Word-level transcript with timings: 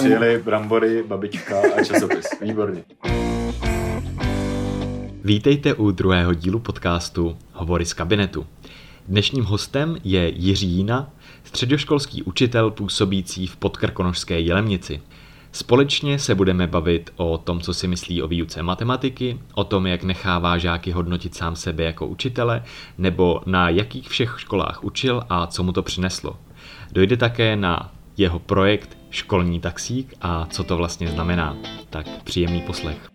přijeli 0.00 0.42
brambory, 0.44 1.02
babička 1.02 1.60
a 1.76 1.84
časopis. 1.84 2.26
Výborně. 2.40 2.84
Vítejte 5.24 5.74
u 5.74 5.90
druhého 5.90 6.34
dílu 6.34 6.58
podcastu 6.58 7.36
Hovory 7.52 7.86
z 7.86 7.92
kabinetu. 7.92 8.46
Dnešním 9.08 9.44
hostem 9.44 9.96
je 10.04 10.32
Jiří 10.36 10.68
Jína, 10.68 11.10
středoškolský 11.44 12.22
učitel 12.22 12.70
působící 12.70 13.46
v 13.46 13.56
Podkrkonožské 13.56 14.40
Jelemnici. 14.40 15.00
Společně 15.52 16.18
se 16.18 16.34
budeme 16.34 16.66
bavit 16.66 17.10
o 17.16 17.38
tom, 17.38 17.60
co 17.60 17.74
si 17.74 17.88
myslí 17.88 18.22
o 18.22 18.28
výuce 18.28 18.62
matematiky, 18.62 19.38
o 19.54 19.64
tom, 19.64 19.86
jak 19.86 20.02
nechává 20.02 20.58
žáky 20.58 20.90
hodnotit 20.90 21.34
sám 21.34 21.56
sebe 21.56 21.84
jako 21.84 22.06
učitele, 22.06 22.62
nebo 22.98 23.40
na 23.46 23.68
jakých 23.68 24.08
všech 24.08 24.34
školách 24.38 24.84
učil 24.84 25.22
a 25.28 25.46
co 25.46 25.62
mu 25.62 25.72
to 25.72 25.82
přineslo. 25.82 26.36
Dojde 26.92 27.16
také 27.16 27.56
na 27.56 27.92
jeho 28.16 28.38
projekt 28.38 28.99
Školní 29.10 29.60
taxík 29.60 30.14
a 30.20 30.46
co 30.46 30.64
to 30.64 30.76
vlastně 30.76 31.08
znamená. 31.08 31.56
Tak 31.90 32.06
příjemný 32.24 32.62
poslech. 32.62 33.10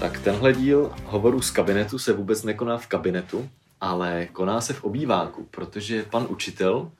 Tak 0.00 0.18
tenhle 0.20 0.52
díl 0.52 0.92
hovoru 1.04 1.42
z 1.42 1.50
kabinetu 1.50 1.98
se 1.98 2.12
vůbec 2.12 2.42
nekoná 2.42 2.78
v 2.78 2.86
kabinetu, 2.86 3.48
ale 3.80 4.26
koná 4.32 4.60
se 4.60 4.72
v 4.72 4.84
obýváku, 4.84 5.48
protože 5.50 6.02
pan 6.02 6.26
učitel 6.28 6.90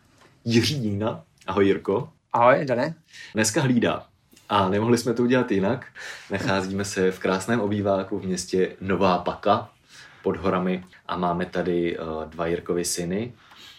Jiří 0.45 0.75
Jína, 0.75 1.23
ahoj 1.47 1.67
Jirko, 1.67 2.09
Ahoj, 2.33 2.65
Dane. 2.65 2.95
dneska 3.35 3.61
hlídá. 3.61 4.07
A 4.49 4.69
nemohli 4.69 4.99
jsme 4.99 5.15
to 5.15 5.23
udělat 5.23 5.51
jinak. 5.51 5.87
Nacházíme 6.31 6.85
se 6.85 7.11
v 7.11 7.19
krásném 7.19 7.61
obýváku 7.61 8.19
v 8.19 8.25
městě 8.25 8.77
Nová 8.81 9.19
Paka 9.19 9.69
pod 10.23 10.37
horami 10.37 10.85
a 11.07 11.17
máme 11.17 11.47
tady 11.47 11.99
uh, 11.99 12.25
dva 12.25 12.47
Jirkovy 12.47 12.85
syny, 12.85 13.33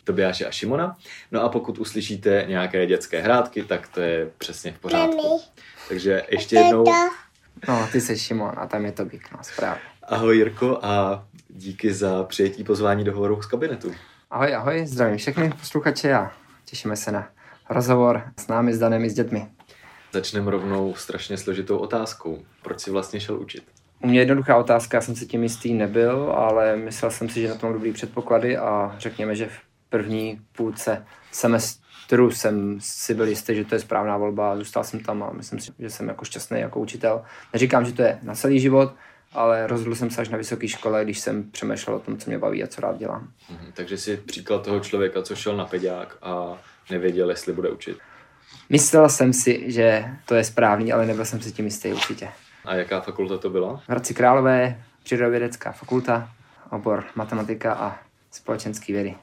Tobiáše 0.06 0.46
a 0.46 0.52
Šimona. 0.52 0.98
No 1.32 1.42
a 1.44 1.50
pokud 1.50 1.78
uslyšíte 1.80 2.46
nějaké 2.48 2.86
dětské 2.86 3.22
hrátky, 3.22 3.64
tak 3.64 3.88
to 3.88 4.02
je 4.02 4.30
přesně 4.38 4.72
v 4.72 4.80
pořádku. 4.80 5.42
Takže 5.90 6.24
ještě 6.30 6.56
jednou 6.56 6.84
No, 7.68 7.88
ty 7.92 8.02
jsi 8.02 8.18
Šimon 8.20 8.52
a 8.58 8.68
tam 8.68 8.86
je 8.86 8.92
Tobík, 8.92 9.32
no, 9.32 9.38
správně. 9.42 9.82
ahoj 10.04 10.38
Jirko 10.38 10.80
a 10.82 11.24
díky 11.50 11.94
za 11.94 12.24
přijetí 12.24 12.64
pozvání 12.64 13.04
do 13.04 13.14
hovoru 13.14 13.42
z 13.42 13.46
kabinetu. 13.46 13.92
Ahoj, 14.32 14.56
ahoj, 14.56 14.86
zdravím 14.88 15.18
všechny 15.18 15.50
posluchače 15.60 16.14
a 16.14 16.32
těšíme 16.66 16.96
se 16.96 17.12
na 17.12 17.28
rozhovor 17.70 18.24
s 18.40 18.48
námi, 18.48 18.74
s 18.74 18.80
Danem 18.80 19.06
i 19.06 19.10
s 19.10 19.14
dětmi. 19.14 19.48
Začneme 20.14 20.52
rovnou 20.52 20.94
strašně 20.96 21.38
složitou 21.38 21.78
otázkou. 21.78 22.44
Proč 22.62 22.80
jsi 22.80 22.92
vlastně 22.92 23.20
šel 23.20 23.40
učit? 23.42 23.64
U 24.04 24.08
mě 24.08 24.20
jednoduchá 24.20 24.58
otázka, 24.58 24.98
já 24.98 25.02
jsem 25.02 25.16
si 25.16 25.26
tím 25.26 25.44
jistý 25.44 25.74
nebyl, 25.74 26.34
ale 26.38 26.76
myslel 26.76 27.12
jsem 27.12 27.30
si, 27.30 27.42
že 27.42 27.48
na 27.50 27.56
tom 27.56 27.70
mám 27.70 27.74
dobrý 27.74 27.92
předpoklady 27.92 28.58
a 28.58 28.96
řekněme, 29.00 29.36
že 29.36 29.46
v 29.46 29.52
první 29.98 30.42
půlce 30.56 31.06
semestru 31.32 32.32
jsem 32.32 32.78
si 32.80 33.14
byl 33.14 33.28
jistý, 33.28 33.56
že 33.56 33.66
to 33.66 33.76
je 33.76 33.80
správná 33.80 34.18
volba 34.18 34.52
a 34.52 34.56
zůstal 34.56 34.84
jsem 34.84 35.00
tam 35.00 35.24
a 35.24 35.30
myslím 35.34 35.60
si, 35.60 35.72
že 35.80 35.90
jsem 35.90 36.08
jako 36.08 36.26
šťastný 36.26 36.60
jako 36.60 36.80
učitel. 36.80 37.22
Neříkám, 37.54 37.86
že 37.86 37.94
to 37.94 38.02
je 38.02 38.20
na 38.24 38.36
celý 38.36 38.60
život, 38.60 38.94
ale 39.34 39.68
rozhodl 39.68 39.96
jsem 39.96 40.10
se 40.10 40.22
až 40.22 40.30
na 40.30 40.38
vysoké 40.38 40.68
škole, 40.68 41.04
když 41.04 41.20
jsem 41.20 41.52
přemýšlel 41.52 41.96
o 41.96 42.00
tom, 42.00 42.18
co 42.18 42.30
mě 42.30 42.40
baví 42.40 42.64
a 42.64 42.68
co 42.68 42.82
rád 42.82 42.98
dělám. 42.98 43.28
Mhm, 43.52 43.72
takže 43.74 43.98
jsi 43.98 44.18
příklad 44.18 44.64
toho 44.64 44.80
člověka, 44.80 45.22
co 45.22 45.36
šel 45.36 45.58
na 45.58 45.66
peďák 45.66 46.18
a 46.22 46.58
nevěděl, 46.92 47.30
jestli 47.30 47.54
bude 47.54 47.70
učit. 47.70 47.98
Myslel 48.70 49.10
jsem 49.10 49.34
si, 49.34 49.72
že 49.72 50.06
to 50.26 50.36
je 50.36 50.44
správný, 50.44 50.94
ale 50.94 51.06
nebyl 51.06 51.26
jsem 51.26 51.42
si 51.42 51.52
tím 51.52 51.66
jistý 51.66 51.94
určitě. 51.94 52.30
A 52.66 52.76
jaká 52.76 53.02
fakulta 53.02 53.38
to 53.38 53.50
byla? 53.50 53.78
V 53.78 53.90
Hradci 53.90 54.14
Králové, 54.14 54.84
přírodovědecká 55.04 55.72
fakulta, 55.72 56.30
obor 56.70 57.04
matematika 57.16 57.74
a 57.74 57.98
společenský 58.32 58.94
vědy. 58.94 59.16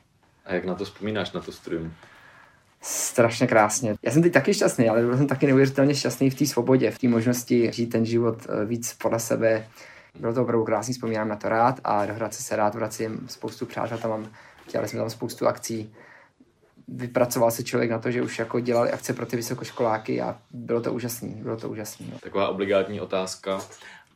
A 0.45 0.55
jak 0.55 0.65
na 0.65 0.75
to 0.75 0.85
vzpomínáš, 0.85 1.33
na 1.33 1.41
to 1.41 1.53
studium? 1.53 1.95
Strašně 2.81 3.47
krásně. 3.47 3.95
Já 4.03 4.11
jsem 4.13 4.23
teď 4.23 4.33
taky 4.33 4.55
šťastný, 4.55 4.89
ale 4.89 5.03
byl 5.03 5.17
jsem 5.17 5.27
taky 5.27 5.47
neuvěřitelně 5.47 5.95
šťastný 5.95 6.31
v 6.31 6.35
té 6.35 6.47
svobodě, 6.47 6.91
v 6.91 6.99
té 6.99 7.09
možnosti 7.09 7.71
žít 7.73 7.87
ten 7.87 8.05
život 8.05 8.47
eh, 8.49 8.65
víc 8.65 8.95
podle 8.95 9.21
sebe. 9.21 9.67
Bylo 10.21 10.35
to 10.35 10.43
opravdu 10.43 10.65
krásný, 10.65 10.95
vzpomínám 10.95 11.29
na 11.29 11.37
to 11.37 11.49
rád 11.49 11.81
a 11.85 12.07
do 12.07 12.15
Hradce 12.15 12.43
se 12.43 12.57
rád 12.57 12.75
vracím. 12.75 13.27
Spoustu 13.29 13.67
přátel 13.67 13.99
tam 13.99 14.11
mám, 14.11 14.29
dělali 14.73 14.89
jsme 14.89 14.99
tam 14.99 15.11
spoustu 15.11 15.47
akcí. 15.47 15.95
Vypracoval 16.89 17.51
se 17.51 17.63
člověk 17.63 17.91
na 17.91 17.99
to, 17.99 18.11
že 18.11 18.23
už 18.23 18.39
jako 18.39 18.61
dělali 18.61 18.91
akce 18.91 19.13
pro 19.13 19.27
ty 19.27 19.37
vysokoškoláky 19.37 20.21
a 20.21 20.39
bylo 20.51 20.81
to 20.81 20.93
úžasný, 20.93 21.35
bylo 21.35 21.57
to 21.57 21.69
úžasný. 21.69 22.09
No. 22.13 22.19
Taková 22.19 22.49
obligátní 22.49 23.01
otázka. 23.01 23.61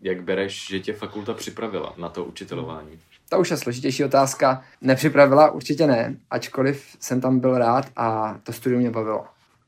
Jak 0.03 0.23
bereš, 0.23 0.69
že 0.69 0.81
tě 0.81 0.93
fakulta 0.93 1.35
připravila 1.35 1.95
na 1.97 2.09
to 2.09 2.25
učitelování? 2.25 2.99
To 3.29 3.41
už 3.41 3.51
je 3.51 3.57
složitější 3.57 4.05
otázka. 4.05 4.63
Nepřipravila, 4.81 5.51
určitě 5.51 5.87
ne, 5.87 6.17
ačkoliv 6.31 6.97
jsem 7.01 7.21
tam 7.21 7.41
byl 7.41 7.59
rád 7.59 7.87
a 7.97 8.39
to 8.43 8.53
studium 8.53 8.81
mě 8.81 8.91
bavilo. 8.91 9.27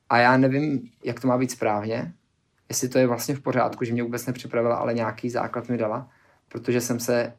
A 0.09 0.19
já 0.19 0.37
nevím, 0.37 0.91
jak 1.05 1.21
to 1.21 1.29
má 1.29 1.39
být 1.39 1.51
správně, 1.51 2.13
jestli 2.69 2.89
to 2.89 2.99
je 2.99 3.07
vlastně 3.07 3.35
v 3.35 3.41
pořádku, 3.41 3.85
že 3.85 3.93
mě 3.93 4.03
vůbec 4.03 4.27
nepřipravila, 4.27 4.77
ale 4.77 4.95
nějaký 4.95 5.31
základ 5.31 5.69
mi 5.69 5.79
dala, 5.79 6.09
protože 6.49 6.81
jsem 6.81 7.01
se 7.01 7.33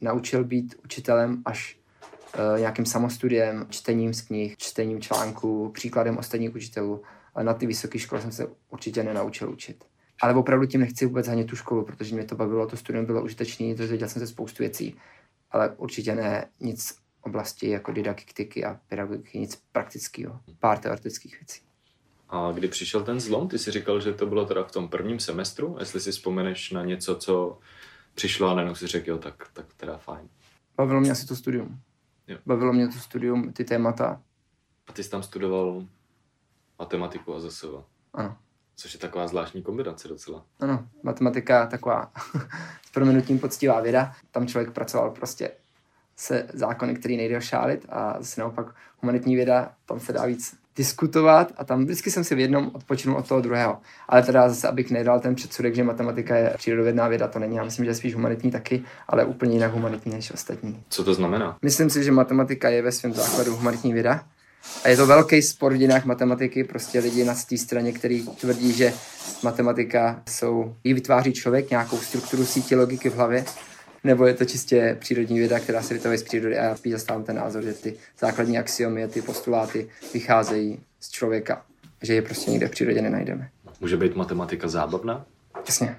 naučil 0.00 0.44
být 0.44 0.74
učitelem 0.84 1.42
až 1.44 1.78
uh, 2.54 2.60
nějakým 2.60 2.86
samostudiem, 2.86 3.66
čtením 3.68 4.14
z 4.14 4.22
knih, 4.22 4.56
čtením 4.56 5.00
článků, 5.00 5.70
příkladem 5.74 6.18
ostatních 6.18 6.54
učitelů, 6.54 7.02
ale 7.34 7.44
na 7.44 7.54
ty 7.54 7.66
vysoké 7.66 7.98
škole 7.98 8.20
jsem 8.20 8.32
se 8.32 8.46
určitě 8.70 9.02
nenaučil 9.02 9.50
učit. 9.50 9.84
Ale 10.22 10.34
opravdu 10.34 10.66
tím 10.66 10.80
nechci 10.80 11.06
vůbec 11.06 11.28
hanit 11.28 11.46
tu 11.46 11.56
školu, 11.56 11.84
protože 11.84 12.14
mě 12.14 12.24
to 12.24 12.36
bavilo, 12.36 12.66
to 12.66 12.76
studium 12.76 13.06
bylo 13.06 13.22
užitečné, 13.22 13.74
dozvěděl 13.74 14.08
jsem 14.08 14.20
se 14.20 14.26
spoustu 14.26 14.62
věcí, 14.62 14.96
ale 15.52 15.70
určitě 15.76 16.14
ne 16.14 16.50
nic 16.60 16.98
oblasti 17.20 17.70
jako 17.70 17.92
didaktiky 17.92 18.64
a 18.64 18.80
pedagogiky, 18.88 19.38
nic 19.38 19.62
praktického, 19.72 20.40
pár 20.58 20.78
teoretických 20.78 21.40
věcí. 21.40 21.60
A 22.28 22.52
kdy 22.52 22.68
přišel 22.68 23.02
ten 23.02 23.20
zlom? 23.20 23.48
Ty 23.48 23.58
jsi 23.58 23.70
říkal, 23.70 24.00
že 24.00 24.12
to 24.12 24.26
bylo 24.26 24.44
teda 24.46 24.64
v 24.64 24.72
tom 24.72 24.88
prvním 24.88 25.20
semestru. 25.20 25.76
Jestli 25.80 26.00
si 26.00 26.10
vzpomeneš 26.10 26.70
na 26.70 26.84
něco, 26.84 27.16
co 27.16 27.58
přišlo 28.14 28.48
a 28.48 28.54
najednou 28.54 28.74
si 28.74 28.86
řekl, 28.86 29.10
jo, 29.10 29.18
tak, 29.18 29.48
tak 29.52 29.74
teda 29.74 29.98
fajn. 29.98 30.28
Bavilo 30.76 31.00
mě 31.00 31.10
asi 31.10 31.26
to 31.26 31.36
studium. 31.36 31.80
Jo. 32.28 32.38
Bavilo 32.46 32.72
mě 32.72 32.88
to 32.88 32.98
studium, 32.98 33.52
ty 33.52 33.64
témata. 33.64 34.22
A 34.86 34.92
ty 34.92 35.04
jsi 35.04 35.10
tam 35.10 35.22
studoval 35.22 35.86
matematiku 36.78 37.34
a 37.34 37.40
ZSV, 37.40 37.64
Ano, 38.14 38.36
což 38.82 38.94
je 38.94 39.00
taková 39.00 39.26
zvláštní 39.26 39.62
kombinace 39.62 40.08
docela. 40.08 40.44
ano, 40.60 40.86
matematika 41.02 41.66
taková 41.66 42.10
s 42.86 42.90
proměnutím 42.90 43.38
poctivá 43.38 43.80
věda. 43.80 44.12
Tam 44.30 44.46
člověk 44.46 44.70
pracoval 44.70 45.10
prostě 45.10 45.50
se 46.16 46.46
zákony, 46.52 46.94
který 46.94 47.16
nejde 47.16 47.36
ošálit 47.36 47.86
a 47.88 48.16
zase 48.18 48.40
naopak 48.40 48.74
humanitní 49.02 49.36
věda, 49.36 49.72
tam 49.86 50.00
se 50.00 50.12
dá 50.12 50.26
víc 50.26 50.54
diskutovat 50.76 51.52
a 51.56 51.64
tam 51.64 51.84
vždycky 51.84 52.10
jsem 52.10 52.24
si 52.24 52.34
v 52.34 52.38
jednom 52.38 52.70
odpočinul 52.74 53.16
od 53.16 53.28
toho 53.28 53.40
druhého. 53.40 53.78
Ale 54.08 54.22
teda 54.22 54.48
zase, 54.48 54.68
abych 54.68 54.90
nedal 54.90 55.20
ten 55.20 55.34
předsudek, 55.34 55.74
že 55.74 55.84
matematika 55.84 56.36
je 56.36 56.54
přírodovědná 56.56 57.08
věda, 57.08 57.28
to 57.28 57.38
není. 57.38 57.56
Já 57.56 57.64
myslím, 57.64 57.84
že 57.84 57.90
je 57.90 57.94
spíš 57.94 58.14
humanitní 58.14 58.50
taky, 58.50 58.84
ale 59.08 59.24
úplně 59.24 59.52
jinak 59.52 59.72
humanitní 59.72 60.12
než 60.12 60.32
ostatní. 60.32 60.82
Co 60.88 61.04
to 61.04 61.14
znamená? 61.14 61.56
Myslím 61.62 61.90
si, 61.90 62.04
že 62.04 62.12
matematika 62.12 62.68
je 62.68 62.82
ve 62.82 62.92
svém 62.92 63.12
základu 63.12 63.56
humanitní 63.56 63.92
věda. 63.92 64.24
A 64.84 64.88
je 64.88 64.96
to 64.96 65.06
velký 65.06 65.42
spor 65.42 65.74
v 65.74 65.76
dějinách 65.76 66.04
matematiky, 66.04 66.64
prostě 66.64 66.98
lidi 66.98 67.24
na 67.24 67.34
té 67.48 67.58
straně, 67.58 67.92
který 67.92 68.26
tvrdí, 68.26 68.72
že 68.72 68.92
matematika 69.42 70.22
jsou, 70.28 70.76
ji 70.84 70.94
vytváří 70.94 71.32
člověk, 71.32 71.70
nějakou 71.70 71.98
strukturu 71.98 72.46
síti 72.46 72.76
logiky 72.76 73.10
v 73.10 73.14
hlavě, 73.14 73.44
nebo 74.04 74.26
je 74.26 74.34
to 74.34 74.44
čistě 74.44 74.96
přírodní 75.00 75.38
věda, 75.38 75.60
která 75.60 75.82
se 75.82 75.94
vytvoří 75.94 76.18
z 76.18 76.22
přírody 76.22 76.58
a 76.58 76.64
já 76.64 76.76
spíš 76.76 76.92
zastávám 76.92 77.24
ten 77.24 77.36
názor, 77.36 77.62
že 77.62 77.72
ty 77.72 77.94
základní 78.18 78.58
axiomy, 78.58 79.08
ty 79.08 79.22
postuláty 79.22 79.88
vycházejí 80.14 80.80
z 81.00 81.10
člověka, 81.10 81.62
že 82.02 82.14
je 82.14 82.22
prostě 82.22 82.50
nikde 82.50 82.68
v 82.68 82.70
přírodě 82.70 83.02
nenajdeme. 83.02 83.48
Může 83.80 83.96
být 83.96 84.16
matematika 84.16 84.68
zábavná? 84.68 85.24
Jasně. 85.66 85.96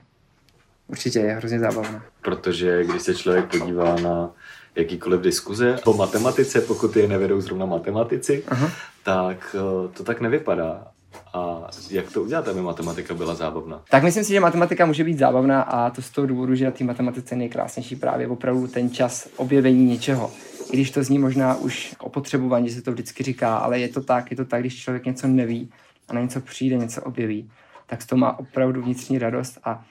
Určitě 0.87 1.19
je 1.19 1.33
hrozně 1.33 1.59
zábavná. 1.59 2.05
Protože 2.21 2.83
když 2.83 3.01
se 3.01 3.15
člověk 3.15 3.45
podívá 3.45 3.95
na 3.95 4.31
jakýkoliv 4.75 5.21
diskuze 5.21 5.75
o 5.85 5.93
matematice, 5.93 6.61
pokud 6.61 6.95
je 6.95 7.07
nevedou 7.07 7.41
zrovna 7.41 7.65
matematici, 7.65 8.43
Aha. 8.47 8.71
tak 9.03 9.55
eh, 9.55 9.93
to 9.93 10.03
tak 10.03 10.21
nevypadá. 10.21 10.87
A 11.33 11.67
jak 11.89 12.11
to 12.11 12.21
udělat, 12.21 12.47
aby 12.47 12.61
matematika 12.61 13.13
byla 13.13 13.35
zábavná? 13.35 13.81
Tak 13.89 14.03
myslím 14.03 14.23
si, 14.23 14.33
že 14.33 14.39
matematika 14.39 14.85
může 14.85 15.03
být 15.03 15.17
zábavná 15.17 15.61
a 15.61 15.89
to 15.89 16.01
z 16.01 16.09
toho 16.09 16.27
důvodu, 16.27 16.55
že 16.55 16.65
na 16.65 16.71
té 16.71 16.83
matematice 16.83 17.33
je 17.33 17.39
nejkrásnější 17.39 17.95
právě 17.95 18.27
opravdu 18.27 18.67
ten 18.67 18.91
čas 18.91 19.27
objevení 19.35 19.85
něčeho. 19.85 20.31
I 20.71 20.75
když 20.75 20.91
to 20.91 21.03
zní 21.03 21.19
možná 21.19 21.55
už 21.55 21.95
opotřebovaně, 21.99 22.69
že 22.69 22.75
se 22.75 22.81
to 22.81 22.91
vždycky 22.91 23.23
říká, 23.23 23.57
ale 23.57 23.79
je 23.79 23.87
to 23.87 24.01
tak, 24.01 24.31
je 24.31 24.37
to 24.37 24.45
tak, 24.45 24.61
když 24.61 24.81
člověk 24.81 25.05
něco 25.05 25.27
neví 25.27 25.69
a 26.07 26.13
na 26.13 26.21
něco 26.21 26.41
přijde, 26.41 26.77
něco 26.77 27.01
objeví, 27.01 27.51
tak 27.87 28.01
z 28.01 28.05
toho 28.05 28.19
má 28.19 28.39
opravdu 28.39 28.81
vnitřní 28.81 29.17
radost 29.17 29.57
a 29.63 29.85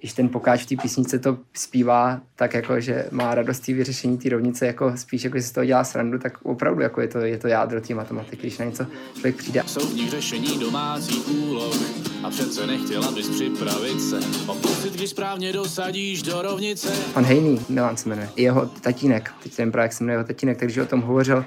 když 0.00 0.12
ten 0.12 0.28
pokáč 0.28 0.62
v 0.62 0.66
té 0.66 0.76
písnice 0.82 1.18
to 1.18 1.38
zpívá 1.52 2.20
tak 2.36 2.54
jako, 2.54 2.80
že 2.80 3.06
má 3.10 3.34
radost 3.34 3.60
té 3.60 3.72
vyřešení 3.72 4.18
té 4.18 4.28
rovnice, 4.28 4.66
jako 4.66 4.92
spíš 4.96 5.24
jako, 5.24 5.38
že 5.38 5.42
si 5.42 5.48
z 5.48 5.52
toho 5.52 5.64
dělá 5.64 5.84
srandu, 5.84 6.18
tak 6.18 6.38
opravdu 6.42 6.82
jako 6.82 7.00
je 7.00 7.08
to, 7.08 7.18
je 7.18 7.38
to 7.38 7.48
jádro 7.48 7.80
té 7.80 7.94
matematiky, 7.94 8.36
když 8.36 8.58
na 8.58 8.64
něco 8.64 8.86
člověk 9.14 9.36
přijde. 9.36 9.62
Nich 9.94 10.10
řešení 10.10 10.58
domácích 10.58 11.28
úloh 11.28 11.76
a 12.22 12.30
přece 12.30 12.66
nechtěla 12.66 13.12
bys 13.12 13.28
připravit 13.28 14.00
se 14.00 14.20
o 14.46 14.54
pocit, 14.54 14.92
když 14.92 15.10
správně 15.10 15.52
dosadíš 15.52 16.22
do 16.22 16.42
rovnice. 16.42 16.88
Pan 17.14 17.24
Hejný, 17.24 17.60
Milan 17.68 17.96
se 17.96 18.08
jmenuje, 18.08 18.30
jeho 18.36 18.66
tatínek, 18.66 19.30
teď 19.42 19.58
nevím 19.58 19.72
právě, 19.72 19.90
se 19.90 20.04
jmenuje 20.04 20.14
jeho 20.14 20.24
tatínek, 20.24 20.58
takže 20.58 20.82
o 20.82 20.86
tom 20.86 21.00
hovořil, 21.00 21.44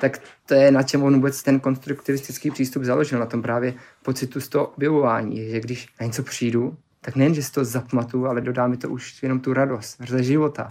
tak 0.00 0.18
to 0.46 0.54
je 0.54 0.70
na 0.70 0.82
čem 0.82 1.02
on 1.02 1.14
vůbec 1.14 1.42
ten 1.42 1.60
konstruktivistický 1.60 2.50
přístup 2.50 2.84
založil, 2.84 3.18
na 3.18 3.26
tom 3.26 3.42
právě 3.42 3.74
pocitu 4.02 4.40
z 4.40 4.48
toho 4.48 4.66
objevování, 4.66 5.50
že 5.50 5.60
když 5.60 5.88
na 6.00 6.06
něco 6.06 6.22
přijdu, 6.22 6.76
tak 7.04 7.16
nejen, 7.16 7.34
že 7.34 7.42
si 7.42 7.52
to 7.52 7.64
zapamatuju, 7.64 8.26
ale 8.26 8.40
dodá 8.40 8.66
mi 8.66 8.76
to 8.76 8.88
už 8.88 9.22
jenom 9.22 9.40
tu 9.40 9.52
radost 9.52 9.96
ze 10.08 10.22
života, 10.22 10.68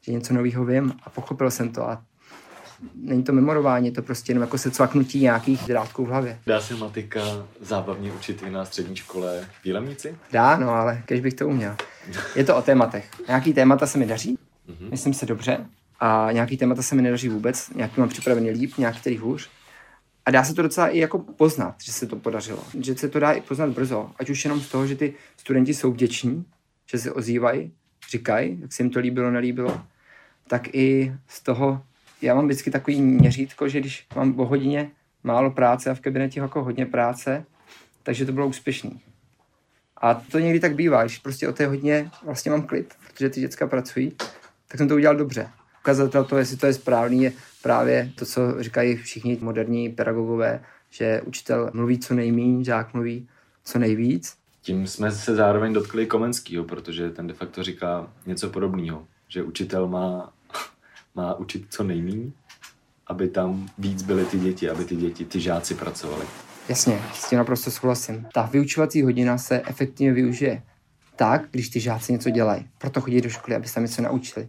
že 0.00 0.12
něco 0.12 0.34
nového 0.34 0.64
vím 0.64 0.92
a 1.02 1.10
pochopil 1.10 1.50
jsem 1.50 1.68
to 1.68 1.88
a 1.88 2.02
není 2.94 3.22
to 3.22 3.32
memorování, 3.32 3.86
je 3.86 3.92
to 3.92 4.02
prostě 4.02 4.30
jenom 4.30 4.42
jako 4.42 4.58
se 4.58 4.70
cvaknutí 4.70 5.20
nějakých 5.20 5.64
drátků 5.66 6.04
v 6.04 6.08
hlavě. 6.08 6.38
Dá 6.46 6.60
se 6.60 6.74
matika 6.74 7.20
zábavně 7.60 8.12
učit 8.12 8.42
i 8.42 8.50
na 8.50 8.64
střední 8.64 8.96
škole 8.96 9.48
v 9.62 9.66
Jílemnici? 9.66 10.16
Dá, 10.32 10.56
no 10.56 10.70
ale 10.70 11.02
kež 11.06 11.20
bych 11.20 11.34
to 11.34 11.48
uměl. 11.48 11.76
Je 12.36 12.44
to 12.44 12.56
o 12.56 12.62
tématech. 12.62 13.10
Nějaký 13.28 13.52
témata 13.54 13.86
se 13.86 13.98
mi 13.98 14.06
daří, 14.06 14.38
mm-hmm. 14.68 14.90
myslím 14.90 15.14
se 15.14 15.26
dobře, 15.26 15.66
a 16.00 16.28
nějaký 16.32 16.56
témata 16.56 16.82
se 16.82 16.94
mi 16.94 17.02
nedaří 17.02 17.28
vůbec, 17.28 17.70
nějaký 17.70 18.00
mám 18.00 18.08
připravený 18.08 18.50
líp, 18.50 18.78
nějaký 18.78 19.00
který 19.00 19.18
hůř. 19.18 19.50
A 20.26 20.30
dá 20.30 20.44
se 20.44 20.54
to 20.54 20.62
docela 20.62 20.88
i 20.88 20.98
jako 20.98 21.18
poznat, 21.18 21.74
že 21.84 21.92
se 21.92 22.06
to 22.06 22.16
podařilo. 22.16 22.64
Že 22.80 22.96
se 22.96 23.08
to 23.08 23.20
dá 23.20 23.32
i 23.32 23.40
poznat 23.40 23.70
brzo. 23.70 24.10
Ať 24.18 24.30
už 24.30 24.44
jenom 24.44 24.60
z 24.60 24.68
toho, 24.68 24.86
že 24.86 24.96
ty 24.96 25.14
studenti 25.36 25.74
jsou 25.74 25.92
vděční, 25.92 26.44
že 26.90 26.98
se 26.98 27.12
ozývají, 27.12 27.72
říkají, 28.10 28.58
jak 28.60 28.72
se 28.72 28.82
jim 28.82 28.90
to 28.90 29.00
líbilo, 29.00 29.30
nelíbilo, 29.30 29.82
tak 30.48 30.74
i 30.74 31.14
z 31.28 31.42
toho, 31.42 31.82
já 32.22 32.34
mám 32.34 32.44
vždycky 32.44 32.70
takový 32.70 33.02
měřítko, 33.02 33.68
že 33.68 33.80
když 33.80 34.06
mám 34.16 34.40
o 34.40 34.44
hodině 34.44 34.90
málo 35.22 35.50
práce 35.50 35.90
a 35.90 35.94
v 35.94 36.00
kabinetě 36.00 36.40
jako 36.40 36.64
hodně 36.64 36.86
práce, 36.86 37.44
takže 38.02 38.26
to 38.26 38.32
bylo 38.32 38.46
úspěšný. 38.46 39.00
A 39.96 40.14
to 40.14 40.38
někdy 40.38 40.60
tak 40.60 40.74
bývá, 40.74 41.04
když 41.04 41.18
prostě 41.18 41.48
o 41.48 41.52
té 41.52 41.66
hodině 41.66 42.10
vlastně 42.22 42.50
mám 42.50 42.62
klid, 42.62 42.94
protože 43.10 43.30
ty 43.30 43.40
děcka 43.40 43.66
pracují, 43.66 44.12
tak 44.68 44.78
jsem 44.78 44.88
to 44.88 44.94
udělal 44.94 45.16
dobře 45.16 45.50
ukazatel 45.84 46.24
toho, 46.24 46.38
jestli 46.38 46.56
to 46.56 46.66
je 46.66 46.72
správný, 46.72 47.22
je 47.22 47.32
právě 47.64 48.12
to, 48.14 48.26
co 48.26 48.62
říkají 48.62 48.96
všichni 48.96 49.38
moderní 49.40 49.88
pedagogové, 49.88 50.60
že 50.90 51.22
učitel 51.22 51.70
mluví 51.74 51.98
co 51.98 52.14
nejméně, 52.14 52.64
žák 52.64 52.94
mluví 52.94 53.28
co 53.64 53.78
nejvíc. 53.78 54.36
Tím 54.62 54.86
jsme 54.86 55.12
se 55.12 55.34
zároveň 55.34 55.72
dotkli 55.72 56.06
Komenského, 56.06 56.64
protože 56.64 57.10
ten 57.10 57.26
de 57.26 57.34
facto 57.34 57.62
říká 57.62 58.08
něco 58.26 58.50
podobného, 58.50 59.06
že 59.28 59.42
učitel 59.42 59.88
má, 59.88 60.32
má 61.14 61.34
učit 61.34 61.66
co 61.70 61.84
nejméně, 61.84 62.30
aby 63.06 63.28
tam 63.28 63.68
víc 63.78 64.02
byly 64.02 64.24
ty 64.24 64.38
děti, 64.38 64.70
aby 64.70 64.84
ty 64.84 64.96
děti, 64.96 65.24
ty 65.24 65.40
žáci 65.40 65.74
pracovali. 65.74 66.26
Jasně, 66.68 67.02
s 67.14 67.28
tím 67.28 67.38
naprosto 67.38 67.70
souhlasím. 67.70 68.26
Ta 68.34 68.42
vyučovací 68.42 69.02
hodina 69.02 69.38
se 69.38 69.62
efektivně 69.66 70.12
využije 70.12 70.62
tak, 71.16 71.42
když 71.50 71.68
ty 71.68 71.80
žáci 71.80 72.12
něco 72.12 72.30
dělají. 72.30 72.68
Proto 72.78 73.00
chodí 73.00 73.20
do 73.20 73.28
školy, 73.28 73.56
aby 73.56 73.68
se 73.68 73.74
tam 73.74 73.82
něco 73.82 74.02
naučili. 74.02 74.48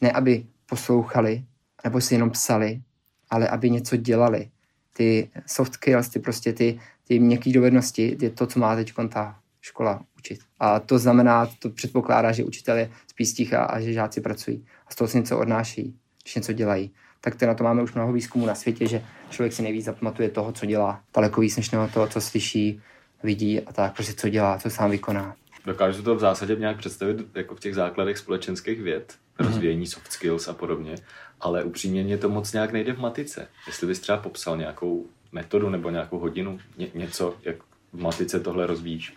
Ne, 0.00 0.12
aby 0.12 0.46
poslouchali, 0.66 1.44
nebo 1.84 2.00
si 2.00 2.14
jenom 2.14 2.30
psali, 2.30 2.82
ale 3.30 3.48
aby 3.48 3.70
něco 3.70 3.96
dělali. 3.96 4.50
Ty 4.92 5.30
soft 5.46 5.74
skills, 5.74 6.08
ty 6.08 6.18
prostě 6.18 6.52
ty, 6.52 6.80
ty 7.04 7.18
měkké 7.18 7.52
dovednosti, 7.52 8.16
je 8.20 8.30
to, 8.30 8.46
co 8.46 8.58
má 8.58 8.76
teď 8.76 8.92
ta 9.08 9.38
škola 9.60 10.02
učit. 10.18 10.40
A 10.60 10.80
to 10.80 10.98
znamená, 10.98 11.46
to 11.58 11.70
předpokládá, 11.70 12.32
že 12.32 12.44
učitel 12.44 12.76
je 12.76 12.90
spíš 13.10 13.32
ticha 13.32 13.64
a 13.64 13.80
že 13.80 13.92
žáci 13.92 14.20
pracují. 14.20 14.66
A 14.86 14.90
z 14.90 14.94
toho 14.94 15.08
si 15.08 15.16
něco 15.16 15.38
odnáší, 15.38 15.96
když 16.22 16.34
něco 16.34 16.52
dělají. 16.52 16.90
Tak 17.20 17.34
to 17.34 17.46
na 17.46 17.54
to 17.54 17.64
máme 17.64 17.82
už 17.82 17.94
mnoho 17.94 18.12
výzkumů 18.12 18.46
na 18.46 18.54
světě, 18.54 18.86
že 18.86 19.04
člověk 19.30 19.52
si 19.52 19.62
nejvíc 19.62 19.84
zapamatuje 19.84 20.28
toho, 20.28 20.52
co 20.52 20.66
dělá. 20.66 21.02
Daleko 21.14 21.40
víc 21.40 21.56
než 21.56 21.68
toho, 21.68 22.08
co 22.08 22.20
slyší, 22.20 22.80
vidí 23.22 23.60
a 23.60 23.72
tak, 23.72 23.94
prostě 23.94 24.12
co 24.12 24.28
dělá, 24.28 24.58
co 24.58 24.70
sám 24.70 24.90
vykoná. 24.90 25.36
Dokážu 25.66 26.02
to 26.02 26.14
v 26.14 26.20
zásadě 26.20 26.56
nějak 26.56 26.78
představit 26.78 27.16
jako 27.34 27.54
v 27.54 27.60
těch 27.60 27.74
základech 27.74 28.18
společenských 28.18 28.82
věd, 28.82 29.14
rozvíjení 29.38 29.86
soft 29.86 30.12
skills 30.12 30.48
a 30.48 30.52
podobně, 30.52 30.94
ale 31.42 31.64
upřímně 31.64 32.04
mě 32.04 32.18
to 32.18 32.28
moc 32.28 32.52
nějak 32.52 32.72
nejde 32.72 32.92
v 32.92 32.98
matice. 32.98 33.48
Jestli 33.66 33.86
bys 33.86 34.00
třeba 34.00 34.18
popsal 34.18 34.56
nějakou 34.56 35.06
metodu 35.32 35.70
nebo 35.70 35.90
nějakou 35.90 36.18
hodinu, 36.18 36.58
ně, 36.78 36.88
něco, 36.94 37.36
jak 37.42 37.56
v 37.92 38.00
matice 38.00 38.40
tohle 38.40 38.66
rozvíjíš. 38.66 39.14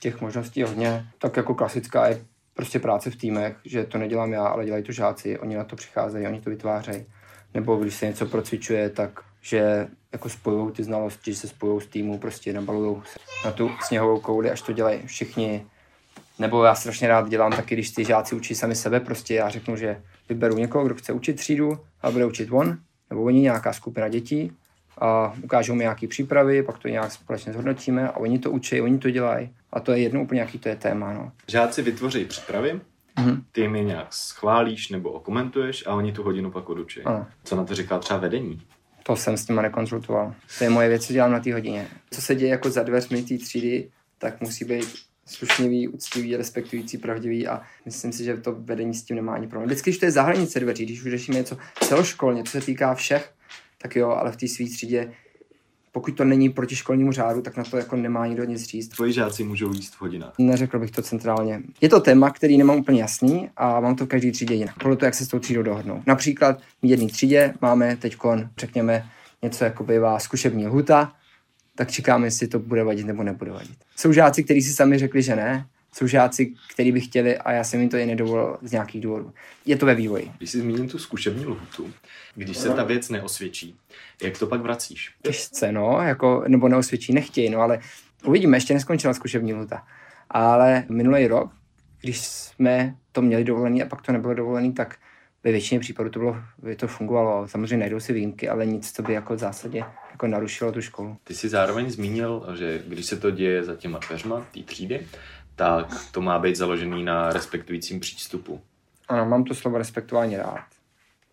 Těch 0.00 0.20
možností 0.20 0.60
je 0.60 0.66
hodně, 0.66 1.06
tak 1.18 1.36
jako 1.36 1.54
klasická 1.54 2.06
je 2.06 2.24
prostě 2.54 2.78
práce 2.78 3.10
v 3.10 3.16
týmech, 3.16 3.56
že 3.64 3.84
to 3.84 3.98
nedělám 3.98 4.32
já, 4.32 4.46
ale 4.46 4.64
dělají 4.64 4.84
to 4.84 4.92
žáci, 4.92 5.38
oni 5.38 5.56
na 5.56 5.64
to 5.64 5.76
přicházejí, 5.76 6.26
oni 6.26 6.40
to 6.40 6.50
vytvářejí. 6.50 7.06
Nebo 7.54 7.76
když 7.76 7.94
se 7.94 8.06
něco 8.06 8.26
procvičuje, 8.26 8.90
tak 8.90 9.20
že 9.40 9.88
jako 10.12 10.28
spojují 10.28 10.72
ty 10.72 10.84
znalosti, 10.84 11.32
že 11.32 11.38
se 11.38 11.48
spojují 11.48 11.80
s 11.80 11.86
týmu, 11.86 12.18
prostě 12.18 12.52
nabalují 12.52 13.02
na 13.44 13.52
tu 13.52 13.70
sněhovou 13.86 14.20
kouli, 14.20 14.50
až 14.50 14.62
to 14.62 14.72
dělají 14.72 15.06
všichni 15.06 15.66
nebo 16.38 16.64
já 16.64 16.74
strašně 16.74 17.08
rád 17.08 17.28
dělám 17.28 17.52
taky, 17.52 17.74
když 17.74 17.90
ty 17.90 18.04
žáci 18.04 18.34
učí 18.34 18.54
sami 18.54 18.74
sebe, 18.74 19.00
prostě 19.00 19.34
já 19.34 19.48
řeknu, 19.48 19.76
že 19.76 20.02
vyberu 20.28 20.56
někoho, 20.56 20.84
kdo 20.84 20.94
chce 20.94 21.12
učit 21.12 21.34
třídu 21.34 21.78
a 22.02 22.10
bude 22.10 22.26
učit 22.26 22.48
on, 22.52 22.78
nebo 23.10 23.22
oni 23.22 23.40
nějaká 23.40 23.72
skupina 23.72 24.08
dětí 24.08 24.52
a 24.98 25.34
ukážou 25.42 25.74
mi 25.74 25.84
nějaké 25.84 26.08
přípravy, 26.08 26.62
pak 26.62 26.78
to 26.78 26.88
nějak 26.88 27.12
společně 27.12 27.52
zhodnotíme 27.52 28.08
a 28.08 28.16
oni 28.16 28.38
to 28.38 28.50
učí, 28.50 28.80
oni 28.80 28.98
to 28.98 29.10
dělají 29.10 29.50
a 29.72 29.80
to 29.80 29.92
je 29.92 29.98
jedno 29.98 30.22
úplně, 30.22 30.40
jaký 30.40 30.58
to 30.58 30.68
je 30.68 30.76
téma. 30.76 31.12
No. 31.12 31.32
Žáci 31.48 31.82
vytvoří 31.82 32.24
přípravy, 32.24 32.80
mm-hmm. 33.16 33.42
ty 33.52 33.60
jim 33.60 33.76
je 33.76 33.84
nějak 33.84 34.14
schválíš 34.14 34.88
nebo 34.88 35.10
okomentuješ 35.10 35.86
a 35.86 35.94
oni 35.94 36.12
tu 36.12 36.22
hodinu 36.22 36.50
pak 36.50 36.68
odučí. 36.68 37.00
Co 37.44 37.56
na 37.56 37.64
to 37.64 37.74
říká 37.74 37.98
třeba 37.98 38.20
vedení? 38.20 38.62
To 39.02 39.16
jsem 39.16 39.36
s 39.36 39.48
nimi 39.48 39.62
nekonzultoval. 39.62 40.34
To 40.58 40.64
je 40.64 40.70
moje 40.70 40.88
věc, 40.88 41.06
co 41.06 41.12
dělám 41.12 41.32
na 41.32 41.40
té 41.40 41.54
hodině. 41.54 41.88
Co 42.10 42.22
se 42.22 42.34
děje 42.34 42.50
jako 42.50 42.70
za 42.70 42.82
dveřmi 42.82 43.22
té 43.22 43.38
třídy, 43.38 43.88
tak 44.18 44.40
musí 44.40 44.64
být 44.64 45.05
slušnivý, 45.26 45.88
úctivý, 45.88 46.36
respektující, 46.36 46.98
pravdivý 46.98 47.48
a 47.48 47.62
myslím 47.84 48.12
si, 48.12 48.24
že 48.24 48.36
to 48.36 48.52
vedení 48.58 48.94
s 48.94 49.02
tím 49.02 49.16
nemá 49.16 49.34
ani 49.34 49.46
problém. 49.46 49.66
Vždycky, 49.66 49.90
když 49.90 49.98
to 49.98 50.06
je 50.06 50.10
za 50.10 50.22
hranice 50.22 50.60
dveří, 50.60 50.84
když 50.84 51.04
už 51.04 51.10
řešíme 51.10 51.38
něco 51.38 51.56
celoškolně, 51.80 52.44
co 52.44 52.50
se 52.50 52.60
týká 52.60 52.94
všech, 52.94 53.30
tak 53.82 53.96
jo, 53.96 54.10
ale 54.10 54.32
v 54.32 54.36
té 54.36 54.48
své 54.48 54.66
třídě 54.66 55.12
pokud 55.96 56.16
to 56.16 56.24
není 56.24 56.48
proti 56.50 56.76
školnímu 56.76 57.12
řádu, 57.12 57.42
tak 57.42 57.56
na 57.56 57.64
to 57.64 57.76
jako 57.76 57.96
nemá 57.96 58.26
nikdo 58.26 58.44
nic 58.44 58.64
říct. 58.64 58.88
Tvoji 58.88 59.12
žáci 59.12 59.44
můžou 59.44 59.72
jíst 59.72 59.94
v 59.94 60.00
hodinách? 60.00 60.34
Neřekl 60.38 60.78
bych 60.78 60.90
to 60.90 61.02
centrálně. 61.02 61.62
Je 61.80 61.88
to 61.88 62.00
téma, 62.00 62.30
který 62.30 62.58
nemám 62.58 62.78
úplně 62.78 63.00
jasný 63.00 63.50
a 63.56 63.80
mám 63.80 63.96
to 63.96 64.04
v 64.04 64.08
každé 64.08 64.32
třídě 64.32 64.54
jinak. 64.54 64.78
Podle 64.78 64.96
toho, 64.96 65.06
jak 65.06 65.14
se 65.14 65.24
s 65.24 65.28
tou 65.28 65.38
třídou 65.38 65.62
dohodnou. 65.62 66.02
Například 66.06 66.58
v 66.82 66.86
jedné 66.86 67.06
třídě 67.06 67.54
máme 67.60 67.96
teď, 67.96 68.16
řekněme, 68.58 69.06
něco 69.42 69.64
jako 69.64 69.84
bývá 69.84 70.18
zkušební 70.18 70.66
lhuta, 70.66 71.12
tak 71.76 71.90
čekáme, 71.90 72.26
jestli 72.26 72.48
to 72.48 72.58
bude 72.58 72.84
vadit 72.84 73.06
nebo 73.06 73.22
nebude 73.22 73.50
vadit. 73.50 73.76
Jsou 73.96 74.12
žáci, 74.12 74.44
kteří 74.44 74.62
si 74.62 74.72
sami 74.72 74.98
řekli, 74.98 75.22
že 75.22 75.36
ne, 75.36 75.66
jsou 75.92 76.06
žáci, 76.06 76.54
kteří 76.74 76.92
by 76.92 77.00
chtěli 77.00 77.38
a 77.38 77.52
já 77.52 77.64
jsem 77.64 77.80
jim 77.80 77.88
to 77.88 77.96
i 77.96 78.06
nedovolil 78.06 78.58
z 78.62 78.72
nějakých 78.72 79.00
důvodů. 79.00 79.32
Je 79.66 79.76
to 79.76 79.86
ve 79.86 79.94
vývoji. 79.94 80.32
Když 80.38 80.50
si 80.50 80.58
zmíním 80.58 80.88
tu 80.88 80.98
zkušební 80.98 81.46
lhutu, 81.46 81.92
když 82.34 82.56
se 82.56 82.70
ta 82.70 82.84
věc 82.84 83.08
neosvědčí, 83.08 83.76
jak 84.22 84.38
to 84.38 84.46
pak 84.46 84.60
vracíš? 84.60 85.14
Těžce, 85.22 85.72
no, 85.72 86.00
jako, 86.02 86.44
nebo 86.48 86.68
neosvědčí, 86.68 87.12
nechtějí, 87.12 87.50
no, 87.50 87.60
ale 87.60 87.80
uvidíme, 88.24 88.56
ještě 88.56 88.74
neskončila 88.74 89.14
zkušební 89.14 89.54
lhuta. 89.54 89.86
Ale 90.30 90.84
minulý 90.88 91.26
rok, 91.26 91.50
když 92.00 92.20
jsme 92.20 92.94
to 93.12 93.22
měli 93.22 93.44
dovolený 93.44 93.82
a 93.82 93.86
pak 93.86 94.02
to 94.02 94.12
nebylo 94.12 94.34
dovolený, 94.34 94.72
tak 94.72 94.96
ve 95.44 95.52
většině 95.52 95.80
případů 95.80 96.10
to, 96.10 96.18
bylo, 96.18 96.36
to 96.76 96.88
fungovalo. 96.88 97.48
Samozřejmě 97.48 97.76
najdou 97.76 98.00
si 98.00 98.12
výjimky, 98.12 98.48
ale 98.48 98.66
nic, 98.66 98.92
co 98.92 99.02
by 99.02 99.12
jako 99.12 99.34
v 99.34 99.38
zásadě 99.38 99.84
jako 100.10 100.26
narušilo 100.26 100.72
tu 100.72 100.82
školu. 100.82 101.16
Ty 101.24 101.34
jsi 101.34 101.48
zároveň 101.48 101.90
zmínil, 101.90 102.46
že 102.58 102.82
když 102.88 103.06
se 103.06 103.16
to 103.16 103.30
děje 103.30 103.64
za 103.64 103.76
těma 103.76 103.98
dveřma 103.98 104.46
té 104.54 104.62
třídy, 104.62 105.06
tak 105.56 105.86
to 106.12 106.20
má 106.20 106.38
být 106.38 106.56
založený 106.56 107.04
na 107.04 107.32
respektujícím 107.32 108.00
přístupu. 108.00 108.60
Ano, 109.08 109.26
mám 109.26 109.44
to 109.44 109.54
slovo 109.54 109.78
respektování 109.78 110.36
rád. 110.36 110.64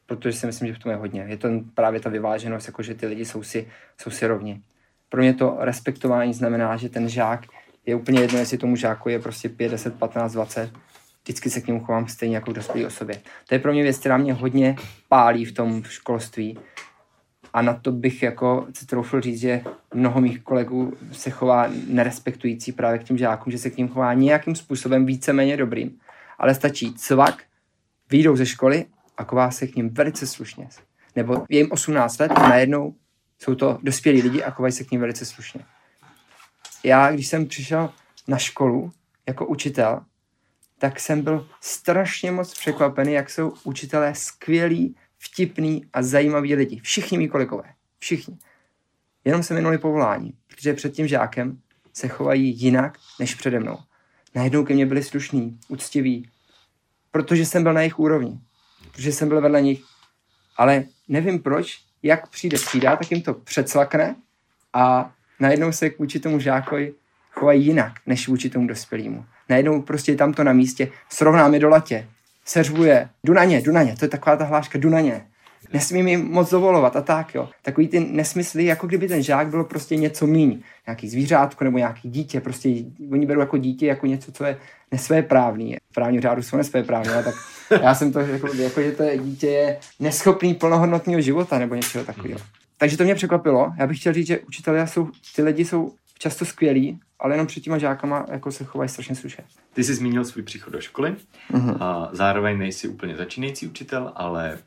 Protože 0.05 0.33
si 0.33 0.45
myslím, 0.45 0.67
že 0.67 0.73
v 0.73 0.79
tom 0.79 0.91
je 0.91 0.95
hodně. 0.97 1.25
Je 1.27 1.37
to 1.37 1.49
právě 1.73 1.99
ta 1.99 2.09
vyváženost, 2.09 2.67
jako 2.67 2.83
že 2.83 2.95
ty 2.95 3.07
lidi 3.07 3.25
jsou 3.25 3.43
si, 3.43 3.67
jsou 4.01 4.09
si 4.09 4.27
rovni. 4.27 4.61
Pro 5.09 5.21
mě 5.21 5.33
to 5.33 5.57
respektování 5.59 6.33
znamená, 6.33 6.77
že 6.77 6.89
ten 6.89 7.09
žák 7.09 7.45
je 7.85 7.95
úplně 7.95 8.21
jedno, 8.21 8.39
jestli 8.39 8.57
tomu 8.57 8.75
žáku 8.75 9.09
je 9.09 9.19
prostě 9.19 9.49
5, 9.49 9.69
10, 9.69 9.99
15, 9.99 10.33
20, 10.33 10.71
vždycky 11.23 11.49
se 11.49 11.61
k 11.61 11.67
němu 11.67 11.79
chovám 11.79 12.07
stejně 12.07 12.35
jako 12.35 12.51
k 12.51 12.55
dospělé 12.55 12.87
osobě. 12.87 13.21
To 13.47 13.55
je 13.55 13.59
pro 13.59 13.73
mě 13.73 13.83
věc, 13.83 13.97
která 13.97 14.17
mě 14.17 14.33
hodně 14.33 14.75
pálí 15.09 15.45
v 15.45 15.51
tom 15.51 15.83
školství. 15.83 16.59
A 17.53 17.61
na 17.61 17.73
to 17.73 17.91
bych 17.91 18.23
jako 18.23 18.67
se 18.73 18.85
troufl 18.85 19.21
říct, 19.21 19.39
že 19.39 19.61
mnoho 19.93 20.21
mých 20.21 20.43
kolegů 20.43 20.93
se 21.11 21.29
chová 21.29 21.69
nerespektující 21.87 22.71
právě 22.71 22.99
k 22.99 23.03
těm 23.03 23.17
žákům, 23.17 23.51
že 23.51 23.57
se 23.57 23.69
k 23.69 23.77
ním 23.77 23.89
chová 23.89 24.13
nějakým 24.13 24.55
způsobem 24.55 25.05
víceméně 25.05 25.57
dobrým. 25.57 25.99
Ale 26.37 26.55
stačí 26.55 26.93
cvak, 26.93 27.43
výjdou 28.11 28.35
ze 28.35 28.45
školy 28.45 28.85
a 29.17 29.23
chová 29.23 29.51
se 29.51 29.67
k 29.67 29.75
ním 29.75 29.89
velice 29.89 30.27
slušně. 30.27 30.67
Nebo 31.15 31.45
je 31.49 31.57
jim 31.57 31.71
18 31.71 32.19
let 32.19 32.31
a 32.35 32.49
najednou 32.49 32.95
jsou 33.39 33.55
to 33.55 33.79
dospělí 33.83 34.21
lidi 34.21 34.43
a 34.43 34.51
chovají 34.51 34.71
se 34.71 34.83
k 34.83 34.91
ním 34.91 35.01
velice 35.01 35.25
slušně. 35.25 35.65
Já, 36.83 37.11
když 37.11 37.27
jsem 37.27 37.47
přišel 37.47 37.89
na 38.27 38.37
školu 38.37 38.91
jako 39.27 39.45
učitel, 39.45 40.01
tak 40.83 40.99
jsem 40.99 41.21
byl 41.21 41.47
strašně 41.61 42.31
moc 42.31 42.59
překvapený, 42.59 43.13
jak 43.13 43.29
jsou 43.29 43.53
učitelé 43.63 44.15
skvělí, 44.15 44.95
vtipný 45.17 45.85
a 45.93 46.01
zajímaví 46.01 46.55
lidi. 46.55 46.79
Všichni 46.79 47.17
mý 47.17 47.27
kolegové. 47.27 47.73
Všichni. 47.99 48.37
Jenom 49.25 49.43
se 49.43 49.53
minuli 49.53 49.77
povolání, 49.77 50.33
protože 50.47 50.73
před 50.73 50.93
tím 50.93 51.07
žákem 51.07 51.61
se 51.93 52.07
chovají 52.07 52.61
jinak 52.61 52.97
než 53.19 53.35
přede 53.35 53.59
mnou. 53.59 53.77
Najednou 54.35 54.65
ke 54.65 54.73
mně 54.73 54.85
byli 54.85 55.03
slušní, 55.03 55.59
úctiví, 55.67 56.29
protože 57.11 57.45
jsem 57.45 57.63
byl 57.63 57.73
na 57.73 57.81
jejich 57.81 57.99
úrovni, 57.99 58.39
protože 58.91 59.11
jsem 59.11 59.27
byl 59.27 59.41
vedle 59.41 59.61
nich. 59.61 59.83
Ale 60.57 60.83
nevím 61.07 61.39
proč, 61.39 61.79
jak 62.03 62.29
přijde 62.29 62.57
třída, 62.57 62.95
tak 62.95 63.11
jim 63.11 63.21
to 63.21 63.33
předslakne 63.33 64.15
a 64.73 65.13
najednou 65.39 65.71
se 65.71 65.89
k 65.89 65.99
vůči 65.99 66.19
tomu 66.19 66.39
žákovi 66.39 66.93
chovají 67.43 67.65
jinak, 67.65 67.93
než 68.05 68.27
vůči 68.27 68.49
tomu 68.49 68.67
dospělému. 68.67 69.25
Najednou 69.49 69.81
prostě 69.81 70.11
je 70.11 70.15
tam 70.15 70.33
to 70.33 70.43
na 70.43 70.53
místě, 70.53 70.87
srovná 71.09 71.47
mi 71.47 71.59
do 71.59 71.69
latě, 71.69 72.07
seřvuje, 72.45 73.09
jdu 73.23 73.33
na 73.33 73.43
ně, 73.43 73.61
jdu 73.61 73.71
na 73.71 73.83
ně, 73.83 73.95
to 73.99 74.05
je 74.05 74.09
taková 74.09 74.35
ta 74.35 74.45
hláška, 74.45 74.79
jdu 74.79 74.89
na 74.89 74.99
ně. 74.99 75.25
Nesmím 75.73 76.07
jim 76.07 76.31
moc 76.31 76.49
dovolovat 76.49 76.95
a 76.95 77.01
tak, 77.01 77.35
jo. 77.35 77.49
Takový 77.61 77.87
ty 77.87 77.99
nesmysly, 77.99 78.65
jako 78.65 78.87
kdyby 78.87 79.07
ten 79.07 79.23
žák 79.23 79.47
byl 79.47 79.63
prostě 79.63 79.95
něco 79.95 80.27
míň. 80.27 80.61
Nějaký 80.87 81.09
zvířátko 81.09 81.63
nebo 81.63 81.77
nějaký 81.77 82.09
dítě, 82.09 82.41
prostě 82.41 82.69
oni 83.11 83.25
berou 83.25 83.39
jako 83.39 83.57
dítě 83.57 83.85
jako 83.87 84.05
něco, 84.07 84.31
co 84.31 84.43
je 84.43 84.57
nesvéprávný. 84.91 85.75
V 85.91 85.93
právním 85.93 86.21
řádu 86.21 86.43
jsou 86.43 86.57
nesvéprávný, 86.57 87.11
tak 87.23 87.35
já 87.81 87.95
jsem 87.95 88.11
to 88.11 88.25
řekl, 88.25 88.55
jako, 88.55 88.81
že 88.81 88.91
to 88.91 89.03
dítě 89.17 89.47
je 89.47 89.77
neschopný 89.99 90.53
plnohodnotného 90.53 91.21
života 91.21 91.59
nebo 91.59 91.75
něčeho 91.75 92.05
takového. 92.05 92.39
Takže 92.77 92.97
to 92.97 93.03
mě 93.03 93.15
překvapilo. 93.15 93.73
Já 93.79 93.87
bych 93.87 93.99
chtěl 93.99 94.13
říct, 94.13 94.27
že 94.27 94.39
učitelé 94.39 94.87
jsou, 94.87 95.09
ty 95.35 95.43
lidi 95.43 95.65
jsou 95.65 95.91
často 96.19 96.45
skvělí, 96.45 96.99
ale 97.19 97.33
jenom 97.33 97.47
před 97.47 97.61
těma 97.61 97.77
žákama 97.77 98.25
jako 98.31 98.51
se 98.51 98.63
chovají 98.63 98.89
strašně 98.89 99.15
sluše. 99.15 99.43
Ty 99.73 99.83
jsi 99.83 99.95
zmínil 99.95 100.25
svůj 100.25 100.43
příchod 100.43 100.73
do 100.73 100.81
školy 100.81 101.15
uh-huh. 101.51 101.77
a 101.79 102.09
zároveň 102.11 102.57
nejsi 102.57 102.87
úplně 102.87 103.15
začínající 103.15 103.67
učitel, 103.67 104.11
ale 104.15 104.59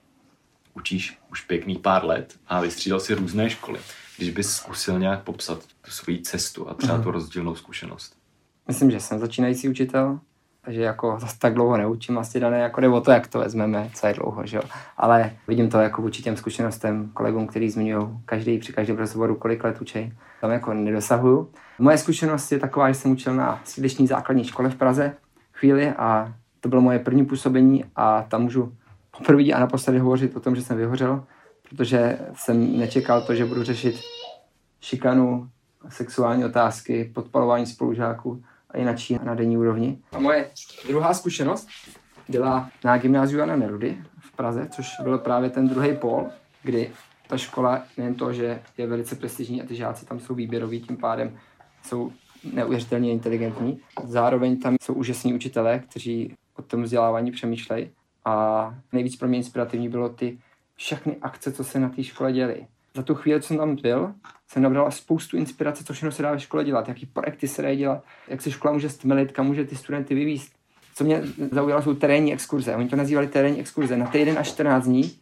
učíš 0.74 1.18
už 1.30 1.40
pěkných 1.40 1.78
pár 1.78 2.04
let 2.04 2.38
a 2.46 2.60
vystřídal 2.60 3.00
si 3.00 3.14
různé 3.14 3.50
školy. 3.50 3.80
Když 4.16 4.30
bys 4.30 4.50
zkusil 4.50 4.98
nějak 4.98 5.22
popsat 5.22 5.66
tu 5.80 5.90
svoji 5.90 6.22
cestu 6.22 6.68
a 6.68 6.74
třeba 6.74 6.98
uh-huh. 6.98 7.02
tu 7.02 7.10
rozdílnou 7.10 7.54
zkušenost. 7.54 8.16
Myslím, 8.68 8.90
že 8.90 9.00
jsem 9.00 9.18
začínající 9.18 9.68
učitel, 9.68 10.20
takže 10.66 10.82
jako 10.82 11.16
zase 11.20 11.38
tak 11.38 11.54
dlouho 11.54 11.76
neučím 11.76 12.18
asi 12.18 12.40
dané, 12.40 12.60
jako 12.60 12.80
nebo 12.80 13.00
to, 13.00 13.10
jak 13.10 13.26
to 13.26 13.38
vezmeme, 13.38 13.90
co 13.94 14.06
je 14.06 14.14
dlouho, 14.14 14.46
že 14.46 14.56
jo. 14.56 14.62
Ale 14.96 15.32
vidím 15.48 15.70
to 15.70 15.78
jako 15.78 16.02
vůči 16.02 16.22
těm 16.22 16.36
zkušenostem 16.36 17.10
kolegům, 17.14 17.46
který 17.46 17.70
zmiňují 17.70 18.06
každý 18.24 18.58
při 18.58 18.72
každém 18.72 18.96
rozhovoru, 18.96 19.34
kolik 19.34 19.64
let 19.64 19.80
učej. 19.80 20.12
Tam 20.40 20.50
jako 20.50 20.74
nedosahuju. 20.74 21.50
Moje 21.78 21.98
zkušenost 21.98 22.52
je 22.52 22.58
taková, 22.58 22.88
že 22.88 22.94
jsem 22.94 23.10
učil 23.10 23.34
na 23.34 23.60
sídlišní 23.64 24.06
základní 24.06 24.44
škole 24.44 24.70
v 24.70 24.76
Praze 24.76 25.14
chvíli 25.52 25.88
a 25.88 26.34
to 26.60 26.68
bylo 26.68 26.82
moje 26.82 26.98
první 26.98 27.24
působení 27.24 27.84
a 27.96 28.22
tam 28.22 28.42
můžu 28.42 28.72
poprvé 29.18 29.52
a 29.52 29.60
naposledy 29.60 29.98
hovořit 29.98 30.36
o 30.36 30.40
tom, 30.40 30.56
že 30.56 30.62
jsem 30.62 30.76
vyhořel, 30.76 31.24
protože 31.70 32.18
jsem 32.34 32.78
nečekal 32.78 33.22
to, 33.22 33.34
že 33.34 33.44
budu 33.44 33.62
řešit 33.62 33.96
šikanu, 34.80 35.48
sexuální 35.88 36.44
otázky, 36.44 37.10
podpalování 37.14 37.66
spolužáků 37.66 38.42
jinačí 38.74 39.18
na 39.24 39.34
denní 39.34 39.58
úrovni. 39.58 39.98
A 40.12 40.18
moje 40.18 40.50
druhá 40.88 41.14
zkušenost 41.14 41.68
byla 42.28 42.70
na 42.84 42.98
gymnáziu 42.98 43.38
Jana 43.38 43.56
Nerudy 43.56 43.98
v 44.18 44.36
Praze, 44.36 44.68
což 44.70 44.92
byl 45.02 45.18
právě 45.18 45.50
ten 45.50 45.68
druhý 45.68 45.96
pól, 45.96 46.26
kdy 46.62 46.90
ta 47.28 47.36
škola 47.36 47.82
nejen 47.96 48.14
to, 48.14 48.32
že 48.32 48.62
je 48.78 48.86
velice 48.86 49.16
prestižní 49.16 49.62
a 49.62 49.66
ty 49.66 49.76
žáci 49.76 50.06
tam 50.06 50.20
jsou 50.20 50.34
výběroví, 50.34 50.80
tím 50.80 50.96
pádem 50.96 51.38
jsou 51.82 52.12
neuvěřitelně 52.52 53.12
inteligentní. 53.12 53.80
Zároveň 54.04 54.60
tam 54.60 54.76
jsou 54.82 54.94
úžasní 54.94 55.34
učitelé, 55.34 55.78
kteří 55.78 56.34
o 56.56 56.62
tom 56.62 56.82
vzdělávání 56.82 57.30
přemýšlejí. 57.30 57.90
A 58.24 58.74
nejvíc 58.92 59.16
pro 59.16 59.28
mě 59.28 59.38
inspirativní 59.38 59.88
bylo 59.88 60.08
ty 60.08 60.38
všechny 60.74 61.16
akce, 61.22 61.52
co 61.52 61.64
se 61.64 61.80
na 61.80 61.88
té 61.88 62.04
škole 62.04 62.32
děly. 62.32 62.66
Za 62.96 63.02
tu 63.02 63.14
chvíli, 63.14 63.42
co 63.42 63.48
jsem 63.48 63.56
tam 63.56 63.76
byl, 63.76 64.14
jsem 64.48 64.62
nabral 64.62 64.90
spoustu 64.90 65.36
inspirace, 65.36 65.84
co 65.84 65.92
všechno 65.92 66.12
se 66.12 66.22
dá 66.22 66.32
ve 66.32 66.40
škole 66.40 66.64
dělat, 66.64 66.88
jaký 66.88 67.06
projekty 67.06 67.48
se 67.48 67.62
dají 67.62 67.78
dělat, 67.78 68.04
jak 68.28 68.42
se 68.42 68.50
škola 68.50 68.74
může 68.74 68.88
stmelit, 68.88 69.32
kam 69.32 69.46
může 69.46 69.64
ty 69.64 69.76
studenty 69.76 70.14
vyvíst. 70.14 70.52
Co 70.94 71.04
mě 71.04 71.22
zaujalo, 71.52 71.82
jsou 71.82 71.94
terénní 71.94 72.32
exkurze. 72.32 72.76
Oni 72.76 72.88
to 72.88 72.96
nazývali 72.96 73.26
terénní 73.26 73.60
exkurze. 73.60 73.96
Na 73.96 74.06
týden 74.06 74.38
až 74.38 74.48
14 74.48 74.84
dní 74.84 75.12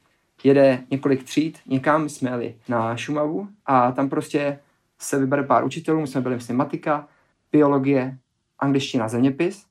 jede 0.44 0.82
několik 0.90 1.22
tříd, 1.22 1.58
někam 1.66 2.08
jsme 2.08 2.30
jeli 2.30 2.54
na 2.68 2.96
Šumavu 2.96 3.48
a 3.66 3.92
tam 3.92 4.08
prostě 4.08 4.58
se 4.98 5.18
vybere 5.18 5.42
pár 5.42 5.64
učitelů, 5.64 6.00
my 6.00 6.06
jsme 6.06 6.20
byli 6.20 6.34
myslím 6.34 6.56
matika, 6.56 7.08
biologie, 7.52 8.18
angličtina, 8.58 9.08
zeměpis 9.08 9.64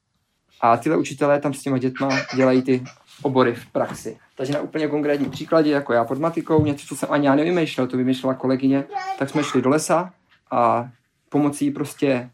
a 0.61 0.77
tyhle 0.77 0.97
učitelé 0.97 1.39
tam 1.39 1.53
s 1.53 1.61
těma 1.61 1.77
dětma 1.77 2.09
dělají 2.35 2.61
ty 2.61 2.83
obory 3.23 3.55
v 3.55 3.65
praxi. 3.65 4.17
Takže 4.37 4.53
na 4.53 4.61
úplně 4.61 4.87
konkrétní 4.87 5.29
příkladě, 5.29 5.71
jako 5.71 5.93
já 5.93 6.05
pod 6.05 6.19
matikou, 6.19 6.65
něco, 6.65 6.87
co 6.87 6.95
jsem 6.95 7.09
ani 7.11 7.27
já 7.27 7.35
nevymýšlel, 7.35 7.87
to 7.87 7.97
vymýšlela 7.97 8.33
kolegyně, 8.33 8.83
tak 9.19 9.29
jsme 9.29 9.43
šli 9.43 9.61
do 9.61 9.69
lesa 9.69 10.13
a 10.51 10.89
pomocí 11.29 11.71
prostě 11.71 12.29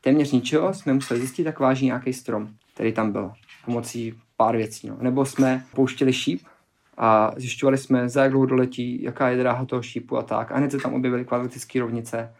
téměř 0.00 0.32
ničeho 0.32 0.74
jsme 0.74 0.92
museli 0.92 1.20
zjistit, 1.20 1.46
jak 1.46 1.60
váží 1.60 1.86
nějaký 1.86 2.12
strom, 2.12 2.48
který 2.74 2.92
tam 2.92 3.12
byl. 3.12 3.32
Pomocí 3.64 4.14
pár 4.36 4.56
věcí. 4.56 4.88
No. 4.88 4.96
Nebo 5.00 5.26
jsme 5.26 5.64
pouštěli 5.74 6.12
šíp 6.12 6.40
a 6.96 7.32
zjišťovali 7.36 7.78
jsme, 7.78 8.08
za 8.08 8.22
jak 8.22 8.30
dlouho 8.30 8.46
doletí, 8.46 9.02
jaká 9.02 9.28
je 9.28 9.38
dráha 9.38 9.64
toho 9.64 9.82
šípu 9.82 10.18
a 10.18 10.22
tak. 10.22 10.52
A 10.52 10.56
hned 10.56 10.70
se 10.70 10.78
tam 10.78 10.94
objevily 10.94 11.24
kvadratické 11.24 11.80
rovnice 11.80 12.34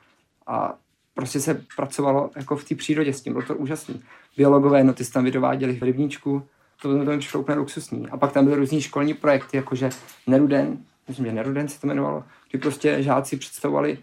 a 0.47 0.75
prostě 1.15 1.41
se 1.41 1.63
pracovalo 1.77 2.31
jako 2.37 2.57
v 2.57 2.65
té 2.65 2.75
přírodě 2.75 3.13
s 3.13 3.21
tím, 3.21 3.33
bylo 3.33 3.47
to 3.47 3.57
úžasné. 3.57 3.95
Biologové 4.37 4.85
noty 4.85 5.05
tam 5.05 5.25
vydováděli 5.25 5.77
v 5.77 5.83
rybníčku, 5.83 6.43
to, 6.83 7.19
přišlo 7.19 7.41
úplně 7.41 7.59
luxusní. 7.59 8.09
A 8.09 8.17
pak 8.17 8.33
tam 8.33 8.45
byly 8.45 8.57
různý 8.57 8.81
školní 8.81 9.15
projekty, 9.15 9.57
jakože 9.57 9.91
Neruden, 10.27 10.79
myslím, 11.09 11.27
že 11.27 11.33
Neruden 11.33 11.69
se 11.69 11.81
to 11.81 11.87
jmenovalo, 11.87 12.25
kdy 12.51 12.59
prostě 12.59 13.03
žáci 13.03 13.37
představovali, 13.37 13.99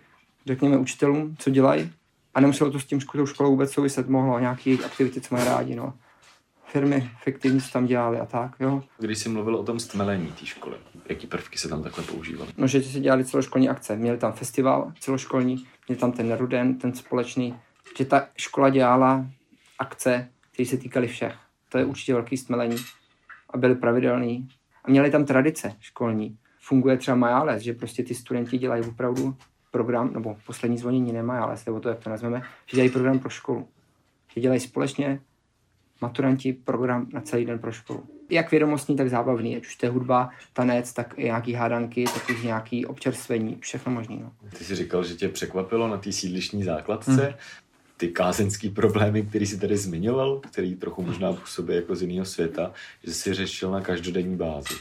řekněme, 0.46 0.78
učitelům, 0.78 1.36
co 1.40 1.50
dělají 1.50 1.92
a 2.34 2.42
nemuselo 2.42 2.72
to 2.72 2.80
s 2.80 2.86
tím 2.86 3.00
školou 3.00 3.50
vůbec 3.50 3.72
souviset, 3.72 4.10
mohlo 4.10 4.40
nějaké 4.40 4.78
aktivity, 4.86 5.22
co 5.22 5.36
mají 5.36 5.48
rádi, 5.48 5.76
no 5.76 5.94
firmy 6.72 7.10
fiktivní, 7.24 7.62
co 7.62 7.72
tam 7.72 7.86
dělali 7.86 8.20
a 8.20 8.26
tak, 8.26 8.56
jo. 8.60 8.84
Když 9.00 9.18
jsi 9.18 9.30
mluvil 9.30 9.56
o 9.56 9.64
tom 9.64 9.80
stmelení 9.80 10.28
té 10.40 10.46
školy, 10.46 10.78
jaký 11.10 11.28
prvky 11.28 11.58
se 11.58 11.70
tam 11.70 11.84
takhle 11.84 12.04
používaly? 12.04 12.52
No, 12.58 12.68
že 12.68 12.82
si 12.82 13.00
dělali 13.00 13.26
celoškolní 13.26 13.70
akce. 13.70 13.96
Měli 13.96 14.18
tam 14.18 14.34
festival 14.34 14.94
celoškolní, 15.00 15.68
měli 15.88 16.00
tam 16.00 16.12
ten 16.12 16.30
Neruden, 16.30 16.76
ten 16.76 16.96
společný, 16.96 17.56
že 17.98 18.06
ta 18.06 18.28
škola 18.38 18.70
dělala 18.70 19.26
akce, 19.80 20.30
které 20.52 20.68
se 20.68 20.78
týkaly 20.78 21.08
všech. 21.08 21.36
To 21.70 21.78
je 21.78 21.86
určitě 21.86 22.14
velký 22.14 22.38
stmelení 22.38 22.76
a 23.50 23.58
byly 23.58 23.76
pravidelný. 23.76 24.50
A 24.84 24.90
měli 24.90 25.12
tam 25.12 25.26
tradice 25.26 25.76
školní. 25.80 26.38
Funguje 26.60 26.98
třeba 26.98 27.18
Majales, 27.18 27.64
že 27.64 27.74
prostě 27.74 28.04
ty 28.04 28.16
studenti 28.16 28.58
dělají 28.58 28.84
opravdu 28.84 29.36
program, 29.72 30.14
nebo 30.14 30.38
poslední 30.46 30.78
zvonění 30.78 31.12
ne 31.12 31.24
Majales, 31.24 31.66
nebo 31.66 31.80
to, 31.80 31.90
jak 31.90 32.00
to 32.00 32.10
nazveme, 32.10 32.42
že 32.66 32.76
dělají 32.76 32.90
program 32.90 33.20
pro 33.20 33.30
školu. 33.30 33.68
Že 34.34 34.42
dělají 34.42 34.60
společně 34.60 35.22
maturanti 36.02 36.54
program 36.54 37.08
na 37.14 37.22
celý 37.22 37.46
den 37.46 37.60
pro 37.60 37.72
školu. 37.72 38.04
Jak 38.30 38.52
vědomostní, 38.52 38.96
tak 38.96 39.10
zábavný, 39.10 39.58
ať 39.58 39.66
už 39.66 39.76
to 39.76 39.86
je 39.86 39.90
hudba, 39.90 40.30
tanec, 40.54 40.94
tak 40.94 41.14
i 41.18 41.24
nějaký 41.24 41.54
hádanky, 41.54 42.06
tak 42.14 42.30
i 42.30 42.46
nějaký 42.46 42.86
občerstvení, 42.86 43.58
všechno 43.60 43.92
možný. 43.92 44.20
No. 44.24 44.32
Ty 44.58 44.64
jsi 44.64 44.76
říkal, 44.76 45.04
že 45.04 45.16
tě 45.16 45.30
překvapilo 45.30 45.88
na 45.88 45.98
té 45.98 46.12
sídlišní 46.12 46.64
základce, 46.64 47.12
hmm. 47.12 47.34
Ty 48.00 48.08
kázeňský 48.08 48.70
problémy, 48.70 49.24
který 49.24 49.46
jsi 49.46 49.60
tady 49.60 49.78
zmiňoval, 49.78 50.40
který 50.40 50.76
trochu 50.76 51.02
možná 51.02 51.34
působí 51.34 51.76
jako 51.76 51.96
z 51.96 52.02
jiného 52.02 52.26
světa, 52.26 52.72
že 53.04 53.14
jsi 53.14 53.34
řešil 53.34 53.72
na 53.72 53.82
každodenní 53.82 54.36
bázi. 54.36 54.76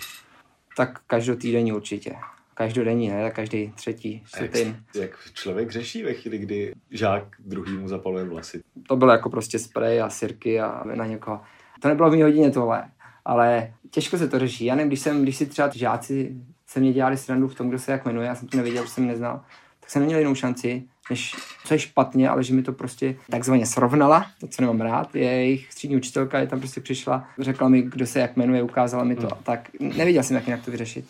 Tak 0.76 1.00
každotýdenní 1.06 1.72
určitě 1.72 2.16
každodenní, 2.58 3.08
ne, 3.08 3.30
každý 3.30 3.72
třetí, 3.74 4.22
čtvrtý. 4.26 4.58
Jak, 4.58 4.76
jak 4.94 5.18
člověk 5.34 5.70
řeší 5.70 6.02
ve 6.02 6.14
chvíli, 6.14 6.38
kdy 6.38 6.74
žák 6.90 7.24
druhý 7.38 7.72
mu 7.72 7.88
zapaluje 7.88 8.24
vlasy? 8.24 8.60
To 8.88 8.96
bylo 8.96 9.12
jako 9.12 9.30
prostě 9.30 9.58
spray 9.58 10.00
a 10.00 10.10
sirky 10.10 10.60
a 10.60 10.84
na 10.94 11.06
někoho. 11.06 11.40
To 11.80 11.88
nebylo 11.88 12.10
v 12.10 12.12
mý 12.12 12.22
hodině 12.22 12.50
tohle, 12.50 12.84
ale 13.24 13.74
těžko 13.90 14.18
se 14.18 14.28
to 14.28 14.38
řeší. 14.38 14.64
Já 14.64 14.74
nevím, 14.74 14.88
když, 14.88 15.00
jsem, 15.00 15.22
když 15.22 15.36
si 15.36 15.46
třeba 15.46 15.70
žáci 15.74 16.36
se 16.66 16.80
mě 16.80 16.92
dělali 16.92 17.16
srandu 17.16 17.48
v 17.48 17.54
tom, 17.54 17.68
kdo 17.68 17.78
se 17.78 17.92
jak 17.92 18.04
jmenuje, 18.04 18.26
já 18.26 18.34
jsem 18.34 18.48
to 18.48 18.56
nevěděl, 18.56 18.84
že 18.84 18.90
jsem 18.90 19.06
neznal, 19.06 19.44
tak 19.80 19.90
jsem 19.90 20.02
neměl 20.02 20.18
jinou 20.18 20.34
šanci, 20.34 20.88
než 21.10 21.34
co 21.64 21.74
je 21.74 21.78
špatně, 21.78 22.28
ale 22.28 22.44
že 22.44 22.54
mi 22.54 22.62
to 22.62 22.72
prostě 22.72 23.16
takzvaně 23.30 23.66
srovnala, 23.66 24.26
to, 24.40 24.46
co 24.46 24.62
nemám 24.62 24.80
rád. 24.80 25.14
Je 25.14 25.22
jejich 25.22 25.72
střední 25.72 25.96
učitelka, 25.96 26.38
je 26.38 26.46
tam 26.46 26.58
prostě 26.58 26.80
přišla, 26.80 27.28
řekla 27.38 27.68
mi, 27.68 27.82
kdo 27.82 28.06
se 28.06 28.20
jak 28.20 28.36
jmenuje, 28.36 28.62
ukázala 28.62 29.04
mi 29.04 29.16
to 29.16 29.22
hmm. 29.22 29.32
a 29.32 29.34
tak. 29.34 29.68
Nevěděl 29.80 30.22
jsem, 30.22 30.36
jak 30.36 30.46
jinak 30.46 30.64
to 30.64 30.70
vyřešit. 30.70 31.04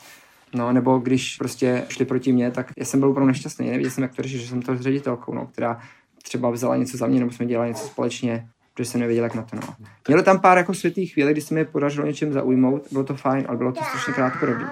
No, 0.55 0.73
nebo 0.73 0.99
když 0.99 1.37
prostě 1.37 1.85
šli 1.88 2.05
proti 2.05 2.33
mně, 2.33 2.50
tak 2.50 2.73
já 2.78 2.85
jsem 2.85 3.00
byl 3.00 3.09
opravdu 3.09 3.28
nešťastný. 3.28 3.67
Nevěděl 3.67 3.90
jsem, 3.90 4.02
jak 4.02 4.14
to 4.14 4.23
řešit, 4.23 4.38
že 4.38 4.49
jsem 4.49 4.62
to 4.62 4.76
s 4.76 4.81
ředitelkou, 4.81 5.35
no, 5.35 5.47
která 5.47 5.81
třeba 6.23 6.50
vzala 6.50 6.76
něco 6.76 6.97
za 6.97 7.07
mě, 7.07 7.21
nebo 7.21 7.33
jsme 7.33 7.47
dělali 7.47 7.69
něco 7.69 7.87
společně, 7.87 8.49
protože 8.75 8.90
jsem 8.90 9.00
nevěděl, 9.00 9.25
jak 9.25 9.35
na 9.35 9.43
to. 9.43 9.57
No. 9.57 9.75
Měli 10.09 10.23
tam 10.23 10.40
pár 10.40 10.59
jako 10.59 10.75
světlých 10.75 11.12
chvíli, 11.12 11.33
kdy 11.33 11.40
se 11.40 11.55
mi 11.55 11.64
podařilo 11.64 12.07
něčem 12.07 12.33
zaujmout, 12.33 12.83
bylo 12.93 13.05
to 13.05 13.14
fajn, 13.14 13.45
ale 13.49 13.57
bylo 13.57 13.73
to 13.73 13.85
strašně 13.85 14.12
krátkodobě. 14.12 14.67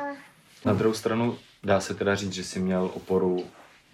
Na 0.64 0.72
druhou 0.72 0.94
stranu 0.94 1.36
dá 1.64 1.80
se 1.80 1.94
teda 1.94 2.14
říct, 2.14 2.32
že 2.32 2.44
jsi 2.44 2.60
měl 2.60 2.90
oporu 2.94 3.44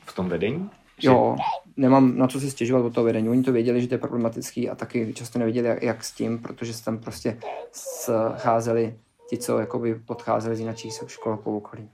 v 0.06 0.14
tom 0.14 0.28
vedení? 0.28 0.70
Že... 1.02 1.08
Jo, 1.08 1.36
nemám 1.76 2.18
na 2.18 2.26
co 2.26 2.40
se 2.40 2.50
stěžovat 2.50 2.84
o 2.84 2.90
to 2.90 3.04
vedení. 3.04 3.28
Oni 3.28 3.42
to 3.42 3.52
věděli, 3.52 3.80
že 3.80 3.88
to 3.88 3.94
je 3.94 3.98
problematický 3.98 4.70
a 4.70 4.74
taky 4.74 5.12
často 5.14 5.38
nevěděli, 5.38 5.68
jak, 5.68 5.82
jak 5.82 6.04
s 6.04 6.12
tím, 6.12 6.38
protože 6.38 6.74
se 6.74 6.84
tam 6.84 6.98
prostě 6.98 7.38
scházeli 7.72 8.94
ti, 9.30 9.38
co 9.38 9.58
jakoby 9.58 9.94
podcházeli 9.94 10.56
z 10.56 10.60
jiných 10.60 10.86
škol 11.06 11.36
po 11.36 11.56
okolí. 11.56 11.88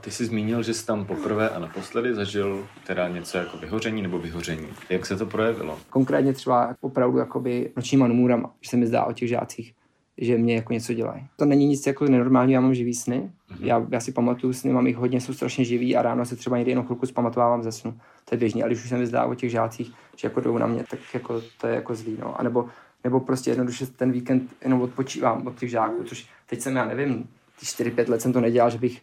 Ty 0.00 0.10
jsi 0.10 0.24
zmínil, 0.24 0.62
že 0.62 0.74
jsi 0.74 0.86
tam 0.86 1.04
poprvé 1.04 1.48
a 1.48 1.58
naposledy 1.58 2.14
zažil 2.14 2.66
teda 2.86 3.08
něco 3.08 3.38
jako 3.38 3.56
vyhoření 3.58 4.02
nebo 4.02 4.18
vyhoření. 4.18 4.68
Jak 4.88 5.06
se 5.06 5.16
to 5.16 5.26
projevilo? 5.26 5.78
Konkrétně 5.90 6.32
třeba 6.32 6.76
opravdu 6.80 7.18
jakoby 7.18 7.72
nočníma 7.76 8.06
numůrama, 8.06 8.54
že 8.60 8.70
se 8.70 8.76
mi 8.76 8.86
zdá 8.86 9.04
o 9.04 9.12
těch 9.12 9.28
žácích, 9.28 9.74
že 10.20 10.38
mě 10.38 10.54
jako 10.54 10.72
něco 10.72 10.94
dělají. 10.94 11.26
To 11.36 11.44
není 11.44 11.66
nic 11.66 11.86
jako 11.86 12.04
nenormálního, 12.04 12.56
já 12.56 12.60
mám 12.60 12.74
živý 12.74 12.94
sny. 12.94 13.30
Mm-hmm. 13.50 13.64
Já, 13.64 13.86
já, 13.90 14.00
si 14.00 14.12
pamatuju 14.12 14.52
sny, 14.52 14.72
mám 14.72 14.86
jich 14.86 14.96
hodně, 14.96 15.20
jsou 15.20 15.32
strašně 15.32 15.64
živý 15.64 15.96
a 15.96 16.02
ráno 16.02 16.26
se 16.26 16.36
třeba 16.36 16.56
někdy 16.56 16.72
jenom 16.72 16.84
chvilku 16.84 17.06
zpamatovávám 17.06 17.62
ze 17.62 17.72
snu. 17.72 17.98
To 18.24 18.34
je 18.34 18.38
běžný, 18.38 18.62
ale 18.62 18.70
když 18.70 18.84
už 18.84 18.88
se 18.88 18.98
mi 18.98 19.06
zdá 19.06 19.24
o 19.24 19.34
těch 19.34 19.50
žácích, 19.50 19.92
že 20.16 20.28
jako 20.28 20.40
jdou 20.40 20.58
na 20.58 20.66
mě, 20.66 20.84
tak 20.90 21.00
jako 21.14 21.42
to 21.60 21.66
je 21.66 21.74
jako 21.74 21.94
zlý. 21.94 22.16
No. 22.20 22.40
A 22.40 22.42
nebo, 22.42 22.68
nebo 23.04 23.20
prostě 23.20 23.50
jednoduše 23.50 23.86
ten 23.86 24.12
víkend 24.12 24.42
jenom 24.64 24.80
odpočívám 24.80 25.46
od 25.46 25.58
těch 25.58 25.70
žáků, 25.70 26.04
což 26.04 26.26
teď 26.46 26.60
jsem, 26.60 26.76
já 26.76 26.84
nevím, 26.84 27.28
ty 27.60 27.66
4-5 27.66 28.10
let 28.10 28.22
jsem 28.22 28.32
to 28.32 28.40
nedělal, 28.40 28.70
že 28.70 28.78
bych 28.78 29.02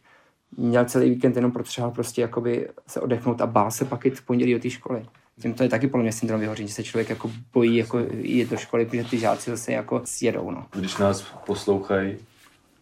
měl 0.57 0.85
celý 0.85 1.09
víkend 1.09 1.35
jenom 1.35 1.51
potřeboval 1.51 1.91
prostě 1.91 2.21
jakoby 2.21 2.69
se 2.87 3.01
odechnout 3.01 3.41
a 3.41 3.47
bál 3.47 3.71
se 3.71 3.85
pak 3.85 4.05
jít 4.05 4.19
v 4.19 4.25
pondělí 4.25 4.53
do 4.53 4.59
té 4.59 4.69
školy. 4.69 5.05
Tím 5.41 5.53
to 5.53 5.63
je 5.63 5.69
taky 5.69 5.87
podle 5.87 6.03
mě 6.03 6.11
syndrom 6.11 6.39
vyhoření, 6.39 6.67
že 6.67 6.73
se 6.73 6.83
člověk 6.83 7.09
jako 7.09 7.31
bojí 7.53 7.75
jako 7.75 7.99
jít 8.21 8.49
do 8.49 8.57
školy, 8.57 8.85
protože 8.85 9.03
ty 9.03 9.19
žáci 9.19 9.49
zase 9.49 9.71
jako 9.71 10.01
sjedou. 10.05 10.51
No. 10.51 10.65
Když 10.71 10.97
nás 10.97 11.21
poslouchají 11.45 12.17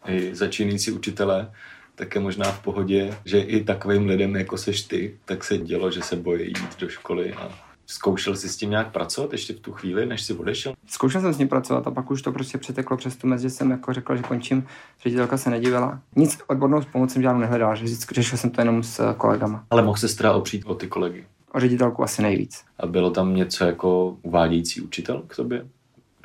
i 0.07 0.35
začínající 0.35 0.91
učitelé, 0.91 1.51
tak 1.95 2.15
je 2.15 2.21
možná 2.21 2.51
v 2.51 2.59
pohodě, 2.59 3.17
že 3.25 3.39
i 3.39 3.63
takovým 3.63 4.05
lidem, 4.05 4.35
jako 4.35 4.57
seš 4.57 4.81
ty, 4.81 5.17
tak 5.25 5.43
se 5.43 5.57
dělo, 5.57 5.91
že 5.91 6.01
se 6.01 6.15
bojí 6.15 6.47
jít 6.47 6.79
do 6.79 6.89
školy 6.89 7.33
a 7.33 7.65
Zkoušel 7.87 8.35
jsi 8.35 8.49
s 8.49 8.57
tím 8.57 8.69
nějak 8.69 8.91
pracovat 8.91 9.31
ještě 9.31 9.53
v 9.53 9.59
tu 9.59 9.71
chvíli, 9.71 10.05
než 10.05 10.21
jsi 10.21 10.33
odešel? 10.33 10.73
Zkoušel 10.87 11.21
jsem 11.21 11.33
s 11.33 11.37
ním 11.37 11.47
pracovat 11.47 11.87
a 11.87 11.91
pak 11.91 12.11
už 12.11 12.21
to 12.21 12.31
prostě 12.31 12.57
přeteklo 12.57 12.97
přes 12.97 13.15
tu 13.15 13.27
mezi, 13.27 13.43
že 13.43 13.49
jsem 13.49 13.71
jako 13.71 13.93
řekl, 13.93 14.15
že 14.15 14.23
končím. 14.23 14.67
Ředitelka 15.03 15.37
se 15.37 15.49
nedivila. 15.49 15.99
Nic 16.15 16.39
odbornou 16.47 16.81
pomoc 16.91 17.13
jsem 17.13 17.21
žádnou 17.21 17.41
nehledal, 17.41 17.75
že 17.75 17.85
řešil 18.11 18.37
jsem 18.37 18.49
to 18.49 18.61
jenom 18.61 18.83
s 18.83 19.13
kolegama. 19.13 19.65
Ale 19.69 19.81
mohl 19.81 19.97
se 19.97 20.17
teda 20.17 20.33
opřít 20.33 20.65
o 20.65 20.75
ty 20.75 20.87
kolegy? 20.87 21.25
O 21.55 21.59
ředitelku 21.59 22.03
asi 22.03 22.21
nejvíc. 22.21 22.63
A 22.79 22.85
bylo 22.87 23.11
tam 23.11 23.35
něco 23.35 23.65
jako 23.65 24.17
uvádějící 24.21 24.81
učitel 24.81 25.23
k 25.27 25.35
tobě? 25.35 25.67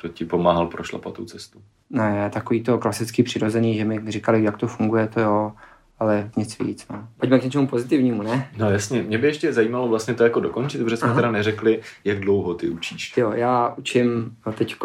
Kdo 0.01 0.09
ti 0.09 0.25
pomáhal 0.25 0.67
prošlapat 0.67 1.13
tu 1.13 1.25
cestu? 1.25 1.61
Ne, 1.89 2.29
takový 2.33 2.63
to 2.63 2.77
klasický 2.77 3.23
přirozený, 3.23 3.77
že 3.77 3.85
mi 3.85 4.11
říkali, 4.11 4.43
jak 4.43 4.57
to 4.57 4.67
funguje, 4.67 5.07
to 5.07 5.19
jo, 5.19 5.51
ale 5.99 6.31
nic 6.37 6.59
víc. 6.59 6.85
No. 6.89 7.07
Pojďme 7.17 7.39
k 7.39 7.43
něčemu 7.43 7.67
pozitivnímu, 7.67 8.23
ne? 8.23 8.49
No 8.57 8.69
jasně, 8.69 9.03
mě 9.03 9.17
by 9.17 9.27
ještě 9.27 9.53
zajímalo 9.53 9.87
vlastně 9.87 10.13
to 10.13 10.23
jako 10.23 10.39
dokončit, 10.39 10.83
protože 10.83 10.97
jsme 10.97 11.07
Aha. 11.07 11.15
teda 11.15 11.31
neřekli, 11.31 11.81
jak 12.03 12.19
dlouho 12.19 12.53
ty 12.53 12.69
učíš. 12.69 13.13
Jo, 13.17 13.31
já 13.31 13.73
učím 13.77 14.37
teď 14.57 14.75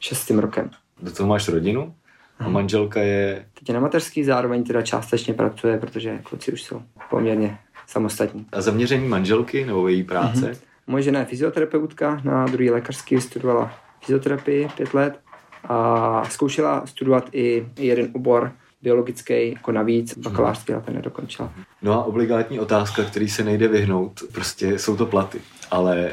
šestým 0.00 0.38
rokem. 0.38 0.70
Do 1.02 1.12
toho 1.12 1.28
máš 1.28 1.48
rodinu? 1.48 1.94
A 2.38 2.48
manželka 2.48 3.00
je... 3.00 3.46
Teď 3.58 3.68
je 3.68 3.74
na 3.74 3.80
mateřský, 3.80 4.24
zároveň 4.24 4.64
teda 4.64 4.82
částečně 4.82 5.34
pracuje, 5.34 5.78
protože 5.78 6.18
kluci 6.22 6.52
už 6.52 6.62
jsou 6.62 6.82
poměrně 7.10 7.58
samostatní. 7.88 8.46
A 8.52 8.60
zaměření 8.60 9.08
manželky 9.08 9.64
nebo 9.66 9.88
její 9.88 10.02
práce? 10.02 10.52
Mm-hmm. 10.52 10.58
Moje 10.86 11.02
žena 11.02 11.20
je 11.20 11.24
fyzioterapeutka, 11.24 12.20
na 12.24 12.46
druhý 12.46 12.70
lékařský 12.70 13.20
studovala 13.20 13.72
fyzioterapii 14.04 14.68
pět 14.76 14.94
let 14.94 15.20
a 15.64 16.24
zkoušela 16.30 16.86
studovat 16.86 17.28
i 17.32 17.66
jeden 17.76 18.10
obor 18.12 18.52
biologický 18.82 19.52
jako 19.52 19.72
navíc, 19.72 20.16
mhm. 20.16 20.24
bakalářský, 20.24 20.72
ale 20.72 20.82
to 20.82 20.92
nedokončila. 20.92 21.52
No 21.82 21.92
a 21.92 22.04
obligátní 22.04 22.60
otázka, 22.60 23.04
který 23.04 23.28
se 23.28 23.44
nejde 23.44 23.68
vyhnout, 23.68 24.22
prostě 24.32 24.78
jsou 24.78 24.96
to 24.96 25.06
platy. 25.06 25.40
Ale 25.70 26.10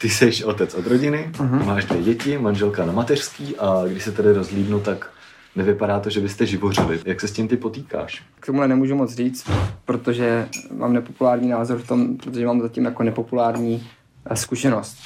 ty 0.00 0.08
jsi 0.08 0.44
otec 0.44 0.74
od 0.74 0.86
rodiny, 0.86 1.30
uh-huh. 1.32 1.64
máš 1.64 1.84
dvě 1.84 2.02
děti, 2.02 2.38
manželka 2.38 2.84
na 2.84 2.92
mateřský 2.92 3.56
a 3.56 3.84
když 3.88 4.02
se 4.02 4.12
tady 4.12 4.32
rozlídnu, 4.32 4.80
tak 4.80 5.10
nevypadá 5.58 6.00
to, 6.00 6.10
že 6.10 6.20
byste 6.20 6.46
živořili. 6.46 7.00
Jak 7.04 7.20
se 7.20 7.28
s 7.28 7.32
tím 7.32 7.48
ty 7.48 7.56
potýkáš? 7.56 8.22
K 8.40 8.46
tomuhle 8.46 8.68
nemůžu 8.68 8.94
moc 8.94 9.14
říct, 9.14 9.50
protože 9.84 10.48
mám 10.76 10.92
nepopulární 10.92 11.48
názor 11.48 11.78
v 11.78 11.86
tom, 11.86 12.16
protože 12.16 12.46
mám 12.46 12.60
zatím 12.60 12.84
jako 12.84 13.02
nepopulární 13.02 13.88
eh, 14.30 14.36
zkušenost. 14.36 14.98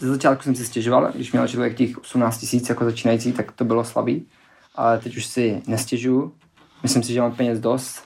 Ze 0.00 0.08
začátku 0.08 0.42
jsem 0.42 0.54
si 0.54 0.64
stěžoval, 0.64 1.12
když 1.14 1.32
měl 1.32 1.48
člověk 1.48 1.76
těch 1.76 1.98
18 1.98 2.38
tisíc 2.38 2.68
jako 2.68 2.84
začínající, 2.84 3.32
tak 3.32 3.52
to 3.52 3.64
bylo 3.64 3.84
slabý. 3.84 4.26
Ale 4.74 4.98
teď 4.98 5.16
už 5.16 5.26
si 5.26 5.62
nestěžuju, 5.66 6.32
Myslím 6.84 7.02
si, 7.02 7.12
že 7.12 7.20
mám 7.20 7.32
peněz 7.32 7.60
dost. 7.60 8.02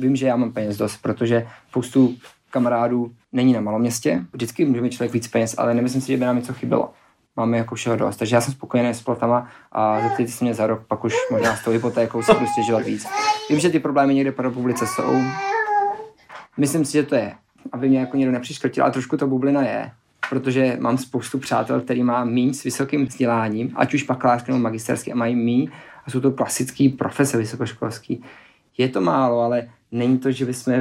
Vím, 0.00 0.16
že 0.16 0.26
já 0.26 0.36
mám 0.36 0.52
peněz 0.52 0.76
dost, 0.76 0.96
protože 0.96 1.46
spoustu 1.68 2.16
kamarádů 2.50 3.12
není 3.32 3.52
na 3.52 3.60
malom 3.60 3.80
městě. 3.80 4.24
Vždycky 4.32 4.64
může 4.64 4.80
mít 4.80 4.92
člověk 4.92 5.12
víc 5.12 5.28
peněz, 5.28 5.54
ale 5.58 5.74
nemyslím 5.74 6.00
si, 6.00 6.12
že 6.12 6.16
by 6.16 6.24
nám 6.24 6.36
něco 6.36 6.52
chybělo. 6.52 6.92
Máme 7.36 7.58
jako 7.58 7.74
všeho 7.74 7.96
dost. 7.96 8.16
Takže 8.16 8.36
já 8.36 8.40
jsem 8.40 8.54
spokojený 8.54 8.94
s 8.94 9.02
platama 9.02 9.48
a 9.72 10.00
zeptejte 10.00 10.32
se 10.32 10.44
mě 10.44 10.54
za 10.54 10.66
rok, 10.66 10.82
pak 10.88 11.04
už 11.04 11.14
možná 11.30 11.56
s 11.56 11.64
tou 11.64 11.70
hypotékou 11.70 12.22
se 12.22 12.34
budu 12.34 12.46
stěžovat 12.46 12.82
víc. 12.82 13.06
Vím, 13.50 13.60
že 13.60 13.70
ty 13.70 13.78
problémy 13.78 14.14
někde 14.14 14.32
po 14.32 14.42
republice 14.42 14.86
jsou. 14.86 15.22
Myslím 16.56 16.84
si, 16.84 16.92
že 16.92 17.02
to 17.02 17.14
je, 17.14 17.34
aby 17.72 17.88
mě 17.88 18.00
jako 18.00 18.16
někdo 18.16 18.32
nepřiškrtil, 18.32 18.84
ale 18.84 18.92
trošku 18.92 19.16
to 19.16 19.26
bublina 19.26 19.62
je 19.62 19.90
protože 20.30 20.76
mám 20.80 20.98
spoustu 20.98 21.38
přátel, 21.38 21.80
který 21.80 22.02
má 22.02 22.24
míň 22.24 22.54
s 22.54 22.64
vysokým 22.64 23.06
vzděláním, 23.06 23.72
ať 23.76 23.94
už 23.94 24.02
bakalářský 24.02 24.50
nebo 24.50 24.62
magisterský, 24.62 25.12
a 25.12 25.16
mají 25.16 25.34
míň 25.36 25.70
a 26.06 26.10
jsou 26.10 26.20
to 26.20 26.30
klasický 26.30 26.88
profese 26.88 27.38
vysokoškolský. 27.38 28.22
Je 28.78 28.88
to 28.88 29.00
málo, 29.00 29.40
ale 29.40 29.68
není 29.92 30.18
to, 30.18 30.30
že 30.30 30.44
bychom, 30.44 30.74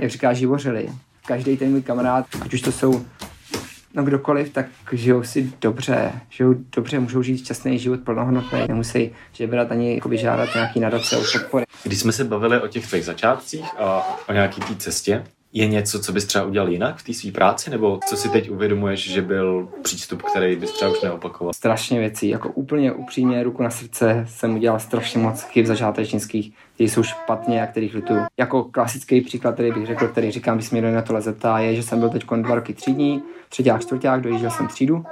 jak 0.00 0.10
říká, 0.10 0.32
živořili. 0.32 0.88
Každý 1.26 1.56
ten 1.56 1.70
můj 1.70 1.82
kamarád, 1.82 2.26
ať 2.42 2.54
už 2.54 2.60
to 2.60 2.72
jsou 2.72 3.04
no 3.98 4.04
kdokoliv, 4.04 4.52
tak 4.52 4.66
žijou 4.92 5.22
si 5.22 5.52
dobře, 5.60 6.12
žijou 6.30 6.54
dobře, 6.76 6.98
můžou 6.98 7.22
žít 7.22 7.38
šťastný 7.38 7.78
život 7.78 8.00
plnohodnotný, 8.00 8.58
nemusí 8.68 9.10
žebrat 9.32 9.72
ani 9.72 9.94
jako 9.94 10.16
žádat 10.16 10.48
nějaký 10.54 10.80
nadace 10.80 11.16
o 11.16 11.22
podpory. 11.32 11.64
Když 11.84 11.98
jsme 11.98 12.12
se 12.12 12.24
bavili 12.24 12.60
o 12.60 12.68
těch 12.68 12.88
tvých 12.88 13.04
začátcích 13.04 13.64
a 13.78 14.16
o 14.28 14.32
nějaký 14.32 14.60
té 14.60 14.74
cestě, 14.74 15.24
je 15.52 15.66
něco, 15.66 16.00
co 16.00 16.12
bys 16.12 16.24
třeba 16.24 16.44
udělal 16.44 16.68
jinak 16.68 16.96
v 16.96 17.02
té 17.02 17.14
své 17.14 17.32
práci, 17.32 17.70
nebo 17.70 18.00
co 18.08 18.16
si 18.16 18.28
teď 18.28 18.50
uvědomuješ, 18.50 19.10
že 19.10 19.22
byl 19.22 19.68
přístup, 19.82 20.22
který 20.22 20.56
bys 20.56 20.72
třeba 20.72 20.90
už 20.90 21.00
neopakoval? 21.00 21.52
Strašně 21.54 21.98
věcí, 21.98 22.28
jako 22.28 22.48
úplně 22.48 22.92
upřímně, 22.92 23.42
ruku 23.42 23.62
na 23.62 23.70
srdce, 23.70 24.24
jsem 24.28 24.54
udělal 24.54 24.80
strašně 24.80 25.20
moc 25.20 25.42
chyb 25.42 25.66
začátečnických, 25.66 26.52
které 26.78 26.90
jsou 26.90 27.02
špatně 27.02 27.62
a 27.62 27.66
kterých 27.66 27.94
lituju. 27.94 28.20
Jako 28.36 28.64
klasický 28.64 29.20
příklad, 29.20 29.54
který 29.54 29.72
bych 29.72 29.86
řekl, 29.86 30.08
který 30.08 30.30
říkám, 30.30 30.56
když 30.56 30.70
mi 30.70 30.80
na 30.80 31.02
tohle 31.02 31.20
zeptá, 31.20 31.58
je, 31.58 31.74
že 31.74 31.82
jsem 31.82 32.00
byl 32.00 32.10
teď 32.10 32.24
dva 32.42 32.54
roky 32.54 32.74
třídní, 32.74 33.22
třetí 33.48 33.70
a 33.70 33.78
čtvrták, 33.78 34.20
dojížděl 34.20 34.50
jsem 34.50 34.66
třídu 34.66 35.04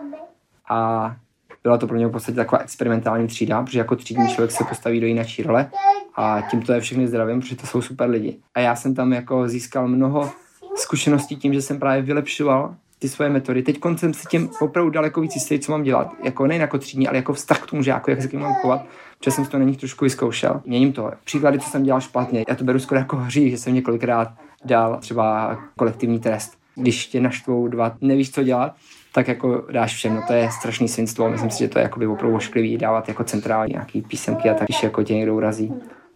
a 0.70 1.16
byla 1.62 1.78
to 1.78 1.86
pro 1.86 1.96
mě 1.96 2.06
v 2.06 2.10
podstatě 2.10 2.36
taková 2.36 2.62
experimentální 2.62 3.26
třída, 3.26 3.62
protože 3.62 3.78
jako 3.78 3.96
třídní 3.96 4.28
člověk 4.28 4.50
se 4.50 4.64
postaví 4.64 5.00
do 5.00 5.06
jiné 5.06 5.24
role 5.44 5.70
a 6.16 6.40
tímto 6.50 6.72
je 6.72 6.80
všechny 6.80 7.08
zdravím, 7.08 7.40
protože 7.40 7.56
to 7.56 7.66
jsou 7.66 7.82
super 7.82 8.10
lidi. 8.10 8.36
A 8.54 8.60
já 8.60 8.76
jsem 8.76 8.94
tam 8.94 9.12
jako 9.12 9.48
získal 9.48 9.88
mnoho 9.88 10.30
zkušeností 10.76 11.36
tím, 11.36 11.54
že 11.54 11.62
jsem 11.62 11.78
právě 11.78 12.02
vylepšoval 12.02 12.74
ty 12.98 13.08
svoje 13.08 13.30
metody. 13.30 13.62
Teď 13.62 13.78
jsem 13.96 14.14
si 14.14 14.26
tím 14.26 14.50
opravdu 14.60 14.90
daleko 14.90 15.20
víc 15.20 15.34
jistý, 15.34 15.58
co 15.58 15.72
mám 15.72 15.82
dělat. 15.82 16.12
Jako 16.24 16.46
nejen 16.46 16.60
jako 16.60 16.78
třídní, 16.78 17.08
ale 17.08 17.16
jako 17.16 17.32
vztah 17.32 17.62
k 17.62 17.70
tomu 17.70 17.82
žáku, 17.82 18.10
jak 18.10 18.22
se 18.22 18.28
k 18.28 18.32
mám 18.32 18.54
chovat, 18.54 18.86
protože 19.18 19.30
jsem 19.30 19.44
to 19.44 19.58
na 19.58 19.64
nich 19.64 19.76
trošku 19.76 20.04
vyzkoušel. 20.04 20.60
Měním 20.64 20.92
to. 20.92 21.10
Příklady, 21.24 21.58
co 21.58 21.70
jsem 21.70 21.82
dělal 21.82 22.00
špatně. 22.00 22.44
Já 22.48 22.54
to 22.54 22.64
beru 22.64 22.78
skoro 22.78 23.00
jako 23.00 23.16
hřích, 23.16 23.50
že 23.50 23.58
jsem 23.58 23.74
několikrát 23.74 24.28
dal 24.64 24.98
třeba 25.00 25.58
kolektivní 25.76 26.20
trest. 26.20 26.58
Když 26.74 27.06
tě 27.06 27.20
naštvou 27.20 27.68
dva, 27.68 27.96
nevíš, 28.00 28.30
co 28.30 28.42
dělat, 28.42 28.74
tak 29.12 29.28
jako 29.28 29.64
dáš 29.72 29.94
všem, 29.94 30.14
no 30.14 30.22
to 30.26 30.32
je 30.32 30.50
strašný 30.50 30.88
svinstvo. 30.88 31.30
Myslím 31.30 31.50
si, 31.50 31.58
že 31.58 31.68
to 31.68 31.78
je 31.78 31.82
jako 31.82 31.98
by 31.98 32.06
opravdu 32.06 32.36
ošklivý 32.36 32.78
dávat 32.78 33.08
jako 33.08 33.24
centrální 33.24 33.72
nějaký 33.72 34.02
písemky 34.02 34.50
a 34.50 34.54
tak, 34.54 34.68
když 34.68 34.82
jako 34.82 35.02
tě 35.02 35.14
někdo 35.14 35.34
urazí. 35.34 35.74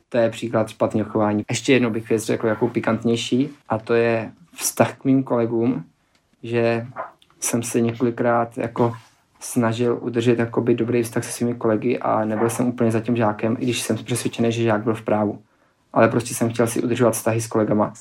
To 0.08 0.18
je 0.18 0.30
příklad 0.30 0.68
špatného 0.68 1.10
chování. 1.10 1.44
Ještě 1.50 1.72
jedno 1.72 1.90
bych 1.90 2.08
věc 2.08 2.24
řekl 2.24 2.46
jako 2.46 2.68
pikantnější 2.68 3.50
a 3.68 3.78
to 3.78 3.94
je 3.94 4.32
vztah 4.54 4.98
k 4.98 5.04
mým 5.04 5.22
kolegům, 5.22 5.84
že 6.42 6.86
jsem 7.40 7.62
se 7.62 7.80
několikrát 7.80 8.58
jako 8.58 8.92
snažil 9.40 9.98
udržet 10.00 10.38
jakoby 10.38 10.74
dobrý 10.74 11.02
vztah 11.02 11.24
se 11.24 11.32
svými 11.32 11.54
kolegy 11.54 11.98
a 11.98 12.24
nebyl 12.24 12.50
jsem 12.50 12.68
úplně 12.68 12.90
za 12.90 13.00
tím 13.00 13.16
žákem, 13.16 13.56
i 13.58 13.64
když 13.64 13.80
jsem 13.82 13.96
přesvědčený, 13.96 14.52
že 14.52 14.62
žák 14.62 14.82
byl 14.82 14.94
v 14.94 15.02
právu. 15.02 15.38
Ale 15.92 16.08
prostě 16.08 16.34
jsem 16.34 16.50
chtěl 16.50 16.66
si 16.66 16.82
udržovat 16.82 17.10
vztahy 17.10 17.40
s 17.40 17.46
kolegama. 17.46 17.92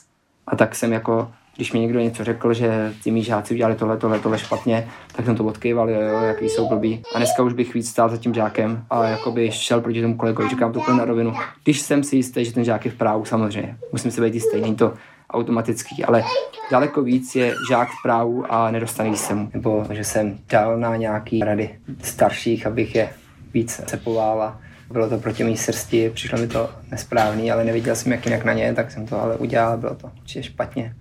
A 0.47 0.55
tak 0.55 0.75
jsem 0.75 0.93
jako 0.93 1.31
když 1.59 1.73
mi 1.73 1.79
někdo 1.79 1.99
něco 1.99 2.23
řekl, 2.23 2.53
že 2.53 2.93
ty 3.03 3.11
mý 3.11 3.23
žáci 3.23 3.53
udělali 3.53 3.75
tohle, 3.75 3.97
tohle, 3.97 4.19
tohle 4.19 4.39
špatně, 4.39 4.87
tak 5.15 5.25
jsem 5.25 5.35
to 5.35 5.45
odkýval, 5.45 5.89
jo, 5.89 6.01
jo, 6.01 6.19
jaký 6.19 6.49
jsou 6.49 6.69
blbí. 6.69 7.03
A 7.15 7.17
dneska 7.17 7.43
už 7.43 7.53
bych 7.53 7.73
víc 7.73 7.89
stál 7.89 8.09
za 8.09 8.17
tím 8.17 8.33
žákem 8.33 8.83
a 8.89 9.03
jakoby 9.03 9.51
šel 9.51 9.81
proti 9.81 10.01
tomu 10.01 10.17
kolegovi, 10.17 10.49
říkám 10.49 10.73
to 10.73 10.93
na 10.93 11.05
rovinu. 11.05 11.33
Když 11.63 11.79
jsem 11.79 12.03
si 12.03 12.15
jistý, 12.15 12.45
že 12.45 12.53
ten 12.53 12.63
žák 12.63 12.85
je 12.85 12.91
v 12.91 12.95
právu, 12.95 13.25
samozřejmě, 13.25 13.77
musím 13.91 14.11
si 14.11 14.21
být 14.21 14.33
jistý, 14.33 14.61
není 14.61 14.75
to 14.75 14.93
automatický, 15.29 16.03
ale 16.03 16.23
daleko 16.71 17.03
víc 17.03 17.35
je 17.35 17.55
žák 17.69 17.89
v 17.89 18.03
právu 18.03 18.45
a 18.49 18.71
nedostane 18.71 19.17
se 19.17 19.35
mu. 19.35 19.49
Nebo 19.53 19.85
že 19.91 20.03
jsem 20.03 20.37
dal 20.49 20.77
na 20.77 20.95
nějaký 20.95 21.39
rady 21.39 21.79
starších, 22.03 22.67
abych 22.67 22.95
je 22.95 23.09
víc 23.53 23.81
cepoval 23.85 24.41
a 24.41 24.61
bylo 24.91 25.09
to 25.09 25.17
proti 25.17 25.43
mý 25.43 25.57
srsti, 25.57 26.09
přišlo 26.09 26.37
mi 26.37 26.47
to 26.47 26.69
nesprávný, 26.91 27.51
ale 27.51 27.63
neviděl 27.63 27.95
jsem 27.95 28.11
jak 28.11 28.25
jinak 28.25 28.45
na 28.45 28.53
ně, 28.53 28.73
tak 28.73 28.91
jsem 28.91 29.07
to 29.07 29.21
ale 29.21 29.37
udělal, 29.37 29.77
bylo 29.77 29.95
to 29.95 30.11
určitě 30.21 30.43
špatně 30.43 30.95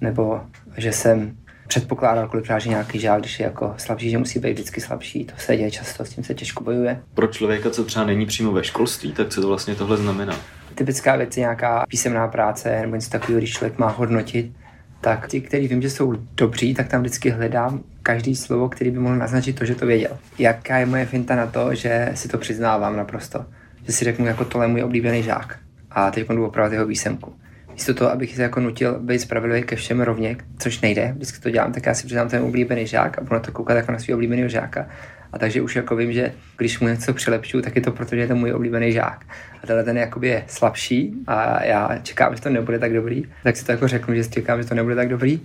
nebo 0.00 0.40
že 0.76 0.92
jsem 0.92 1.36
předpokládal 1.68 2.28
kolikrát, 2.28 2.58
že 2.58 2.70
nějaký 2.70 3.00
žák, 3.00 3.20
když 3.20 3.40
je 3.40 3.44
jako 3.44 3.74
slabší, 3.76 4.10
že 4.10 4.18
musí 4.18 4.38
být 4.38 4.52
vždycky 4.52 4.80
slabší. 4.80 5.24
To 5.24 5.32
se 5.38 5.56
děje 5.56 5.70
často, 5.70 6.04
s 6.04 6.10
tím 6.10 6.24
se 6.24 6.34
těžko 6.34 6.64
bojuje. 6.64 7.02
Pro 7.14 7.26
člověka, 7.26 7.70
co 7.70 7.84
třeba 7.84 8.04
není 8.04 8.26
přímo 8.26 8.52
ve 8.52 8.64
školství, 8.64 9.12
tak 9.12 9.28
co 9.28 9.40
to 9.40 9.48
vlastně 9.48 9.74
tohle 9.74 9.96
znamená? 9.96 10.36
Typická 10.76 11.16
věc 11.16 11.36
je 11.36 11.40
nějaká 11.40 11.84
písemná 11.88 12.28
práce 12.28 12.80
nebo 12.80 12.94
něco 12.94 13.10
takového, 13.10 13.38
když 13.38 13.52
člověk 13.52 13.78
má 13.78 13.88
hodnotit 13.88 14.52
tak 15.00 15.28
ti, 15.28 15.40
který 15.40 15.68
vím, 15.68 15.82
že 15.82 15.90
jsou 15.90 16.14
dobří, 16.34 16.74
tak 16.74 16.88
tam 16.88 17.00
vždycky 17.00 17.30
hledám 17.30 17.80
každý 18.02 18.36
slovo, 18.36 18.68
který 18.68 18.90
by 18.90 18.98
mohl 18.98 19.16
naznačit 19.16 19.58
to, 19.58 19.64
že 19.64 19.74
to 19.74 19.86
věděl. 19.86 20.18
Jaká 20.38 20.78
je 20.78 20.86
moje 20.86 21.06
finta 21.06 21.36
na 21.36 21.46
to, 21.46 21.74
že 21.74 22.10
si 22.14 22.28
to 22.28 22.38
přiznávám 22.38 22.96
naprosto. 22.96 23.46
Že 23.86 23.92
si 23.92 24.04
řeknu, 24.04 24.26
jako 24.26 24.44
tohle 24.44 24.64
je 24.64 24.68
můj 24.68 24.82
oblíbený 24.82 25.22
žák. 25.22 25.58
A 25.90 26.10
teď 26.10 26.28
jdu 26.28 26.46
opravdu 26.46 26.74
jeho 26.74 26.86
výsemku. 26.86 27.34
Místo 27.72 27.94
toho, 27.94 28.10
abych 28.10 28.36
se 28.36 28.42
jako 28.42 28.60
nutil 28.60 28.98
být 29.00 29.18
spravedlivý 29.18 29.62
ke 29.62 29.76
všem 29.76 30.00
rovně, 30.00 30.36
což 30.58 30.80
nejde, 30.80 31.12
vždycky 31.16 31.40
to 31.40 31.50
dělám, 31.50 31.72
tak 31.72 31.86
já 31.86 31.94
si 31.94 32.06
přiznám 32.06 32.28
ten 32.28 32.42
oblíbený 32.42 32.86
žák 32.86 33.18
a 33.18 33.20
budu 33.20 33.34
na 33.34 33.40
to 33.40 33.52
koukat 33.52 33.76
jako 33.76 33.92
na 33.92 33.98
svého 33.98 34.16
oblíbeného 34.16 34.48
žáka. 34.48 34.88
A 35.36 35.38
takže 35.38 35.62
už 35.62 35.76
jako 35.76 35.96
vím, 35.96 36.12
že 36.12 36.32
když 36.56 36.80
mu 36.80 36.88
něco 36.88 37.14
přilepšu, 37.14 37.60
tak 37.60 37.76
je 37.76 37.82
to 37.82 37.92
proto, 37.92 38.14
že 38.14 38.20
je 38.20 38.28
to 38.28 38.34
můj 38.34 38.52
oblíbený 38.52 38.92
žák. 38.92 39.24
A 39.62 39.66
tenhle 39.66 39.84
ten 39.84 39.98
jakoby 39.98 40.28
je 40.28 40.44
slabší 40.46 41.14
a 41.26 41.64
já 41.64 41.98
čekám, 42.02 42.36
že 42.36 42.42
to 42.42 42.50
nebude 42.50 42.78
tak 42.78 42.92
dobrý, 42.92 43.24
tak 43.42 43.56
si 43.56 43.64
to 43.64 43.72
jako 43.72 43.88
řeknu, 43.88 44.14
že 44.14 44.24
čekám, 44.24 44.62
že 44.62 44.68
to 44.68 44.74
nebude 44.74 44.94
tak 44.94 45.08
dobrý. 45.08 45.40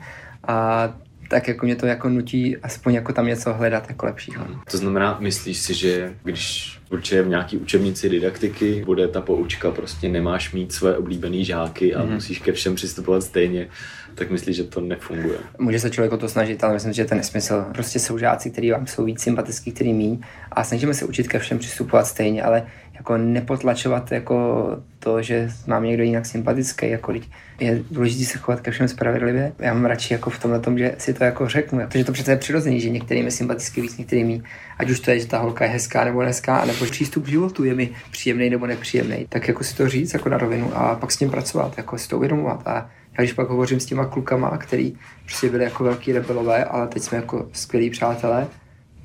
A 0.48 0.90
tak 1.32 1.48
jako 1.48 1.65
mě 1.65 1.76
to 1.76 1.86
jako 1.86 2.10
nutí 2.10 2.58
aspoň 2.58 2.94
jako 2.94 3.13
tam 3.13 3.28
něco 3.28 3.54
hledat 3.54 3.89
jako 3.89 4.06
lepšího. 4.06 4.48
To 4.72 4.78
znamená, 4.78 5.17
myslíš 5.20 5.58
si, 5.58 5.74
že 5.74 6.13
když 6.24 6.78
určitě 6.89 7.22
v 7.22 7.28
nějaký 7.28 7.58
učebnici 7.58 8.10
didaktiky 8.10 8.84
bude 8.86 9.08
ta 9.08 9.22
poučka, 9.22 9.72
prostě 9.72 10.10
nemáš 10.10 10.54
mít 10.54 10.74
své 10.74 10.98
oblíbené 10.98 11.44
žáky 11.44 11.96
a 11.96 12.04
mm-hmm. 12.04 12.13
musíš 12.13 12.39
ke 12.39 12.52
všem 12.52 12.76
přistupovat 12.76 13.24
stejně, 13.24 13.67
tak 14.15 14.32
myslíš, 14.32 14.56
že 14.56 14.63
to 14.63 14.82
nefunguje? 14.82 15.38
Může 15.60 15.80
se 15.80 15.89
člověk 15.89 16.12
o 16.12 16.17
to 16.17 16.30
snažit, 16.30 16.63
ale 16.63 16.74
myslím, 16.74 16.94
že 16.94 17.06
to 17.06 17.13
je 17.13 17.17
nesmysl. 17.17 17.65
Prostě 17.74 18.00
jsou 18.00 18.17
žáci, 18.17 18.52
kteří 18.52 18.72
vám 18.72 18.88
jsou 18.88 19.06
víc 19.06 19.22
sympatický, 19.22 19.72
který 19.72 19.94
mí 19.94 20.22
a 20.52 20.63
snažíme 20.63 20.94
se 20.94 21.06
učit 21.06 21.28
ke 21.28 21.39
všem 21.39 21.60
přistupovat 21.60 22.08
stejně, 22.08 22.44
ale 22.44 22.67
jako 23.02 23.18
nepotlačovat 23.18 24.12
jako 24.12 24.68
to, 25.00 25.22
že 25.22 25.50
mám 25.68 25.84
někdo 25.84 26.04
jinak 26.04 26.26
sympatický, 26.26 26.90
jako 26.90 27.14
je 27.60 27.82
důležité 27.92 28.26
se 28.26 28.38
chovat 28.38 28.62
ke 28.62 28.72
všem 28.72 28.88
spravedlivě. 28.88 29.54
Já 29.60 29.74
mám 29.74 29.86
radši 29.86 30.14
jako 30.14 30.30
v 30.30 30.40
tomhle 30.40 30.60
tom, 30.60 30.78
že 30.78 30.96
si 30.98 31.14
to 31.14 31.24
jako 31.24 31.48
řeknu, 31.48 31.80
protože 31.88 32.04
to 32.04 32.12
přece 32.12 32.32
je 32.32 32.38
přirozený, 32.38 32.80
že 32.80 32.90
některým 32.90 33.26
je 33.26 33.32
sympatický 33.32 33.82
víc, 33.82 33.98
některým 33.98 34.28
mí. 34.28 34.44
Ať 34.78 34.90
už 34.90 35.00
to 35.00 35.12
je, 35.12 35.20
že 35.20 35.28
ta 35.28 35.38
holka 35.38 35.66
je 35.66 35.72
hezká 35.72 36.06
nebo 36.06 36.20
hezká, 36.20 36.66
nebo 36.66 36.86
přístup 36.86 37.24
k 37.24 37.28
životu 37.28 37.64
je 37.64 37.74
mi 37.74 37.90
příjemný 38.12 38.50
nebo 38.50 38.68
nepříjemný. 38.68 39.26
Tak 39.30 39.48
jako 39.48 39.64
si 39.64 39.76
to 39.76 39.90
říct 39.90 40.14
jako 40.14 40.30
na 40.30 40.38
rovinu 40.38 40.72
a 40.78 40.96
pak 40.96 41.12
s 41.12 41.18
tím 41.18 41.30
pracovat, 41.30 41.78
jako 41.78 41.98
si 41.98 42.10
to 42.10 42.18
uvědomovat. 42.18 42.62
A 42.66 42.74
já 43.18 43.24
když 43.24 43.34
pak 43.34 43.50
hovořím 43.50 43.80
s 43.80 43.86
těma 43.86 44.06
klukama, 44.06 44.58
který 44.58 44.94
prostě 45.26 45.50
byli 45.50 45.64
jako 45.64 45.84
velký 45.84 46.14
rebelové, 46.14 46.66
ale 46.66 46.88
teď 46.88 47.04
jsme 47.04 47.18
jako 47.18 47.50
skvělí 47.54 47.90
přátelé, 47.90 48.48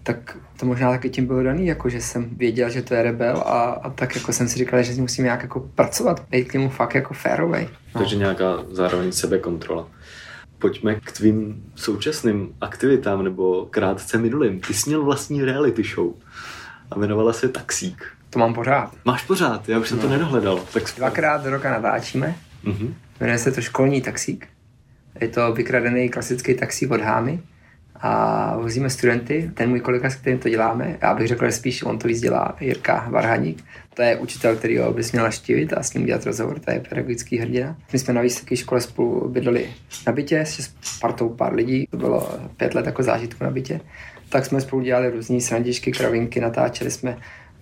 tak 0.06 0.36
to 0.56 0.66
možná 0.66 0.90
taky 0.90 1.10
tím 1.10 1.26
bylo 1.26 1.42
daný, 1.42 1.66
jako 1.66 1.88
že 1.88 2.00
jsem 2.00 2.28
věděl, 2.36 2.70
že 2.70 2.82
to 2.82 2.94
je 2.94 3.02
rebel 3.02 3.36
a, 3.36 3.62
a 3.62 3.90
tak 3.90 4.16
jako 4.16 4.32
jsem 4.32 4.48
si 4.48 4.58
říkal, 4.58 4.82
že 4.82 4.92
s 4.92 4.96
ním 4.96 5.04
musím 5.04 5.24
nějak 5.24 5.42
jako 5.42 5.60
pracovat, 5.74 6.26
být 6.30 6.48
k 6.48 6.52
němu 6.52 6.68
fakt 6.68 6.94
jako 6.94 7.14
férovej. 7.14 7.68
No. 7.94 8.00
Takže 8.00 8.16
nějaká 8.16 8.58
zároveň 8.70 9.12
sebekontrola. 9.12 9.88
Pojďme 10.58 10.94
k 10.94 11.12
tvým 11.12 11.64
současným 11.74 12.54
aktivitám 12.60 13.24
nebo 13.24 13.66
krátce 13.66 14.18
minulým. 14.18 14.60
Ty 14.60 14.74
jsi 14.74 14.90
měl 14.90 15.04
vlastní 15.04 15.44
reality 15.44 15.82
show 15.82 16.12
a 16.90 16.96
jmenovala 16.96 17.32
se 17.32 17.48
Taxík. 17.48 18.04
To 18.30 18.38
mám 18.38 18.54
pořád. 18.54 18.92
Máš 19.04 19.22
pořád, 19.22 19.68
já 19.68 19.78
už 19.78 19.88
jsem 19.88 19.96
no. 19.96 20.02
to 20.02 20.08
nedohledal. 20.08 20.60
Tak 20.72 20.82
Dvakrát 20.96 21.44
do 21.44 21.50
roka 21.50 21.70
natáčíme. 21.70 22.36
Mm-hmm. 22.64 22.94
Jmenuje 23.20 23.38
se 23.38 23.52
to 23.52 23.60
Školní 23.60 24.02
taxík. 24.02 24.48
Je 25.20 25.28
to 25.28 25.52
vykradený 25.52 26.08
klasický 26.08 26.54
taxík 26.54 26.90
od 26.90 27.00
Hámy 27.00 27.42
a 28.00 28.56
vozíme 28.56 28.90
studenty. 28.90 29.50
Ten 29.54 29.68
můj 29.68 29.80
kolega, 29.80 30.10
s 30.10 30.14
kterým 30.14 30.38
to 30.38 30.48
děláme, 30.48 30.98
já 31.02 31.14
bych 31.14 31.28
řekl, 31.28 31.46
že 31.46 31.52
spíš 31.52 31.82
on 31.82 31.98
to 31.98 32.08
víc 32.08 32.20
dělá, 32.20 32.56
Jirka 32.60 33.06
Varhaník. 33.10 33.64
To 33.94 34.02
je 34.02 34.16
učitel, 34.16 34.56
který 34.56 34.78
ho 34.78 34.92
bys 34.92 35.12
měl 35.12 35.24
naštívit 35.24 35.72
a 35.72 35.82
s 35.82 35.94
ním 35.94 36.06
dělat 36.06 36.26
rozhovor, 36.26 36.58
to 36.58 36.70
je 36.70 36.80
pedagogický 36.88 37.38
hrdina. 37.38 37.76
My 37.92 37.98
jsme 37.98 38.14
na 38.14 38.20
vysoké 38.20 38.56
škole 38.56 38.80
spolu 38.80 39.28
bydleli 39.28 39.66
na 40.06 40.12
bytě 40.12 40.44
s 40.46 40.98
partou 41.00 41.28
pár 41.28 41.54
lidí, 41.54 41.86
to 41.90 41.96
bylo 41.96 42.38
pět 42.56 42.74
let 42.74 42.86
jako 42.86 43.02
zážitku 43.02 43.44
na 43.44 43.50
bytě. 43.50 43.80
Tak 44.28 44.46
jsme 44.46 44.60
spolu 44.60 44.82
dělali 44.82 45.10
různé 45.10 45.40
srandičky, 45.40 45.92
kravinky, 45.92 46.40
natáčeli 46.40 46.90
jsme 46.90 47.16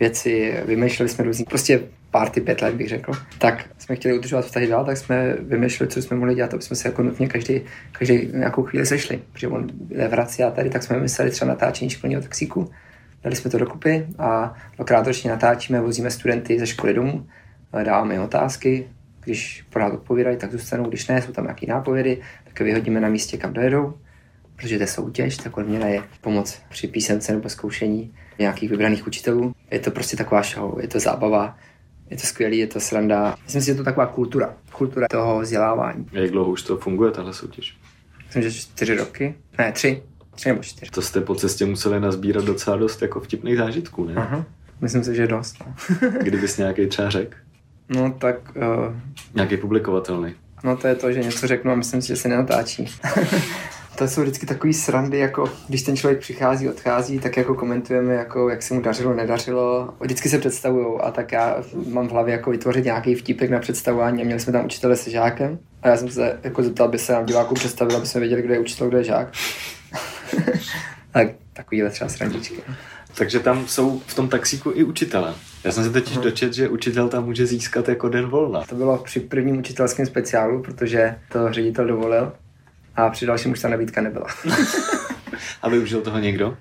věci, 0.05 0.55
vymýšleli 0.67 1.09
jsme 1.09 1.25
různý, 1.25 1.45
prostě 1.45 1.81
party 2.11 2.40
pět 2.40 2.62
let 2.62 2.75
bych 2.75 2.88
řekl, 2.88 3.12
tak 3.38 3.64
jsme 3.79 3.97
chtěli 3.97 4.19
udržovat 4.19 4.45
vztahy 4.45 4.67
dál, 4.67 4.85
tak 4.85 4.97
jsme 4.97 5.37
vymýšleli, 5.40 5.93
co 5.93 6.03
jsme 6.03 6.17
mohli 6.17 6.35
dělat, 6.35 6.55
aby 6.55 6.62
jsme 6.62 6.77
se 6.77 6.88
jako 6.88 7.03
nutně 7.03 7.29
každý, 7.29 7.61
každý 7.93 8.29
nějakou 8.33 8.62
chvíli 8.62 8.87
sešli. 8.87 9.23
Protože 9.33 9.49
on 9.49 9.67
je 9.88 10.09
v 10.09 10.14
a 10.47 10.51
tady, 10.51 10.71
tak 10.71 10.83
jsme 10.83 10.97
vymysleli 10.97 11.31
třeba 11.31 11.49
natáčení 11.49 11.90
školního 11.90 12.23
taxíku, 12.23 12.71
dali 13.23 13.37
jsme 13.37 13.51
to 13.51 13.59
dokupy 13.59 14.07
a 14.19 14.55
dvakrát 14.77 15.07
ročně 15.07 15.31
natáčíme, 15.31 15.81
vozíme 15.81 16.11
studenty 16.11 16.59
ze 16.59 16.67
školy 16.67 16.95
domů, 16.95 17.27
dáváme 17.85 18.14
jim 18.14 18.23
otázky, 18.23 18.88
když 19.25 19.64
pořád 19.71 19.93
odpovídají, 19.93 20.37
tak 20.37 20.53
zůstanou, 20.53 20.85
když 20.85 21.09
ne, 21.09 21.23
jsou 21.23 21.33
tam 21.33 21.45
nějaké 21.45 21.67
nápovědy, 21.67 22.19
tak 22.45 22.61
je 22.61 22.67
vyhodíme 22.67 23.01
na 23.01 23.09
místě, 23.09 23.37
kam 23.37 23.53
dojedou, 23.53 23.95
protože 24.57 24.77
to 24.77 24.83
je 24.83 24.87
soutěž, 24.87 25.37
tak 25.37 25.57
odměna 25.57 25.87
je 25.87 26.03
pomoc 26.21 26.62
při 26.69 26.88
písemce 26.88 27.33
nebo 27.33 27.49
zkoušení 27.49 28.14
nějakých 28.38 28.70
vybraných 28.70 29.07
učitelů. 29.07 29.55
Je 29.70 29.79
to 29.79 29.90
prostě 29.90 30.16
taková 30.16 30.42
show, 30.42 30.81
je 30.81 30.88
to 30.88 31.01
zábava, 31.01 31.57
je 32.11 32.16
to 32.16 32.27
skvělý, 32.27 32.59
je 32.59 32.66
to 32.66 32.81
sranda. 32.81 33.37
Myslím 33.44 33.62
si, 33.62 33.66
že 33.66 33.73
je 33.73 33.77
to 33.77 33.85
taková 33.85 34.07
kultura, 34.07 34.55
kultura 34.73 35.07
toho 35.11 35.40
vzdělávání. 35.40 36.07
A 36.12 36.18
jak 36.18 36.31
dlouho 36.31 36.51
už 36.51 36.62
to 36.62 36.77
funguje, 36.77 37.11
tahle 37.11 37.35
soutěž? 37.35 37.77
Myslím, 38.27 38.42
že 38.42 38.53
čtyři 38.53 38.97
roky, 38.97 39.35
ne, 39.59 39.73
tři, 39.73 40.03
tři 40.35 40.49
nebo 40.49 40.62
čtyři. 40.62 40.90
To 40.90 41.03
jste 41.03 41.20
po 41.20 41.35
cestě 41.35 41.66
museli 41.66 42.01
nazbírat 42.01 42.44
docela 42.44 42.77
dost 42.77 43.03
jako 43.03 43.20
vtipných 43.20 43.57
zážitků, 43.57 44.05
ne? 44.05 44.14
Aha. 44.16 44.44
Myslím 44.81 45.05
si, 45.05 45.14
že 45.14 45.27
dost. 45.27 45.57
No. 45.66 45.75
Kdybys 46.23 46.57
nějaký 46.57 46.87
třeba 46.87 47.11
řekl? 47.11 47.37
No 47.88 48.12
tak... 48.18 48.37
Uh... 48.57 48.94
Nějaký 49.35 49.57
publikovatelný. 49.57 50.35
No 50.64 50.77
to 50.77 50.87
je 50.87 50.94
to, 50.94 51.12
že 51.12 51.20
něco 51.20 51.47
řeknu 51.47 51.73
a 51.73 51.75
myslím 51.75 52.03
si, 52.03 52.09
že 52.09 52.16
se 52.16 52.29
nenatáčí. 52.29 52.85
to 53.94 54.09
jsou 54.09 54.22
vždycky 54.22 54.46
takový 54.46 54.72
srandy, 54.72 55.18
jako 55.18 55.52
když 55.68 55.83
ten 55.83 55.96
člověk 55.96 56.20
přichází, 56.20 56.68
odchází, 56.68 57.18
tak 57.18 57.37
jako 57.37 57.54
komentujeme, 57.54 58.14
jako 58.14 58.48
jak 58.48 58.62
se 58.62 58.74
mu 58.74 58.80
dařilo, 58.80 59.14
nedařilo. 59.14 59.94
Vždycky 60.00 60.28
se 60.28 60.38
představují 60.38 61.00
a 61.00 61.11
tak 61.11 61.33
já 61.33 61.62
mám 61.87 62.09
v 62.09 62.11
hlavě 62.11 62.33
jako 62.33 62.50
vytvořit 62.50 62.85
nějaký 62.85 63.14
vtípek 63.14 63.50
na 63.50 63.59
představování 63.59 64.22
a 64.22 64.24
měli 64.24 64.40
jsme 64.40 64.52
tam 64.52 64.64
učitele 64.64 64.96
se 64.96 65.11
žákem 65.11 65.59
a 65.83 65.88
já 65.88 65.96
jsem 65.96 66.09
se 66.09 66.38
jako 66.44 66.62
zeptal, 66.62 66.87
aby 66.87 66.98
se 66.98 67.12
nám 67.12 67.26
diváků 67.26 67.54
představil, 67.54 67.96
aby 67.96 68.07
jsme 68.07 68.20
věděli, 68.20 68.42
kdo 68.42 68.54
je 68.54 68.61
učitel, 68.61 68.88
kdo 68.88 68.98
je 68.98 69.04
žák. 69.04 69.33
tak 71.12 71.28
takovýhle 71.52 71.90
třeba 71.90 72.11
srandičky. 72.11 72.57
Takže 73.16 73.40
tam 73.40 73.66
jsou 73.66 74.02
v 74.07 74.14
tom 74.14 74.28
taxíku 74.28 74.72
i 74.74 74.85
učitele. 74.85 75.35
Já 75.64 75.72
jsem 75.72 75.85
se 75.85 75.90
totiž 75.90 76.18
uh-huh. 76.18 76.22
dočet, 76.22 76.54
že 76.54 76.68
učitel 76.68 77.09
tam 77.09 77.24
může 77.24 77.46
získat 77.46 77.88
jako 77.88 78.09
den 78.09 78.26
volna. 78.26 78.62
To 78.68 78.74
bylo 78.74 78.98
při 78.98 79.20
prvním 79.20 79.59
učitelském 79.59 80.07
speciálu, 80.07 80.62
protože 80.62 81.18
to 81.33 81.52
ředitel 81.52 81.87
dovolil 81.87 82.33
a 82.96 83.11
při 83.11 83.26
dalším 83.26 83.52
už 83.52 83.61
ta 83.61 83.68
nabídka 83.68 84.00
nebyla. 84.00 84.26
a 85.62 85.68
využil 85.68 86.00
toho 86.00 86.18
někdo? 86.18 86.57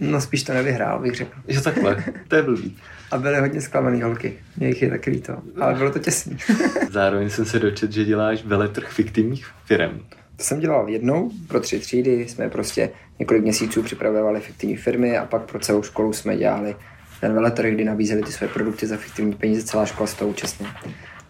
No 0.00 0.20
spíš 0.20 0.42
to 0.42 0.52
nevyhrál, 0.52 0.98
bych 0.98 1.14
řekl. 1.14 1.40
Jo 1.48 1.60
takhle, 1.60 2.04
to 2.28 2.36
je 2.36 2.42
blbý. 2.42 2.78
A 3.10 3.18
byly 3.18 3.40
hodně 3.40 3.60
zklamaný 3.60 4.02
holky, 4.02 4.38
mě 4.56 4.68
jich 4.68 4.82
je 4.82 4.90
taky 4.90 5.10
líto, 5.10 5.42
ale 5.60 5.74
bylo 5.74 5.90
to 5.90 5.98
těsný. 5.98 6.36
Zároveň 6.90 7.30
jsem 7.30 7.44
se 7.44 7.58
dočet, 7.58 7.92
že 7.92 8.04
děláš 8.04 8.44
veletrh 8.44 8.88
fiktivních 8.88 9.46
firm. 9.64 10.00
To 10.36 10.44
jsem 10.44 10.60
dělal 10.60 10.88
jednou 10.88 11.30
pro 11.48 11.60
tři 11.60 11.78
třídy, 11.78 12.28
jsme 12.28 12.50
prostě 12.50 12.90
několik 13.18 13.42
měsíců 13.42 13.82
připravovali 13.82 14.40
fiktivní 14.40 14.76
firmy 14.76 15.18
a 15.18 15.24
pak 15.24 15.42
pro 15.42 15.58
celou 15.58 15.82
školu 15.82 16.12
jsme 16.12 16.36
dělali 16.36 16.76
ten 17.20 17.34
veletrh, 17.34 17.70
kdy 17.70 17.84
nabízeli 17.84 18.22
ty 18.22 18.32
své 18.32 18.48
produkty 18.48 18.86
za 18.86 18.96
fiktivní 18.96 19.32
peníze, 19.32 19.62
celá 19.62 19.86
škola 19.86 20.06
z 20.06 20.14
toho 20.14 20.30
účastnila. 20.30 20.74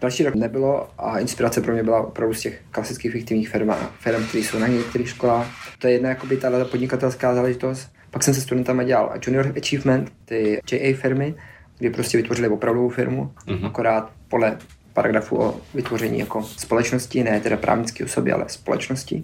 Další 0.03 0.23
rok 0.23 0.35
nebylo 0.35 0.89
a 0.97 1.19
inspirace 1.19 1.61
pro 1.61 1.73
mě 1.73 1.83
byla 1.83 2.01
opravdu 2.01 2.33
z 2.33 2.41
těch 2.41 2.61
klasických 2.71 3.11
fiktivních 3.11 3.49
firm, 3.49 3.69
firm 3.99 4.23
které 4.27 4.43
jsou 4.43 4.59
na 4.59 4.67
některých 4.67 5.09
školách. 5.09 5.47
To 5.79 5.87
je 5.87 5.93
jedna 5.93 6.09
jakoby 6.09 6.37
ta 6.37 6.65
podnikatelská 6.65 7.35
záležitost. 7.35 7.89
Pak 8.11 8.23
jsem 8.23 8.33
se 8.33 8.41
studentama 8.41 8.83
dělal 8.83 9.13
Junior 9.27 9.53
Achievement, 9.57 10.11
ty 10.25 10.61
JA 10.71 10.97
firmy, 10.97 11.35
kdy 11.79 11.89
prostě 11.89 12.17
vytvořili 12.17 12.47
opravdovou 12.47 12.89
firmu, 12.89 13.31
mm-hmm. 13.47 13.65
akorát 13.65 14.11
podle 14.27 14.57
paragrafu 14.93 15.41
o 15.41 15.61
vytvoření 15.73 16.19
jako 16.19 16.43
společnosti, 16.43 17.23
ne 17.23 17.39
teda 17.39 17.57
právnické 17.57 18.05
osoby, 18.05 18.31
ale 18.31 18.45
společnosti. 18.47 19.23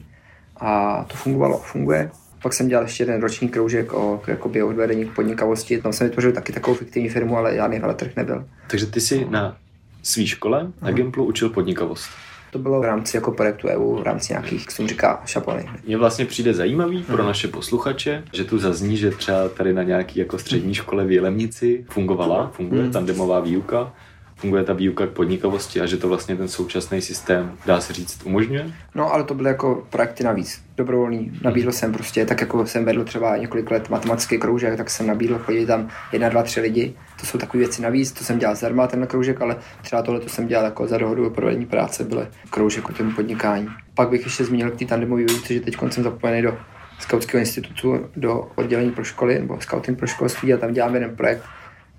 A 0.58 1.04
to 1.04 1.18
fungovalo, 1.18 1.58
funguje. 1.58 2.12
Pak 2.44 2.54
jsem 2.54 2.68
dělal 2.68 2.84
ještě 2.84 3.04
jeden 3.04 3.22
roční 3.22 3.50
kroužek 3.50 3.94
o, 3.94 4.22
jakoby, 4.28 4.64
odvedení 4.64 5.06
podnikavosti. 5.06 5.82
Tam 5.82 5.94
jsem 5.94 6.08
vytvořil 6.08 6.32
taky 6.32 6.54
takovou 6.54 6.78
fiktivní 6.78 7.10
firmu, 7.10 7.38
ale 7.38 7.56
žádný 7.56 7.80
veletrh 7.80 8.16
nebyl. 8.16 8.46
Takže 8.68 8.86
ty 8.86 9.02
si 9.02 9.26
na 9.30 9.58
své 10.04 10.26
škole 10.26 10.72
na 10.82 10.92
Gimplu 10.92 11.26
učil 11.26 11.50
podnikavost. 11.50 12.10
To 12.52 12.60
bylo 12.60 12.80
v 12.80 12.84
rámci 12.84 13.18
jako 13.18 13.32
projektu 13.32 13.68
EU, 13.68 13.96
v 13.96 14.04
rámci 14.04 14.34
nějakých, 14.34 14.62
jak 14.62 14.72
se 14.72 14.88
říká, 14.88 15.22
šablony. 15.26 15.70
Mně 15.86 15.98
vlastně 15.98 16.26
přijde 16.26 16.54
zajímavý 16.54 17.04
pro 17.04 17.24
naše 17.24 17.48
posluchače, 17.48 18.24
že 18.34 18.44
tu 18.44 18.60
zazní, 18.60 18.98
že 18.98 19.12
třeba 19.12 19.50
tady 19.50 19.74
na 19.74 19.84
nějaký 19.84 20.20
jako 20.20 20.38
střední 20.38 20.74
škole 20.74 21.06
v 21.06 21.12
Jelemnici 21.12 21.86
fungovala, 21.90 22.52
funguje 22.54 22.90
tandemová 22.90 23.40
výuka, 23.40 23.94
funguje 24.40 24.64
ta 24.64 24.74
výuka 24.74 25.08
k 25.08 25.10
podnikavosti 25.10 25.82
a 25.82 25.86
že 25.86 25.98
to 25.98 26.08
vlastně 26.08 26.36
ten 26.36 26.48
současný 26.48 27.02
systém, 27.02 27.52
dá 27.66 27.82
se 27.82 27.94
říct, 27.94 28.22
umožňuje? 28.24 28.74
No, 28.96 29.14
ale 29.14 29.24
to 29.24 29.34
byly 29.34 29.50
jako 29.50 29.84
projekty 29.90 30.24
navíc, 30.24 30.62
dobrovolný. 30.78 31.32
Nabídl 31.44 31.72
jsem 31.72 31.94
prostě, 31.94 32.26
tak 32.26 32.42
jako 32.42 32.66
jsem 32.66 32.86
vedl 32.86 33.04
třeba 33.04 33.38
několik 33.38 33.72
let 33.72 33.90
matematický 33.90 34.38
kroužek, 34.38 34.78
tak 34.78 34.90
jsem 34.90 35.08
nabídl, 35.08 35.40
chodit 35.40 35.66
tam 35.66 35.90
jedna, 36.12 36.30
dva, 36.30 36.44
tři 36.44 36.62
lidi. 36.62 36.94
To 37.20 37.26
jsou 37.26 37.38
takové 37.38 37.60
věci 37.60 37.82
navíc, 37.82 38.12
to 38.12 38.24
jsem 38.24 38.40
dělal 38.40 38.56
zdarma 38.56 38.88
ten 38.88 39.08
kroužek, 39.08 39.42
ale 39.42 39.56
třeba 39.82 40.02
tohle 40.02 40.20
to 40.20 40.30
jsem 40.30 40.48
dělal 40.48 40.66
jako 40.66 40.88
za 40.88 40.98
dohodu 40.98 41.28
o 41.28 41.30
provedení 41.30 41.66
práce, 41.66 42.04
byly 42.04 42.28
kroužek 42.50 42.90
o 42.90 42.94
tom 42.94 43.16
podnikání. 43.16 43.68
Pak 43.94 44.10
bych 44.10 44.24
ještě 44.24 44.46
zmínil 44.46 44.72
k 44.72 44.80
té 44.80 44.86
tandemové 44.86 45.24
výuce, 45.24 45.54
že 45.54 45.60
teď 45.60 45.78
jsem 45.90 46.04
zapojený 46.04 46.42
do 46.42 46.58
Skautského 47.00 47.40
institutu, 47.40 48.10
do 48.16 48.52
oddělení 48.56 48.92
pro 48.92 49.04
školy, 49.04 49.40
nebo 49.40 49.62
scouting 49.62 49.98
pro 49.98 50.08
školství 50.08 50.54
a 50.54 50.58
tam 50.58 50.74
dělám 50.74 50.94
jeden 50.94 51.16
projekt, 51.16 51.44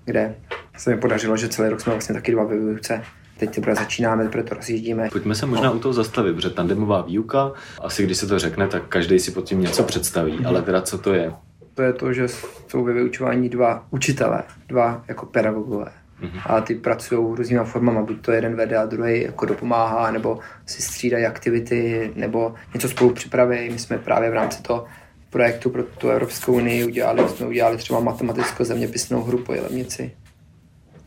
kde 0.05 0.35
se 0.77 0.89
mi 0.89 0.97
podařilo, 0.97 1.37
že 1.37 1.49
celý 1.49 1.69
rok 1.69 1.81
jsme 1.81 1.93
vlastně 1.93 2.15
taky 2.15 2.31
dva 2.31 2.43
ve 2.43 2.59
výuce. 2.59 3.03
Teď 3.37 3.55
teprve 3.55 3.75
začínáme, 3.75 4.23
teprve 4.23 4.43
to 4.43 4.55
rozjíždíme. 4.55 5.09
Pojďme 5.11 5.35
se 5.35 5.45
možná 5.45 5.69
no. 5.69 5.75
u 5.75 5.79
toho 5.79 5.93
zastavit, 5.93 6.35
protože 6.35 6.49
tandemová 6.49 7.01
výuka, 7.01 7.51
asi 7.81 8.03
když 8.03 8.17
se 8.17 8.27
to 8.27 8.39
řekne, 8.39 8.67
tak 8.67 8.87
každý 8.87 9.19
si 9.19 9.31
pod 9.31 9.45
tím 9.45 9.61
něco 9.61 9.83
představí, 9.83 10.37
mm. 10.37 10.47
ale 10.47 10.61
teda 10.61 10.81
co 10.81 10.97
to 10.97 11.13
je? 11.13 11.33
To 11.73 11.81
je 11.81 11.93
to, 11.93 12.13
že 12.13 12.27
jsou 12.67 12.83
ve 12.83 12.93
vyučování 12.93 13.49
dva 13.49 13.85
učitelé, 13.89 14.43
dva 14.67 15.03
jako 15.07 15.25
pedagogové. 15.25 15.91
Mm-hmm. 16.21 16.41
A 16.45 16.61
ty 16.61 16.75
pracují 16.75 17.37
různýma 17.37 17.63
formama, 17.63 18.01
buď 18.01 18.21
to 18.21 18.31
jeden 18.31 18.55
vede 18.55 18.77
a 18.77 18.85
druhý 18.85 19.21
jako 19.23 19.45
dopomáhá, 19.45 20.11
nebo 20.11 20.39
si 20.65 20.81
střídají 20.81 21.25
aktivity, 21.25 22.11
nebo 22.15 22.53
něco 22.73 22.89
spolu 22.89 23.13
připraví. 23.13 23.69
My 23.69 23.79
jsme 23.79 23.97
právě 23.97 24.29
v 24.29 24.33
rámci 24.33 24.63
toho 24.63 24.85
projektu 25.31 25.69
pro 25.69 25.83
tu 25.83 26.09
Evropskou 26.09 26.53
unii 26.53 26.85
udělali, 26.85 27.29
jsme 27.29 27.47
udělali 27.47 27.77
třeba 27.77 27.99
matematickou 27.99 28.63
zeměpisnou 28.63 29.23
hru 29.23 29.37
po 29.37 29.53
Jelemnici, 29.53 30.11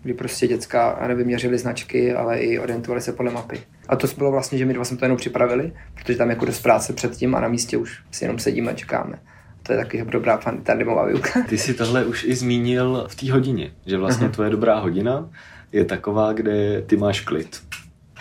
kdy 0.02 0.14
prostě 0.14 0.46
děcka, 0.46 1.04
nevím, 1.08 1.26
měřili 1.26 1.58
značky, 1.58 2.14
ale 2.14 2.38
i 2.38 2.58
orientovali 2.58 3.00
se 3.00 3.12
podle 3.12 3.32
mapy. 3.32 3.60
A 3.88 3.96
to 3.96 4.06
bylo 4.18 4.30
vlastně, 4.30 4.58
že 4.58 4.66
my 4.66 4.74
dva 4.74 4.84
jsme 4.84 4.96
to 4.96 5.04
jenom 5.04 5.18
připravili, 5.18 5.72
protože 5.94 6.18
tam 6.18 6.30
jako 6.30 6.44
dost 6.44 6.62
práce 6.62 6.92
předtím 6.92 7.34
a 7.34 7.40
na 7.40 7.48
místě 7.48 7.76
už 7.76 8.02
si 8.10 8.24
jenom 8.24 8.38
sedíme 8.38 8.72
a 8.72 8.74
čekáme. 8.74 9.18
To 9.62 9.72
je 9.72 9.78
taky 9.78 10.04
dobrá 10.04 10.40
tandemová 10.62 11.06
výuka. 11.06 11.42
Ty 11.48 11.58
si 11.58 11.74
tohle 11.74 12.04
už 12.04 12.24
i 12.24 12.34
zmínil 12.34 13.06
v 13.08 13.14
té 13.14 13.32
hodině, 13.32 13.72
že 13.86 13.96
vlastně 13.96 14.26
uh-huh. 14.26 14.30
tvoje 14.30 14.50
dobrá 14.50 14.78
hodina 14.78 15.30
je 15.72 15.84
taková, 15.84 16.32
kde 16.32 16.82
ty 16.82 16.96
máš 16.96 17.20
klid. 17.20 17.62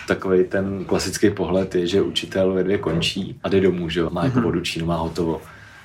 Takový 0.08 0.44
ten 0.44 0.86
klasický 0.86 1.30
pohled 1.30 1.76
je, 1.76 1.88
že 1.88 2.02
učitel 2.02 2.54
ve 2.54 2.64
dvě 2.64 2.78
končí 2.78 3.40
a 3.44 3.50
jde 3.50 3.62
domů, 3.62 3.90
že 3.90 4.04
má 4.04 4.26
jako 4.26 4.42
vodu 4.42 4.62
čínu, 4.62 4.86
má 4.86 4.98
hotovo. 4.98 5.42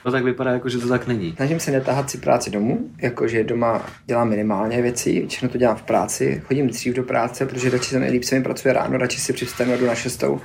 No 0.08 0.12
tak 0.12 0.24
vypadá 0.24 0.50
jako, 0.50 0.68
že 0.68 0.78
to 0.78 0.88
tak 0.88 1.06
není. 1.06 1.32
Snažím 1.36 1.60
se 1.60 1.70
netahat 1.70 2.10
si 2.10 2.18
práci 2.18 2.50
domů, 2.50 2.90
jakože 2.98 3.44
doma 3.44 3.86
dělám 4.06 4.28
minimálně 4.28 4.82
věci, 4.82 5.26
všechno 5.28 5.48
to 5.48 5.58
dělám 5.58 5.76
v 5.76 5.82
práci, 5.82 6.42
chodím 6.44 6.68
dřív 6.68 6.94
do 6.94 7.02
práce, 7.02 7.46
protože 7.46 7.70
radši 7.70 7.90
se 7.90 8.00
nejlíp 8.00 8.24
se 8.24 8.34
mi 8.34 8.42
pracuje 8.42 8.74
ráno, 8.74 8.98
radši 8.98 9.20
si 9.20 9.32
přivstanu 9.32 9.76
jdu 9.76 9.86
na 9.86 9.94
šestou, 9.94 10.40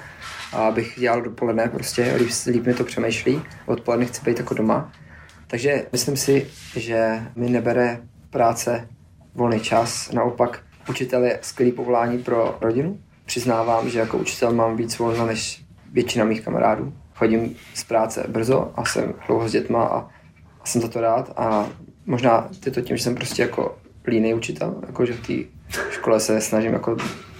abych 0.53 0.93
dělal 0.97 1.21
dopoledne 1.21 1.67
prostě, 1.67 2.13
líp, 2.17 2.29
líp 2.47 2.65
mi 2.65 2.73
to 2.73 2.83
přemýšlí, 2.83 3.41
odpoledne 3.65 4.05
chci 4.05 4.21
být 4.25 4.37
jako 4.37 4.53
doma. 4.53 4.91
Takže 5.47 5.85
myslím 5.91 6.17
si, 6.17 6.47
že 6.75 7.19
mi 7.35 7.49
nebere 7.49 8.01
práce 8.29 8.87
volný 9.35 9.59
čas, 9.59 10.11
naopak 10.11 10.63
učitel 10.89 11.23
je 11.23 11.39
skvělý 11.41 11.71
povolání 11.71 12.17
pro 12.17 12.57
rodinu. 12.61 12.99
Přiznávám, 13.25 13.89
že 13.89 13.99
jako 13.99 14.17
učitel 14.17 14.53
mám 14.53 14.77
víc 14.77 14.97
volna 14.97 15.25
než 15.25 15.65
většina 15.91 16.25
mých 16.25 16.41
kamarádů 16.41 16.93
chodím 17.15 17.55
z 17.73 17.83
práce 17.83 18.25
brzo 18.27 18.71
a 18.75 18.85
jsem 18.85 19.13
dlouho 19.27 19.49
s 19.49 19.51
dětma 19.51 19.83
a, 19.83 19.97
a 20.61 20.65
jsem 20.65 20.81
za 20.81 20.87
to 20.87 21.01
rád 21.01 21.33
a 21.37 21.69
možná 22.05 22.49
je 22.65 22.71
to 22.71 22.81
tím, 22.81 22.97
že 22.97 23.03
jsem 23.03 23.15
prostě 23.15 23.41
jako 23.41 23.77
líný 24.07 24.33
učitel, 24.33 24.75
jako 24.87 25.05
že 25.05 25.13
v 25.13 25.27
té 25.27 25.33
škole 25.91 26.19
se 26.19 26.41
snažím 26.41 26.73
jako 26.73 26.97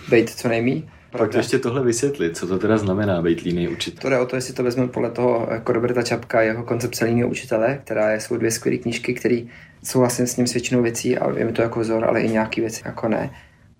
být 0.10 0.30
co 0.30 0.48
nejmí. 0.48 0.90
Pak 1.18 1.32
to 1.32 1.38
ještě 1.38 1.60
tohle 1.60 1.84
vysvětlit, 1.84 2.38
co 2.38 2.48
to 2.48 2.60
teda 2.60 2.78
znamená 2.78 3.22
být 3.22 3.42
líný 3.42 3.68
učitel. 3.68 4.02
To 4.02 4.10
jde 4.10 4.20
o 4.20 4.26
to, 4.26 4.36
jestli 4.36 4.54
to 4.54 4.64
vezmeme 4.64 4.90
podle 4.90 5.12
toho 5.12 5.48
jako 5.52 5.74
Roberta 5.74 6.02
Čapka, 6.02 6.42
jeho 6.42 6.64
koncepce 6.64 7.06
líného 7.06 7.30
učitele, 7.30 7.80
která 7.84 8.12
je, 8.12 8.20
jsou 8.20 8.38
dvě 8.38 8.52
skvělé 8.52 8.78
knížky, 8.78 9.14
které 9.14 9.42
souhlasím 9.84 10.28
s 10.28 10.38
ním 10.38 10.48
s 10.48 10.54
většinou 10.54 10.82
věcí 10.82 11.18
a 11.18 11.38
je 11.38 11.46
mi 11.46 11.52
to 11.52 11.62
jako 11.62 11.80
vzor, 11.80 12.06
ale 12.06 12.22
i 12.22 12.30
nějaký 12.30 12.62
věci 12.62 12.82
jako 12.86 13.08
ne. 13.08 13.30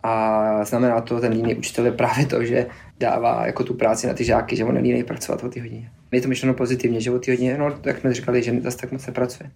A 0.04 0.66
znamená 0.66 1.02
to, 1.02 1.20
ten 1.20 1.34
líný 1.34 1.56
učitel 1.56 1.86
je 1.86 1.92
právě 1.92 2.26
to, 2.26 2.44
že 2.44 2.66
dává 3.00 3.46
jako 3.46 3.64
tu 3.64 3.74
práci 3.74 4.08
na 4.08 4.14
ty 4.14 4.24
žáky, 4.24 4.56
že 4.56 4.66
on 4.66 4.74
nelínej 4.74 5.04
pracovat 5.04 5.44
o 5.44 5.50
ty 5.50 5.60
hodině. 5.60 5.92
Je 6.12 6.22
to 6.22 6.28
myšleno 6.28 6.54
pozitivně, 6.54 7.02
že 7.02 7.12
o 7.12 7.20
ty 7.20 7.32
hodině, 7.32 7.58
no 7.58 7.72
jak 7.86 8.00
jsme 8.00 8.14
říkali, 8.14 8.44
že 8.44 8.62
zase 8.62 8.78
tak 8.78 8.92
moc 8.92 9.10
pracuje. 9.14 9.52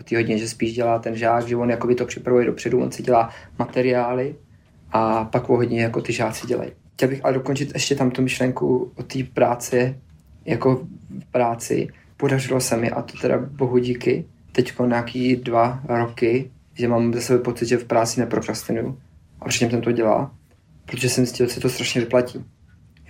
O 0.00 0.04
ty 0.04 0.16
hodině, 0.16 0.38
že 0.38 0.48
spíš 0.48 0.74
dělá 0.74 0.98
ten 0.98 1.16
žák, 1.16 1.48
že 1.48 1.56
on 1.56 1.70
jakoby 1.70 1.94
to 1.94 2.06
připravuje 2.06 2.46
dopředu, 2.46 2.82
on 2.82 2.92
si 2.92 3.02
dělá 3.02 3.30
materiály 3.58 4.34
a 4.92 5.24
pak 5.24 5.50
o 5.50 5.56
hodině 5.56 5.82
jako 5.82 6.00
ty 6.00 6.12
žáci 6.12 6.46
dělají. 6.46 6.70
Chtěl 6.94 7.08
bych 7.08 7.24
ale 7.24 7.34
dokončit 7.34 7.70
ještě 7.74 7.94
tam 7.94 8.10
tu 8.10 8.22
myšlenku 8.22 8.92
o 8.96 9.02
té 9.02 9.18
práci, 9.34 9.96
jako 10.44 10.74
v 11.18 11.32
práci. 11.32 11.88
Podařilo 12.16 12.60
se 12.60 12.76
mi, 12.76 12.90
a 12.90 13.02
to 13.02 13.18
teda 13.18 13.38
bohu 13.38 13.78
díky, 13.78 14.24
teď 14.52 14.72
nějaký 14.86 15.36
dva 15.36 15.80
roky, 15.88 16.50
že 16.74 16.88
mám 16.88 17.14
ze 17.14 17.20
sebe 17.20 17.38
pocit, 17.38 17.66
že 17.66 17.76
v 17.76 17.84
práci 17.84 18.20
neprokrastinuju 18.20 18.98
a 19.46 19.48
předtím 19.48 19.70
jsem 19.70 19.80
to 19.80 19.92
dělal, 19.92 20.30
protože 20.86 21.08
jsem 21.08 21.24
zjistil, 21.24 21.46
že 21.46 21.54
se 21.54 21.60
to 21.60 21.68
strašně 21.68 22.00
vyplatí. 22.00 22.44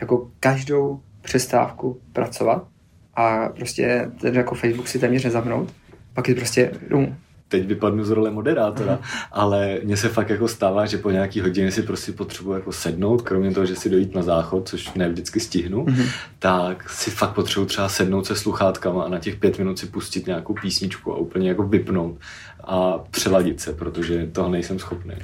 Jako 0.01 0.31
každou 0.41 1.01
přestávku 1.23 2.01
pracovat 2.13 2.67
a 3.15 3.49
prostě 3.49 4.11
ten 4.21 4.35
jako 4.35 4.55
Facebook 4.55 4.89
si 4.89 4.99
téměř 4.99 5.25
nezapnout, 5.25 5.73
pak 6.15 6.29
je 6.29 6.35
prostě 6.35 6.73
domů. 6.91 7.17
Teď 7.49 7.67
vypadnu 7.67 8.05
z 8.05 8.11
role 8.11 8.31
moderátora, 8.31 8.97
uh-huh. 8.97 9.29
ale 9.33 9.79
mně 9.85 9.97
se 9.97 10.09
fakt 10.09 10.31
jako 10.31 10.49
stává, 10.49 10.87
že 10.87 10.99
po 10.99 11.11
nějaký 11.11 11.41
hodině 11.41 11.71
si 11.71 11.83
prostě 11.83 12.13
potřebuji 12.13 12.53
jako 12.53 12.73
sednout, 12.73 13.23
kromě 13.23 13.51
toho, 13.51 13.67
že 13.67 13.77
si 13.77 13.91
dojít 13.91 14.15
na 14.15 14.23
záchod, 14.23 14.69
což 14.69 14.95
ne 14.95 15.09
vždycky 15.09 15.41
stihnu, 15.41 15.85
uh-huh. 15.85 16.11
tak 16.39 16.91
si 16.91 17.11
fakt 17.11 17.35
potřebuji 17.35 17.67
třeba 17.67 17.89
sednout 17.89 18.27
se 18.27 18.37
sluchátkama 18.37 19.05
a 19.05 19.09
na 19.09 19.19
těch 19.19 19.37
pět 19.37 19.59
minut 19.59 19.79
si 19.79 19.87
pustit 19.87 20.27
nějakou 20.27 20.55
písničku 20.55 21.13
a 21.13 21.17
úplně 21.17 21.49
jako 21.49 21.63
vypnout 21.63 22.19
a 22.65 22.99
přeladit 23.11 23.61
se, 23.61 23.73
protože 23.73 24.27
toho 24.27 24.49
nejsem 24.49 24.79
schopný 24.79 25.15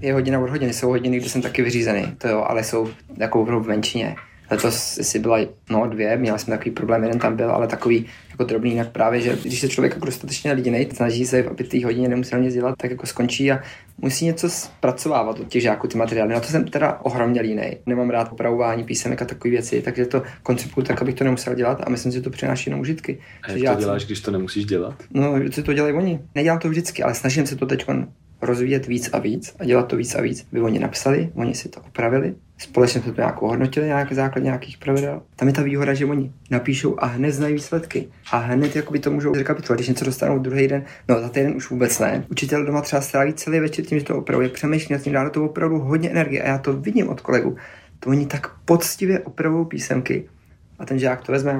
je 0.00 0.12
hodina 0.12 0.40
od 0.40 0.50
hodiny, 0.50 0.72
jsou 0.72 0.88
hodiny, 0.88 1.20
kdy 1.20 1.28
jsem 1.28 1.42
taky 1.42 1.62
vyřízený, 1.62 2.06
to 2.18 2.28
jo, 2.28 2.44
ale 2.48 2.64
jsou 2.64 2.88
jako 3.16 3.42
opravdu 3.42 3.64
v 3.64 3.68
menšině. 3.68 4.16
Letos 4.50 4.98
si 5.02 5.18
byla, 5.18 5.38
no 5.70 5.86
dvě, 5.86 6.16
měla 6.16 6.38
jsem 6.38 6.54
takový 6.54 6.70
problém, 6.70 7.02
jeden 7.02 7.18
tam 7.18 7.36
byl, 7.36 7.50
ale 7.50 7.66
takový 7.66 8.06
jako 8.30 8.44
drobný, 8.44 8.70
jinak 8.70 8.90
právě, 8.90 9.20
že 9.20 9.38
když 9.42 9.60
se 9.60 9.68
člověk 9.68 9.94
jako 9.94 10.06
dostatečně 10.06 10.52
lidi 10.52 10.88
snaží 10.92 11.26
se, 11.26 11.44
aby 11.44 11.64
té 11.64 11.84
hodině 11.84 12.08
nemusel 12.08 12.40
nic 12.40 12.54
dělat, 12.54 12.74
tak 12.78 12.90
jako 12.90 13.06
skončí 13.06 13.52
a 13.52 13.62
musí 13.98 14.24
něco 14.24 14.50
zpracovávat 14.50 15.40
od 15.40 15.48
těch 15.48 15.62
žáků, 15.62 15.88
ty 15.88 15.98
materiály. 15.98 16.34
Na 16.34 16.40
to 16.40 16.46
jsem 16.46 16.64
teda 16.64 17.00
ohromně 17.02 17.40
línej. 17.40 17.78
Nemám 17.86 18.10
rád 18.10 18.32
opravování 18.32 18.84
písemek 18.84 19.22
a 19.22 19.24
takové 19.24 19.50
věci, 19.50 19.82
takže 19.82 20.06
to 20.06 20.22
koncipuju 20.42 20.86
tak, 20.86 21.02
abych 21.02 21.14
to 21.14 21.24
nemusel 21.24 21.54
dělat 21.54 21.82
a 21.86 21.90
myslím 21.90 22.12
si, 22.12 22.18
že 22.18 22.22
to 22.22 22.30
přináší 22.30 22.70
jenom 22.70 22.80
užitky. 22.80 23.18
A 23.42 23.50
jak 23.50 23.74
to 23.74 23.80
děláš, 23.80 24.04
když 24.04 24.20
to 24.20 24.30
nemusíš 24.30 24.64
dělat? 24.64 24.94
No, 25.10 25.34
co 25.50 25.62
to 25.62 25.72
dělají 25.72 25.94
oni. 25.94 26.20
Nedělám 26.34 26.58
to 26.58 26.68
vždycky, 26.68 27.02
ale 27.02 27.14
snažím 27.14 27.46
se 27.46 27.56
to 27.56 27.66
teď 27.66 27.84
rozvíjet 28.42 28.86
víc 28.86 29.10
a 29.12 29.18
víc 29.18 29.54
a 29.58 29.64
dělat 29.64 29.88
to 29.88 29.96
víc 29.96 30.14
a 30.14 30.20
víc. 30.20 30.46
By 30.52 30.60
oni 30.60 30.78
napsali, 30.78 31.30
oni 31.34 31.54
si 31.54 31.68
to 31.68 31.80
opravili, 31.80 32.34
společně 32.58 33.00
jsme 33.00 33.12
to 33.12 33.20
nějak 33.20 33.42
hodnotili, 33.42 33.86
nějaký 33.86 34.14
základ 34.14 34.44
nějakých 34.44 34.78
pravidel. 34.78 35.22
Tam 35.36 35.48
je 35.48 35.54
ta 35.54 35.62
výhoda, 35.62 35.94
že 35.94 36.06
oni 36.06 36.32
napíšou 36.50 36.96
a 36.98 37.06
hned 37.06 37.32
znají 37.32 37.54
výsledky. 37.54 38.08
A 38.32 38.38
hned 38.38 38.76
jakoby 38.76 38.98
to 38.98 39.10
můžou 39.10 39.34
rekapitulovat. 39.34 39.78
Když 39.78 39.88
něco 39.88 40.04
dostanou 40.04 40.38
druhý 40.38 40.68
den, 40.68 40.84
no 41.08 41.20
za 41.20 41.28
týden 41.28 41.56
už 41.56 41.70
vůbec 41.70 41.98
ne. 41.98 42.24
Učitel 42.30 42.64
doma 42.64 42.80
třeba 42.80 43.02
stráví 43.02 43.34
celý 43.34 43.60
večer 43.60 43.84
tím, 43.84 43.98
že 43.98 44.04
to 44.04 44.18
opravuje, 44.18 44.48
přemýšlí 44.48 44.92
nad 44.92 45.02
tím, 45.02 45.12
dá 45.12 45.30
to 45.30 45.44
opravdu 45.44 45.78
hodně 45.78 46.10
energie 46.10 46.42
a 46.42 46.48
já 46.48 46.58
to 46.58 46.72
vidím 46.72 47.08
od 47.08 47.20
kolegů. 47.20 47.56
To 48.00 48.10
oni 48.10 48.26
tak 48.26 48.50
poctivě 48.64 49.20
opravují 49.20 49.66
písemky 49.66 50.28
a 50.78 50.86
ten 50.86 50.98
žák 50.98 51.22
to 51.22 51.32
vezme 51.32 51.58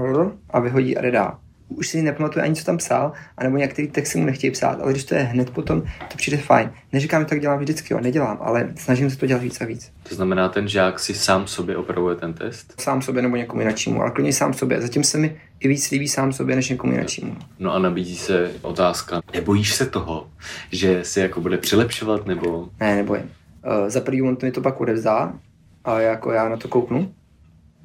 a 0.50 0.60
vyhodí 0.60 0.96
a 0.96 1.02
jde 1.02 1.10
dál 1.10 1.38
už 1.68 1.88
si 1.88 2.02
nepamatuje 2.02 2.44
ani, 2.44 2.54
co 2.54 2.64
tam 2.64 2.76
psal, 2.76 3.12
anebo 3.38 3.56
některý 3.56 3.88
texty 3.88 4.18
mu 4.18 4.24
nechtějí 4.24 4.50
psát, 4.50 4.80
ale 4.80 4.92
když 4.92 5.04
to 5.04 5.14
je 5.14 5.22
hned 5.22 5.50
potom, 5.50 5.82
to 5.82 6.16
přijde 6.16 6.36
fajn. 6.36 6.70
Neříkám, 6.92 7.22
že 7.22 7.26
tak 7.26 7.40
dělám 7.40 7.58
vždycky, 7.58 7.94
jo, 7.94 8.00
nedělám, 8.00 8.38
ale 8.40 8.72
snažím 8.76 9.10
se 9.10 9.18
to 9.18 9.26
dělat 9.26 9.42
víc 9.42 9.60
a 9.60 9.64
víc. 9.64 9.92
To 10.08 10.14
znamená, 10.14 10.48
ten 10.48 10.68
žák 10.68 10.98
si 10.98 11.14
sám 11.14 11.46
sobě 11.46 11.76
opravuje 11.76 12.16
ten 12.16 12.34
test? 12.34 12.80
Sám 12.80 13.02
sobě 13.02 13.22
nebo 13.22 13.36
někomu 13.36 13.60
jinému, 13.60 14.02
ale 14.02 14.10
klidně 14.10 14.32
sám 14.32 14.54
sobě. 14.54 14.80
Zatím 14.80 15.04
se 15.04 15.18
mi 15.18 15.36
i 15.60 15.68
víc 15.68 15.90
líbí 15.90 16.08
sám 16.08 16.32
sobě, 16.32 16.56
než 16.56 16.68
někomu 16.68 16.92
jinému. 16.92 17.36
No 17.58 17.74
a 17.74 17.78
nabízí 17.78 18.16
se 18.16 18.50
otázka, 18.62 19.20
nebojíš 19.32 19.74
se 19.74 19.86
toho, 19.86 20.30
že 20.72 21.04
se 21.04 21.20
jako 21.20 21.40
bude 21.40 21.58
přilepšovat, 21.58 22.26
nebo? 22.26 22.68
Ne, 22.80 22.96
nebojím. 22.96 23.24
Uh, 23.24 23.88
za 23.88 24.00
prvý 24.00 24.22
on 24.22 24.36
to 24.36 24.46
mi 24.46 24.52
to 24.52 24.60
pak 24.60 24.80
odevzdá 24.80 25.32
a 25.84 26.00
jako 26.00 26.32
já 26.32 26.48
na 26.48 26.56
to 26.56 26.68
kouknu, 26.68 27.12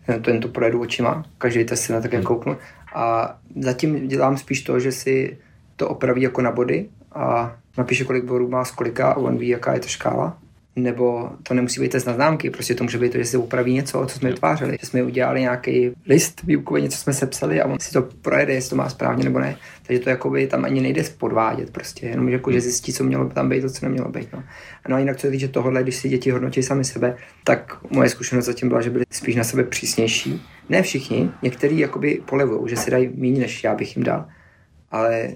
jen 0.07 0.21
to, 0.21 0.29
jen 0.29 0.39
to 0.39 0.47
projedu 0.47 0.81
očima, 0.81 1.25
každý 1.37 1.65
test 1.65 1.81
si 1.81 1.93
na 1.93 2.01
také 2.01 2.17
hmm. 2.17 2.25
kouknu 2.25 2.57
a 2.93 3.37
zatím 3.59 4.07
dělám 4.07 4.37
spíš 4.37 4.61
to, 4.61 4.79
že 4.79 4.91
si 4.91 5.37
to 5.75 5.89
opraví 5.89 6.21
jako 6.21 6.41
na 6.41 6.51
body 6.51 6.89
a 7.11 7.55
napíše, 7.77 8.03
kolik 8.03 8.23
bodů 8.23 8.49
má 8.49 8.65
z 8.65 8.71
kolika 8.71 9.11
a 9.11 9.17
on 9.17 9.37
ví, 9.37 9.47
jaká 9.47 9.73
je 9.73 9.79
ta 9.79 9.87
škála. 9.87 10.37
Nebo 10.75 11.29
to 11.43 11.53
nemusí 11.53 11.81
být 11.81 11.91
test 11.91 12.05
na 12.05 12.13
známky, 12.13 12.49
prostě 12.49 12.75
to 12.75 12.83
může 12.83 12.97
být 12.97 13.11
to, 13.11 13.17
že 13.17 13.25
se 13.25 13.37
upraví 13.37 13.73
něco, 13.73 14.05
co 14.07 14.19
jsme 14.19 14.29
vytvářeli, 14.29 14.77
že 14.81 14.87
jsme 14.87 15.03
udělali 15.03 15.41
nějaký 15.41 15.91
list 16.05 16.43
výukový, 16.43 16.81
něco 16.81 16.97
jsme 16.97 17.13
sepsali 17.13 17.61
a 17.61 17.65
on 17.65 17.79
si 17.79 17.91
to 17.91 18.01
projede, 18.01 18.53
jestli 18.53 18.69
to 18.69 18.75
má 18.75 18.89
správně 18.89 19.23
nebo 19.23 19.39
ne. 19.39 19.55
Takže 19.87 19.99
to 19.99 20.09
jakoby 20.09 20.47
tam 20.47 20.65
ani 20.65 20.81
nejde 20.81 21.03
podvádět 21.17 21.71
prostě, 21.71 22.07
jenom 22.07 22.29
jako, 22.29 22.51
že 22.51 22.61
zjistí, 22.61 22.93
co 22.93 23.03
mělo 23.03 23.29
tam 23.29 23.49
být, 23.49 23.61
to, 23.61 23.69
co 23.69 23.85
nemělo 23.85 24.09
být. 24.09 24.33
No. 24.33 24.43
No 24.89 24.95
a 24.95 24.99
jinak 24.99 25.17
co 25.17 25.21
se 25.21 25.31
týče 25.31 25.47
tohohle, 25.47 25.83
když 25.83 25.95
si 25.95 26.09
děti 26.09 26.31
hodnotí 26.31 26.63
sami 26.63 26.83
sebe, 26.83 27.15
tak 27.43 27.77
moje 27.89 28.09
zkušenost 28.09 28.45
zatím 28.45 28.67
byla, 28.67 28.81
že 28.81 28.89
byli 28.89 29.05
spíš 29.11 29.35
na 29.35 29.43
sebe 29.43 29.63
přísnější. 29.63 30.41
Ne 30.69 30.81
všichni, 30.81 31.29
některý 31.41 31.79
jakoby 31.79 32.21
polevují, 32.25 32.69
že 32.69 32.75
si 32.75 32.91
dají 32.91 33.09
méně, 33.15 33.39
než 33.39 33.63
já 33.63 33.75
bych 33.75 33.95
jim 33.95 34.03
dal, 34.03 34.25
ale 34.91 35.29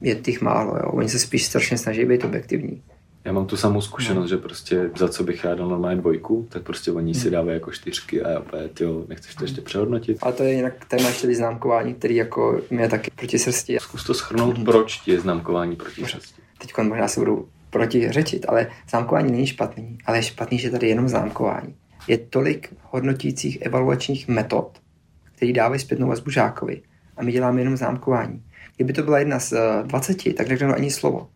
je 0.00 0.14
těch 0.14 0.40
málo, 0.40 0.76
jo. 0.76 0.90
Oni 0.92 1.08
se 1.08 1.18
spíš 1.18 1.44
strašně 1.44 1.78
snaží 1.78 2.04
být 2.04 2.24
objektivní. 2.24 2.82
Já 3.24 3.32
mám 3.32 3.46
tu 3.46 3.56
samou 3.56 3.80
zkušenost, 3.80 4.24
no. 4.24 4.28
že 4.28 4.36
prostě 4.36 4.90
za 4.96 5.08
co 5.08 5.24
bych 5.24 5.44
já 5.44 5.54
dal 5.54 5.68
normálně 5.68 6.00
dvojku, 6.00 6.46
tak 6.48 6.62
prostě 6.62 6.92
oni 6.92 7.14
si 7.14 7.22
hmm. 7.22 7.32
dávají 7.32 7.54
jako 7.54 7.70
čtyřky 7.70 8.22
a 8.22 8.30
já 8.30 8.38
opět, 8.38 8.80
jo, 8.80 9.04
nechceš 9.08 9.34
to 9.34 9.44
ještě 9.44 9.60
přehodnotit. 9.60 10.18
A 10.22 10.32
to 10.32 10.42
je 10.42 10.52
jinak 10.52 10.84
téma 10.84 11.08
ještě 11.08 11.26
vyznámkování, 11.26 11.94
který 11.94 12.16
jako 12.16 12.60
mě 12.70 12.88
taky 12.88 13.10
proti 13.10 13.38
srsti. 13.38 13.78
Zkus 13.80 14.04
to 14.04 14.14
schrnout, 14.14 14.64
proč 14.64 14.96
ti 14.96 15.10
je 15.10 15.20
známkování 15.20 15.76
proti 15.76 16.04
srsti. 16.04 16.42
Teď 16.58 16.78
možná 16.78 17.08
se 17.08 17.20
budu 17.20 17.48
protiřečit, 17.70 18.46
ale 18.48 18.66
známkování 18.90 19.32
není 19.32 19.46
špatný, 19.46 19.98
ale 20.06 20.18
je 20.18 20.22
špatný, 20.22 20.58
že 20.58 20.70
tady 20.70 20.86
je 20.86 20.90
jenom 20.90 21.08
známkování. 21.08 21.74
Je 22.08 22.18
tolik 22.18 22.74
hodnotících 22.82 23.62
evaluačních 23.62 24.28
metod, 24.28 24.78
který 25.36 25.52
dávají 25.52 25.80
zpětnou 25.80 26.08
vazbu 26.08 26.30
žákovi 26.30 26.82
a 27.16 27.22
my 27.22 27.32
děláme 27.32 27.60
jenom 27.60 27.76
známkování. 27.76 28.42
Kdyby 28.76 28.92
to 28.92 29.02
byla 29.02 29.18
jedna 29.18 29.38
z 29.38 29.52
20, 29.82 30.30
eh, 30.30 30.32
tak 30.32 30.48
neřeknu 30.48 30.74
ani 30.74 30.90
slovo. 30.90 31.28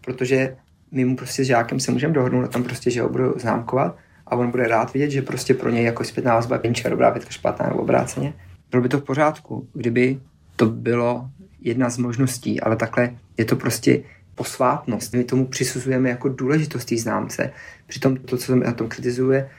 Protože 0.00 0.56
my 0.92 1.04
mu 1.04 1.16
prostě 1.16 1.44
s 1.44 1.46
žákem 1.46 1.80
se 1.80 1.92
můžeme 1.92 2.14
dohodnout 2.14 2.40
na 2.40 2.48
tom 2.48 2.62
prostě, 2.62 2.90
že 2.90 3.02
ho 3.02 3.08
budu 3.08 3.34
známkovat 3.38 3.96
a 4.26 4.36
on 4.36 4.50
bude 4.50 4.68
rád 4.68 4.92
vidět, 4.92 5.10
že 5.10 5.22
prostě 5.22 5.54
pro 5.54 5.70
něj 5.70 5.84
jako 5.84 6.04
zpětná 6.04 6.34
vazba 6.34 6.56
je 6.56 6.60
pinčka 6.60 6.88
dobrá, 6.88 7.10
pětka 7.10 7.30
špatná 7.30 7.66
nebo 7.66 7.80
obráceně. 7.80 8.32
Bylo 8.70 8.82
by 8.82 8.88
to 8.88 8.98
v 8.98 9.04
pořádku, 9.04 9.68
kdyby 9.72 10.20
to 10.56 10.66
bylo 10.66 11.30
jedna 11.60 11.90
z 11.90 11.98
možností, 11.98 12.60
ale 12.60 12.76
takhle 12.76 13.16
je 13.38 13.44
to 13.44 13.56
prostě 13.56 14.02
posvátnost. 14.34 15.14
My 15.14 15.24
tomu 15.24 15.46
přisuzujeme 15.46 16.08
jako 16.08 16.28
důležitost 16.28 16.84
té 16.84 16.96
známce. 16.96 17.52
Přitom 17.86 18.16
to, 18.16 18.36
co 18.36 18.56
na 18.56 18.72
tom 18.72 18.88
kritizuje, 18.88 19.50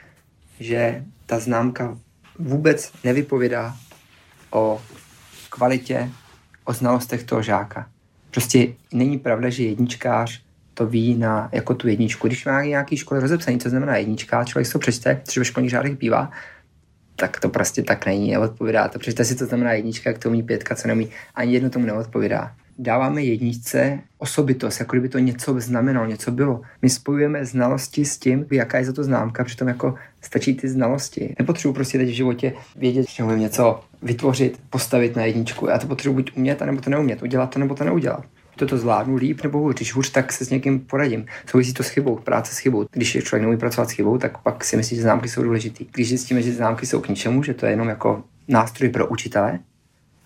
že 0.60 1.06
ta 1.26 1.40
známka 1.40 1.98
vůbec 2.40 2.92
nevypovědá 3.04 3.76
o 4.52 4.82
kvalitě, 5.50 6.10
o 6.66 6.74
znalostech 6.74 7.24
toho 7.24 7.42
žáka. 7.42 7.90
Prostě 8.32 8.68
není 8.94 9.20
pravda, 9.20 9.50
že 9.50 9.64
jedničkář 9.64 10.44
to 10.74 10.86
ví 10.86 11.16
na 11.16 11.50
jako 11.52 11.74
tu 11.74 11.88
jedničku. 11.88 12.28
Když 12.28 12.46
má 12.46 12.64
nějaký 12.64 12.98
školy 12.98 13.22
rozepsaný, 13.22 13.60
co 13.60 13.70
znamená 13.70 13.98
jednička, 13.98 14.44
člověk 14.44 14.68
si 14.68 14.74
to 14.74 14.80
přečte, 14.80 15.22
což 15.24 15.38
ve 15.38 15.46
školních 15.46 15.72
řádech 15.72 15.98
bývá, 15.98 16.32
tak 17.16 17.40
to 17.40 17.50
prostě 17.50 17.84
tak 17.84 18.06
není, 18.06 18.32
neodpovídá 18.32 18.88
to. 18.88 19.00
Přečte 19.00 19.26
si, 19.26 19.36
co 19.36 19.46
znamená 19.46 19.74
jednička, 19.74 20.10
jak 20.10 20.20
to 20.20 20.30
umí 20.30 20.44
pětka, 20.44 20.76
co 20.76 20.88
neumí. 20.88 21.10
Ani 21.36 21.54
jedno 21.54 21.70
tomu 21.70 21.86
neodpovídá. 21.86 22.52
Dáváme 22.80 23.24
jedničce 23.24 24.00
osobitost, 24.18 24.80
jako 24.80 24.92
kdyby 24.92 25.10
to 25.10 25.20
něco 25.20 25.60
znamenalo, 25.60 26.08
něco 26.08 26.32
bylo. 26.32 26.62
My 26.82 26.90
spojujeme 26.90 27.46
znalosti 27.46 28.06
s 28.06 28.18
tím, 28.18 28.46
jaká 28.52 28.78
je 28.78 28.86
za 28.86 28.94
to 28.94 29.04
známka, 29.04 29.44
přitom 29.44 29.68
jako 29.68 29.96
stačí 30.22 30.56
ty 30.56 30.70
znalosti. 30.70 31.36
Nepotřebuji 31.40 31.74
prostě 31.74 31.98
teď 31.98 32.10
v 32.10 32.14
životě 32.14 32.54
vědět, 32.76 33.10
že 33.10 33.24
umím 33.24 33.40
něco 33.40 33.84
vytvořit, 34.02 34.60
postavit 34.70 35.16
na 35.16 35.26
jedničku. 35.26 35.68
Já 35.68 35.78
to 35.78 35.88
potřebuji 35.88 36.16
buď 36.16 36.38
umět, 36.38 36.62
anebo 36.62 36.82
to 36.82 36.90
neumět, 36.90 37.24
udělat 37.24 37.50
to, 37.50 37.60
nebo 37.60 37.76
to 37.76 37.84
neudělat 37.84 38.26
toto 38.62 38.78
zvládnu 38.78 39.16
líp 39.16 39.44
nebo 39.44 39.60
hůř. 39.60 39.76
Když 39.76 39.94
hůř, 39.94 40.10
tak 40.10 40.32
se 40.32 40.46
s 40.46 40.50
někým 40.50 40.80
poradím. 40.80 41.26
Souvisí 41.46 41.74
to 41.74 41.84
s 41.84 41.90
chybou, 41.90 42.16
práce 42.16 42.56
s 42.56 42.58
chybou. 42.58 42.86
Když 42.92 43.16
je 43.16 43.22
člověk 43.22 43.42
neumí 43.42 43.58
pracovat 43.58 43.90
s 43.90 43.92
chybou, 43.92 44.18
tak 44.18 44.38
pak 44.38 44.64
si 44.64 44.78
myslí, 44.78 44.96
že 44.96 45.02
známky 45.02 45.30
jsou 45.30 45.44
důležité. 45.44 45.84
Když 45.92 46.10
zjistíme, 46.10 46.42
že 46.42 46.54
známky 46.54 46.86
jsou 46.86 47.02
k 47.02 47.10
ničemu, 47.10 47.44
že 47.44 47.54
to 47.54 47.66
je 47.66 47.72
jenom 47.72 47.90
jako 47.90 48.24
nástroj 48.48 48.90
pro 48.90 49.08
učitele, 49.08 49.60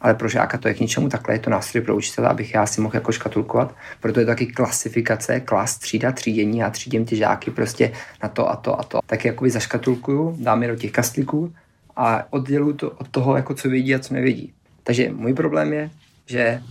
ale 0.01 0.13
pro 0.13 0.29
žáka 0.29 0.57
to 0.57 0.67
je 0.67 0.73
k 0.73 0.79
ničemu, 0.79 1.09
takhle 1.09 1.35
je 1.35 1.39
to 1.39 1.49
nástroj 1.49 1.83
pro 1.83 1.95
učitele, 1.95 2.27
abych 2.27 2.53
já 2.53 2.65
si 2.65 2.81
mohl 2.81 2.95
jako 2.95 3.11
škatulkovat. 3.11 3.75
Proto 3.99 4.19
je 4.19 4.25
to 4.25 4.31
taky 4.31 4.45
klasifikace, 4.45 5.39
klas, 5.39 5.77
třída, 5.77 6.11
třídění, 6.11 6.57
já 6.57 6.69
třídím 6.69 7.05
ty 7.05 7.15
žáky 7.15 7.51
prostě 7.51 7.91
na 8.23 8.29
to 8.29 8.49
a 8.49 8.55
to 8.55 8.79
a 8.79 8.83
to. 8.83 8.99
Tak 9.05 9.25
jakoby 9.25 9.49
zaškatulkuju, 9.49 10.37
dám 10.39 10.63
je 10.63 10.69
do 10.69 10.75
těch 10.75 10.91
kastlíků 10.91 11.53
a 11.95 12.33
odděluju 12.33 12.73
to 12.73 12.91
od 12.91 13.07
toho, 13.07 13.35
jako 13.35 13.53
co 13.53 13.69
vědí 13.69 13.95
a 13.95 13.99
co 13.99 14.13
nevědí. 14.13 14.53
Takže 14.83 15.11
můj 15.11 15.33
problém 15.33 15.73
je, 15.73 15.89
že 16.25 16.61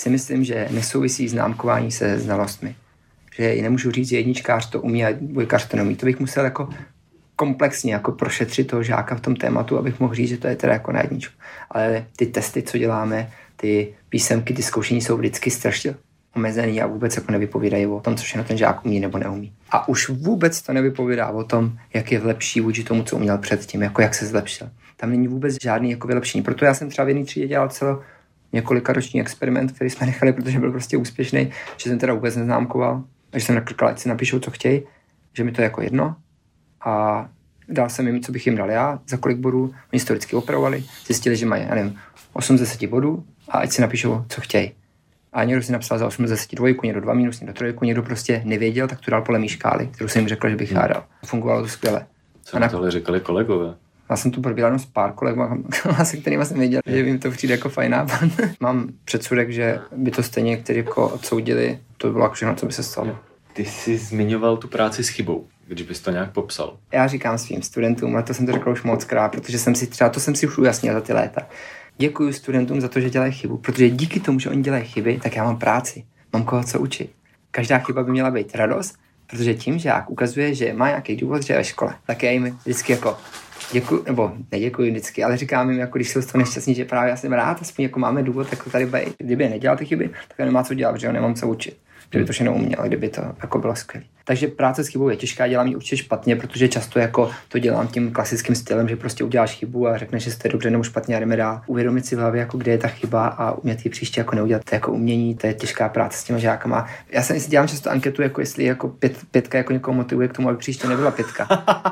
si 0.00 0.10
myslím, 0.10 0.44
že 0.44 0.68
nesouvisí 0.70 1.28
známkování 1.28 1.90
se 1.90 2.18
znalostmi. 2.18 2.74
Že 3.36 3.62
nemůžu 3.62 3.90
říct, 3.90 4.08
že 4.08 4.16
jedničkář 4.16 4.70
to 4.70 4.80
umí 4.80 5.04
a 5.04 5.12
dvojkář 5.20 5.68
to 5.68 5.76
neumí. 5.76 5.96
To 5.96 6.06
bych 6.06 6.20
musel 6.20 6.44
jako 6.44 6.68
komplexně 7.36 7.92
jako 7.92 8.12
prošetřit 8.12 8.66
toho 8.66 8.82
žáka 8.82 9.14
v 9.14 9.20
tom 9.20 9.36
tématu, 9.36 9.78
abych 9.78 10.00
mohl 10.00 10.14
říct, 10.14 10.28
že 10.28 10.36
to 10.36 10.46
je 10.46 10.56
teda 10.56 10.72
jako 10.72 10.92
na 10.92 11.00
jedničku. 11.00 11.34
Ale 11.70 12.06
ty 12.16 12.26
testy, 12.26 12.62
co 12.62 12.78
děláme, 12.78 13.30
ty 13.56 13.94
písemky, 14.08 14.54
ty 14.54 14.62
zkoušení 14.62 15.00
jsou 15.00 15.16
vždycky 15.16 15.50
strašně 15.50 15.94
omezený 16.36 16.82
a 16.82 16.86
vůbec 16.86 17.16
jako 17.16 17.32
nevypovídají 17.32 17.86
o 17.86 18.00
tom, 18.00 18.16
co 18.16 18.24
všechno 18.24 18.44
ten 18.44 18.56
žák 18.56 18.84
umí 18.84 19.00
nebo 19.00 19.18
neumí. 19.18 19.52
A 19.70 19.88
už 19.88 20.08
vůbec 20.08 20.62
to 20.62 20.72
nevypovídá 20.72 21.28
o 21.28 21.44
tom, 21.44 21.78
jak 21.94 22.12
je 22.12 22.20
lepší 22.22 22.60
vůči 22.60 22.84
tomu, 22.84 23.02
co 23.02 23.16
uměl 23.16 23.38
předtím, 23.38 23.82
jako 23.82 24.02
jak 24.02 24.14
se 24.14 24.26
zlepšil. 24.26 24.70
Tam 24.96 25.10
není 25.10 25.28
vůbec 25.28 25.56
žádný 25.62 25.90
jako 25.90 26.06
vylepšení. 26.08 26.42
Proto 26.42 26.64
já 26.64 26.74
jsem 26.74 26.88
třeba 26.88 27.04
v 27.04 27.08
jedné 27.08 27.24
třídě 27.24 27.48
dělal 27.48 27.68
celo 27.68 28.02
několika 28.52 28.92
roční 28.92 29.20
experiment, 29.20 29.72
který 29.72 29.90
jsme 29.90 30.06
nechali, 30.06 30.32
protože 30.32 30.60
byl 30.60 30.70
prostě 30.70 30.96
úspěšný, 30.96 31.50
že 31.76 31.90
jsem 31.90 31.98
teda 31.98 32.14
vůbec 32.14 32.36
neznámkoval, 32.36 33.04
takže 33.30 33.46
jsem 33.46 33.54
naklikal, 33.54 33.88
ať 33.88 33.98
si 33.98 34.08
napíšou, 34.08 34.38
co 34.38 34.50
chtějí, 34.50 34.82
že 35.32 35.44
mi 35.44 35.52
to 35.52 35.60
je 35.60 35.64
jako 35.64 35.82
jedno. 35.82 36.16
A 36.84 37.28
dal 37.68 37.88
jsem 37.88 38.06
jim, 38.06 38.22
co 38.22 38.32
bych 38.32 38.46
jim 38.46 38.56
dal 38.56 38.70
já, 38.70 38.98
za 39.08 39.16
kolik 39.16 39.38
bodů. 39.38 39.62
Oni 39.62 39.74
historicky 39.92 40.36
opravovali, 40.36 40.84
zjistili, 41.06 41.36
že 41.36 41.46
mají, 41.46 41.64
já 41.68 41.74
nevím, 41.74 41.98
8 42.32 42.56
z 42.56 42.60
10 42.60 42.86
bodů 42.86 43.24
a 43.48 43.58
ať 43.58 43.72
si 43.72 43.82
napíšou, 43.82 44.24
co 44.28 44.40
chtějí. 44.40 44.72
A 45.32 45.44
někdo 45.44 45.62
si 45.62 45.72
napsal 45.72 45.98
za 45.98 46.06
8 46.06 46.26
z 46.26 46.30
10 46.30 46.54
dvojku, 46.54 46.86
někdo 46.86 47.00
2 47.00 47.14
minus, 47.14 47.40
někdo 47.40 47.54
trojku, 47.54 47.84
někdo 47.84 48.02
prostě 48.02 48.42
nevěděl, 48.44 48.88
tak 48.88 49.00
to 49.00 49.10
dal 49.10 49.22
podle 49.22 49.38
mý 49.38 49.48
škály, 49.48 49.86
kterou 49.86 50.08
jsem 50.08 50.20
jim 50.20 50.28
řekl, 50.28 50.48
že 50.48 50.56
bych 50.56 50.72
hmm. 50.72 50.88
dal. 50.88 51.04
Fungovalo 51.26 51.62
to 51.62 51.68
skvěle. 51.68 52.06
Co 52.42 52.56
a 52.56 52.60
na... 52.60 52.68
tohle 52.68 52.90
říkali 52.90 53.20
kolegové? 53.20 53.74
Já 54.10 54.16
jsem 54.16 54.30
tu 54.30 54.40
probíral 54.40 54.78
s 54.78 54.86
pár 54.86 55.12
kolegů, 55.12 55.64
se 56.02 56.16
kterými 56.16 56.46
jsem 56.46 56.58
věděl, 56.58 56.80
že 56.86 56.96
jim 56.96 57.18
to 57.18 57.30
přijde 57.30 57.54
jako 57.54 57.68
fajn 57.68 57.90
nápad. 57.90 58.20
Mám 58.60 58.88
předsudek, 59.04 59.50
že 59.50 59.78
by 59.96 60.10
to 60.10 60.22
stejně 60.22 60.50
někteří 60.50 60.78
jako 60.78 61.08
odsoudili. 61.08 61.78
To 61.96 62.12
bylo 62.12 62.24
jako 62.24 62.34
všechno, 62.34 62.54
co 62.54 62.66
by 62.66 62.72
se 62.72 62.82
stalo. 62.82 63.18
Ty 63.52 63.64
jsi 63.64 63.98
zmiňoval 63.98 64.56
tu 64.56 64.68
práci 64.68 65.04
s 65.04 65.08
chybou, 65.08 65.46
když 65.66 65.86
bys 65.86 66.00
to 66.00 66.10
nějak 66.10 66.32
popsal. 66.32 66.76
Já 66.92 67.06
říkám 67.06 67.38
svým 67.38 67.62
studentům, 67.62 68.16
a 68.16 68.22
to 68.22 68.34
jsem 68.34 68.46
to 68.46 68.52
řekl 68.52 68.70
už 68.70 68.82
moc 68.82 69.04
krát, 69.04 69.28
protože 69.28 69.58
jsem 69.58 69.74
si 69.74 69.86
třeba, 69.86 70.10
to 70.10 70.20
jsem 70.20 70.34
si 70.34 70.46
už 70.46 70.58
ujasnil 70.58 70.94
za 70.94 71.00
ty 71.00 71.12
léta. 71.12 71.40
Děkuji 71.98 72.32
studentům 72.32 72.80
za 72.80 72.88
to, 72.88 73.00
že 73.00 73.10
dělají 73.10 73.32
chybu, 73.32 73.56
protože 73.56 73.90
díky 73.90 74.20
tomu, 74.20 74.38
že 74.38 74.50
oni 74.50 74.62
dělají 74.62 74.84
chyby, 74.84 75.20
tak 75.22 75.36
já 75.36 75.44
mám 75.44 75.58
práci, 75.58 76.04
mám 76.32 76.44
koho 76.44 76.64
co 76.64 76.80
učit. 76.80 77.10
Každá 77.50 77.78
chyba 77.78 78.02
by 78.02 78.10
měla 78.10 78.30
být 78.30 78.54
radost, 78.54 78.94
protože 79.26 79.54
tím 79.54 79.78
žák 79.78 80.10
ukazuje, 80.10 80.54
že 80.54 80.72
má 80.72 80.88
nějaký 80.88 81.16
důvod, 81.16 81.42
že 81.42 81.52
je 81.52 81.58
ve 81.58 81.64
škole. 81.64 81.94
Tak 82.06 82.22
já 82.22 82.30
jim 82.30 82.58
vždycky 82.64 82.92
jako 82.92 83.16
děkuji, 83.72 84.02
nebo 84.06 84.32
neděkuji 84.52 84.90
vždycky, 84.90 85.24
ale 85.24 85.36
říkám 85.36 85.70
jim, 85.70 85.80
jako 85.80 85.98
když 85.98 86.10
jsou 86.10 86.22
z 86.22 86.26
toho 86.26 86.40
nešťastní, 86.40 86.74
že 86.74 86.84
právě 86.84 87.10
já 87.10 87.16
jsem 87.16 87.32
rád, 87.32 87.58
aspoň 87.60 87.82
jako 87.82 87.98
máme 87.98 88.22
důvod, 88.22 88.46
jako 88.50 88.70
tady 88.70 88.86
být. 88.86 89.14
Kdyby 89.18 89.48
nedělal 89.48 89.76
ty 89.76 89.84
chyby, 89.86 90.10
tak 90.28 90.38
nemá 90.38 90.64
co 90.64 90.74
dělat, 90.74 90.92
protože 90.92 91.06
jo, 91.06 91.12
nemám 91.12 91.34
co 91.34 91.48
učit. 91.48 91.76
Kdyby 92.10 92.24
to 92.24 92.32
všechno 92.32 92.54
uměl, 92.54 92.82
kdyby 92.86 93.08
to 93.08 93.22
jako 93.42 93.58
bylo 93.58 93.76
skvělé. 93.76 94.06
Takže 94.24 94.46
práce 94.48 94.84
s 94.84 94.88
chybou 94.88 95.08
je 95.08 95.16
těžká, 95.16 95.48
dělám 95.48 95.66
ji 95.66 95.76
určitě 95.76 95.96
špatně, 95.96 96.36
protože 96.36 96.68
často 96.68 96.98
jako 96.98 97.30
to 97.48 97.58
dělám 97.58 97.88
tím 97.88 98.12
klasickým 98.12 98.54
stylem, 98.54 98.88
že 98.88 98.96
prostě 98.96 99.24
uděláš 99.24 99.54
chybu 99.54 99.88
a 99.88 99.98
řekneš, 99.98 100.22
že 100.22 100.30
jste 100.30 100.48
dobře 100.48 100.70
nebo 100.70 100.84
špatně 100.84 101.16
a 101.16 101.20
jdeme 101.20 101.36
dál. 101.36 101.62
Uvědomit 101.66 102.06
si 102.06 102.16
v 102.16 102.18
hlavě, 102.18 102.40
jako 102.40 102.58
kde 102.58 102.72
je 102.72 102.78
ta 102.78 102.88
chyba 102.88 103.26
a 103.26 103.52
umět 103.52 103.84
ji 103.84 103.90
příště 103.90 104.20
jako 104.20 104.36
neudělat. 104.36 104.64
To 104.64 104.74
je 104.74 104.76
jako 104.76 104.92
umění, 104.92 105.34
to 105.34 105.46
je 105.46 105.54
těžká 105.54 105.88
práce 105.88 106.18
s 106.18 106.24
těmi 106.24 106.40
žákama. 106.40 106.86
Já 107.12 107.22
jsem 107.22 107.40
si 107.40 107.50
dělám 107.50 107.68
často 107.68 107.90
anketu, 107.90 108.22
jako 108.22 108.40
jestli 108.40 108.64
jako 108.64 108.88
pět, 108.88 109.16
pětka 109.30 109.58
jako 109.58 109.72
někoho 109.72 109.94
motivuje 109.94 110.28
k 110.28 110.32
tomu, 110.32 110.48
aby 110.48 110.58
příště 110.58 110.88
nebyla 110.88 111.10
pětka. 111.10 111.48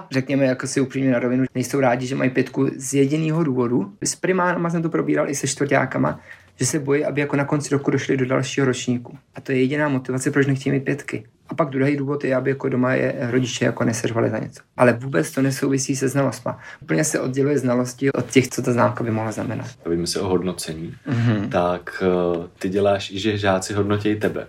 Řekněme, 0.11 0.44
jako 0.44 0.66
si 0.66 0.81
upřímně 0.81 1.11
na 1.11 1.18
rovinu, 1.18 1.44
nejsou 1.55 1.81
rádi, 1.81 2.07
že 2.07 2.14
mají 2.14 2.31
pětku 2.31 2.71
z 2.77 2.94
jediného 2.94 3.44
důvodu. 3.44 3.92
S 4.05 4.16
primárama 4.16 4.71
jsem 4.71 4.83
to 4.83 4.88
probíral 4.88 5.31
i 5.31 5.35
se 5.35 5.47
čtvrtákama, 5.47 6.21
že 6.59 6.66
se 6.66 6.79
bojí, 6.79 7.05
aby 7.05 7.21
jako 7.21 7.37
na 7.37 7.44
konci 7.44 7.75
roku 7.75 7.90
došli 7.90 8.16
do 8.16 8.27
dalšího 8.27 8.66
ročníku. 8.66 9.18
A 9.35 9.40
to 9.40 9.53
je 9.53 9.61
jediná 9.61 9.88
motivace, 9.88 10.31
proč 10.31 10.47
nechtějí 10.47 10.73
mít 10.73 10.85
pětky. 10.85 11.25
A 11.49 11.55
pak 11.55 11.71
druhý 11.71 11.97
důvod 11.97 12.25
je, 12.25 12.37
aby 12.37 12.51
jako 12.51 12.68
doma 12.68 12.94
je 12.94 13.14
rodiče 13.31 13.64
jako 13.64 13.85
neseřvali 13.85 14.31
za 14.31 14.38
něco. 14.38 14.62
Ale 14.77 14.92
vůbec 14.92 15.31
to 15.31 15.42
nesouvisí 15.42 15.97
se 15.97 16.09
znalostma. 16.09 16.59
Úplně 16.83 17.05
se 17.05 17.21
odděluje 17.21 17.59
znalosti 17.59 18.12
od 18.12 18.31
těch, 18.31 18.49
co 18.49 18.62
ta 18.62 18.73
známka 18.73 19.05
by 19.05 19.11
mohla 19.11 19.33
znamenat. 19.33 19.66
Bavíme 19.85 20.07
se 20.07 20.21
o 20.21 20.29
hodnocení. 20.29 20.94
Mm-hmm. 21.09 21.49
Tak 21.49 22.03
uh, 22.37 22.44
ty 22.59 22.68
děláš 22.68 23.11
i, 23.11 23.18
že 23.18 23.38
žáci 23.38 23.75
hodnotí 23.75 24.16
tebe. 24.16 24.47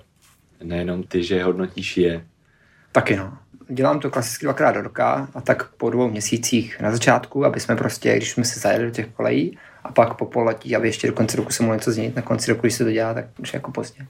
Nejenom 0.63 1.03
ty, 1.03 1.23
že 1.23 1.43
hodnotíš 1.43 1.97
je. 1.97 2.25
Taky 2.91 3.15
no. 3.15 3.37
Dělám 3.69 3.99
to 3.99 4.09
klasicky 4.09 4.45
dvakrát 4.45 4.71
do 4.71 4.81
roka 4.81 5.27
a 5.33 5.41
tak 5.41 5.69
po 5.69 5.89
dvou 5.89 6.09
měsících 6.09 6.81
na 6.81 6.91
začátku, 6.91 7.45
aby 7.45 7.59
jsme 7.59 7.75
prostě, 7.75 8.15
když 8.15 8.31
jsme 8.31 8.45
se 8.45 8.59
zajeli 8.59 8.85
do 8.85 8.91
těch 8.91 9.07
kolejí, 9.07 9.57
a 9.89 9.91
pak 9.91 10.13
po 10.13 10.25
poletí, 10.25 10.75
aby 10.75 10.87
ještě 10.87 11.07
do 11.07 11.13
konce 11.13 11.37
roku 11.37 11.51
se 11.51 11.63
mohlo 11.63 11.75
něco 11.75 11.91
změnit. 11.91 12.15
Na 12.15 12.21
konci 12.21 12.51
roku, 12.51 12.61
když 12.61 12.73
se 12.73 12.83
to 12.83 12.91
dělá, 12.91 13.13
tak 13.13 13.25
už 13.39 13.53
je 13.53 13.57
jako 13.57 13.71
pozdě. 13.71 14.05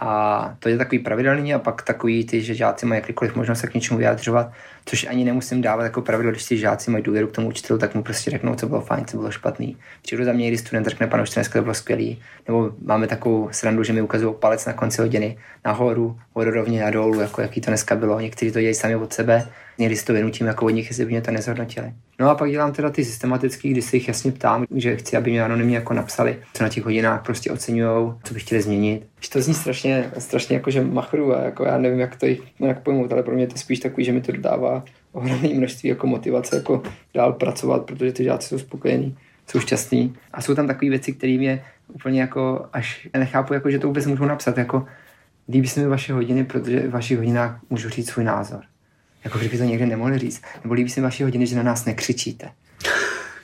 A 0.00 0.54
to 0.58 0.68
je 0.68 0.78
takový 0.78 0.98
pravidelný 0.98 1.54
a 1.54 1.58
pak 1.58 1.82
takový 1.82 2.24
ty, 2.24 2.42
že 2.42 2.54
žáci 2.54 2.86
mají 2.86 3.00
jakýkoliv 3.00 3.36
možnost 3.36 3.58
se 3.58 3.66
k 3.66 3.74
něčemu 3.74 3.98
vyjadřovat, 3.98 4.52
což 4.84 5.06
ani 5.06 5.24
nemusím 5.24 5.62
dávat 5.62 5.84
jako 5.84 6.02
pravidlo, 6.02 6.32
když 6.32 6.44
ty 6.44 6.58
žáci 6.58 6.90
mají 6.90 7.04
důvěru 7.04 7.26
k 7.26 7.32
tomu 7.32 7.48
učitelu, 7.48 7.78
tak 7.78 7.94
mu 7.94 8.02
prostě 8.02 8.30
řeknou, 8.30 8.54
co 8.54 8.66
bylo 8.68 8.80
fajn, 8.80 9.04
co 9.04 9.16
bylo 9.16 9.30
špatný. 9.30 9.76
Přijdu 10.02 10.24
za 10.24 10.32
mě, 10.32 10.48
když 10.48 10.60
student 10.60 10.86
řekne, 10.86 11.06
pane 11.06 11.22
učitelé, 11.22 11.48
to 11.48 11.62
bylo 11.62 11.74
skvělý. 11.74 12.22
Nebo 12.48 12.70
máme 12.84 13.06
takovou 13.06 13.48
srandu, 13.52 13.82
že 13.82 13.92
mi 13.92 14.02
ukazují 14.02 14.34
palec 14.38 14.66
na 14.66 14.72
konci 14.72 15.00
hodiny 15.00 15.38
nahoru, 15.64 16.18
vodorovně 16.34 16.84
a 16.84 16.90
dolů, 16.90 17.20
jako 17.20 17.42
jaký 17.42 17.60
to 17.60 17.70
dneska 17.70 17.96
bylo. 17.96 18.20
Někteří 18.20 18.52
to 18.52 18.60
dělají 18.60 18.74
sami 18.74 18.96
od 18.96 19.12
sebe, 19.12 19.46
někdy 19.78 19.96
si 19.96 20.04
to 20.04 20.12
vynutím 20.12 20.46
jako 20.46 20.66
od 20.66 20.70
nich, 20.70 20.88
jestli 20.88 21.04
by 21.04 21.10
mě 21.10 21.20
to 21.20 21.30
nezhodnotili. 21.30 21.92
No 22.20 22.30
a 22.30 22.34
pak 22.34 22.50
dělám 22.50 22.72
teda 22.72 22.90
ty 22.90 23.04
systematický, 23.04 23.70
kdy 23.70 23.82
se 23.82 23.96
jich 23.96 24.08
jasně 24.08 24.32
ptám, 24.32 24.64
že 24.74 24.96
chci, 24.96 25.16
aby 25.16 25.30
mě 25.30 25.44
anonymně 25.44 25.76
jako 25.76 25.94
napsali, 25.94 26.38
co 26.54 26.62
na 26.62 26.68
těch 26.68 26.84
hodinách 26.84 27.22
prostě 27.24 27.50
oceňují, 27.50 28.12
co 28.24 28.34
by 28.34 28.40
chtěli 28.40 28.62
změnit. 28.62 29.06
Že 29.20 29.30
to 29.30 29.42
zní 29.42 29.54
strašně, 29.54 30.10
strašně 30.18 30.56
jako, 30.56 30.70
že 30.70 30.84
machru 30.84 31.36
a 31.36 31.42
jako 31.42 31.64
já 31.64 31.78
nevím, 31.78 32.00
jak 32.00 32.16
to 32.16 32.26
jak 32.60 32.82
pojmout, 32.82 33.12
ale 33.12 33.22
pro 33.22 33.34
mě 33.34 33.46
to 33.46 33.58
spíš 33.58 33.80
takový, 33.80 34.04
že 34.04 34.12
mi 34.12 34.20
to 34.20 34.32
dodává 34.32 34.84
ohromné 35.12 35.48
množství 35.48 35.88
jako 35.88 36.06
motivace 36.06 36.56
jako 36.56 36.82
dál 37.14 37.32
pracovat, 37.32 37.84
protože 37.84 38.12
ty 38.12 38.24
žáci 38.24 38.48
jsou 38.48 38.58
spokojení, 38.58 39.16
jsou 39.46 39.60
šťastní. 39.60 40.14
A 40.32 40.42
jsou 40.42 40.54
tam 40.54 40.66
takové 40.66 40.90
věci, 40.90 41.12
které 41.12 41.38
mě 41.38 41.64
úplně 41.88 42.20
jako 42.20 42.66
až 42.72 43.08
nechápu, 43.16 43.54
jako, 43.54 43.70
že 43.70 43.78
to 43.78 43.86
vůbec 43.86 44.06
můžu 44.06 44.24
napsat, 44.24 44.58
jako 44.58 44.86
líbí 45.48 45.68
se 45.68 45.80
mi 45.80 45.86
vaše 45.86 46.12
hodiny, 46.12 46.44
protože 46.44 46.80
v 46.80 46.90
vašich 46.90 47.18
hodinách 47.18 47.60
můžu 47.70 47.88
říct 47.88 48.10
svůj 48.10 48.24
názor. 48.24 48.60
Jako 49.24 49.38
kdyby 49.38 49.58
to 49.58 49.64
někde 49.64 49.86
nemohli 49.86 50.18
říct. 50.18 50.42
Nebo 50.64 50.74
líbí 50.74 50.90
se 50.90 51.00
mi 51.00 51.04
vaše 51.04 51.24
hodiny, 51.24 51.46
že 51.46 51.56
na 51.56 51.62
nás 51.62 51.84
nekřičíte. 51.84 52.50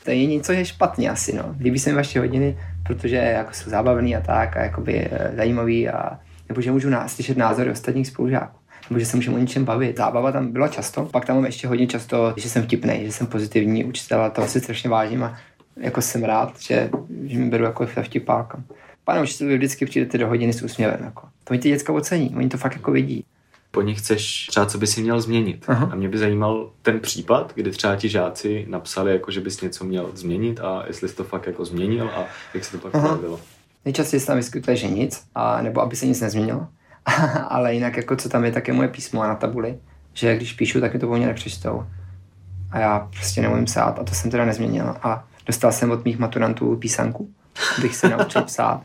To 0.04 0.10
je 0.10 0.26
něco, 0.26 0.52
je 0.52 0.64
špatně 0.64 1.10
asi, 1.10 1.36
no. 1.36 1.54
Líbí 1.60 1.78
se 1.78 1.90
mi 1.90 1.96
vaše 1.96 2.20
hodiny, 2.20 2.58
protože 2.86 3.16
jako 3.16 3.52
jsou 3.52 3.70
zábavný 3.70 4.16
a 4.16 4.20
tak 4.20 4.56
a 4.56 4.62
jakoby 4.62 5.08
e, 5.10 5.32
zajímavý 5.36 5.88
a 5.88 6.18
nebo 6.48 6.60
že 6.60 6.72
můžu 6.72 6.88
slyšet 7.06 7.36
názory 7.36 7.70
ostatních 7.70 8.06
spolužáků 8.06 8.58
nebo 8.90 9.00
že 9.00 9.06
se 9.06 9.16
můžeme 9.16 9.36
o 9.36 9.40
něčem 9.40 9.64
bavit. 9.64 9.96
Zábava 9.96 10.32
tam 10.32 10.52
byla 10.52 10.68
často, 10.68 11.04
pak 11.04 11.24
tam 11.24 11.36
mám 11.36 11.44
ještě 11.44 11.68
hodně 11.68 11.86
často, 11.86 12.34
že 12.36 12.48
jsem 12.48 12.62
vtipný, 12.62 13.00
že 13.02 13.12
jsem 13.12 13.26
pozitivní 13.26 13.84
učitel 13.84 14.22
a 14.22 14.30
to 14.30 14.46
si 14.46 14.60
strašně 14.60 14.90
vážím 14.90 15.24
a 15.24 15.38
jako 15.76 16.02
jsem 16.02 16.24
rád, 16.24 16.60
že, 16.60 16.90
že 17.26 17.38
mi 17.38 17.50
beru 17.50 17.64
jako 17.64 17.86
vtipáka. 17.86 18.62
Pane 19.04 19.22
učitel, 19.22 19.48
vy 19.48 19.56
vždycky 19.56 19.86
přijdete 19.86 20.18
do 20.18 20.28
hodiny 20.28 20.52
s 20.52 20.62
úsměvem. 20.62 21.00
Jako. 21.04 21.28
To 21.44 21.54
mi 21.54 21.58
ty 21.60 21.68
děcka 21.68 21.92
ocení, 21.92 22.34
oni 22.36 22.48
to 22.48 22.58
fakt 22.58 22.74
jako 22.74 22.90
vidí 22.90 23.24
po 23.70 23.82
nich 23.82 23.98
chceš 23.98 24.46
třeba, 24.46 24.66
co 24.66 24.78
by 24.78 24.86
si 24.86 25.02
měl 25.02 25.20
změnit. 25.20 25.64
Aha. 25.68 25.88
A 25.92 25.94
mě 25.94 26.08
by 26.08 26.18
zajímal 26.18 26.70
ten 26.82 27.00
případ, 27.00 27.52
kdy 27.54 27.70
třeba 27.70 27.96
ti 27.96 28.08
žáci 28.08 28.66
napsali, 28.68 29.12
jako, 29.12 29.30
že 29.30 29.40
bys 29.40 29.60
něco 29.60 29.84
měl 29.84 30.10
změnit 30.14 30.60
a 30.60 30.84
jestli 30.86 31.08
jsi 31.08 31.16
to 31.16 31.24
fakt 31.24 31.46
jako 31.46 31.64
změnil 31.64 32.10
a 32.14 32.24
jak 32.54 32.64
se 32.64 32.72
to 32.72 32.78
pak 32.78 33.02
projevilo. 33.02 33.40
Nejčastěji 33.84 34.20
se 34.20 34.26
tam 34.26 34.36
vyskytuje, 34.36 34.76
že 34.76 34.88
nic, 34.88 35.24
a, 35.34 35.62
nebo 35.62 35.80
aby 35.80 35.96
se 35.96 36.06
nic 36.06 36.20
nezměnilo. 36.20 36.68
Ale 37.48 37.74
jinak, 37.74 37.96
jako 37.96 38.16
co 38.16 38.28
tam 38.28 38.44
je, 38.44 38.52
tak 38.52 38.68
je 38.68 38.74
moje 38.74 38.88
písmo 38.88 39.22
na 39.22 39.34
tabuli, 39.34 39.78
že 40.12 40.36
když 40.36 40.52
píšu, 40.52 40.80
tak 40.80 40.94
mi 40.94 41.00
to 41.00 41.06
volně 41.06 41.26
nepřečtou. 41.26 41.86
A 42.70 42.78
já 42.78 42.98
prostě 42.98 43.42
neumím 43.42 43.64
psát 43.64 43.98
a 43.98 44.04
to 44.04 44.14
jsem 44.14 44.30
teda 44.30 44.44
nezměnil. 44.44 44.94
A 45.02 45.24
dostal 45.46 45.72
jsem 45.72 45.90
od 45.90 46.04
mých 46.04 46.18
maturantů 46.18 46.76
písanku, 46.76 47.28
abych 47.78 47.96
se 47.96 48.08
naučil 48.08 48.42
psát, 48.42 48.82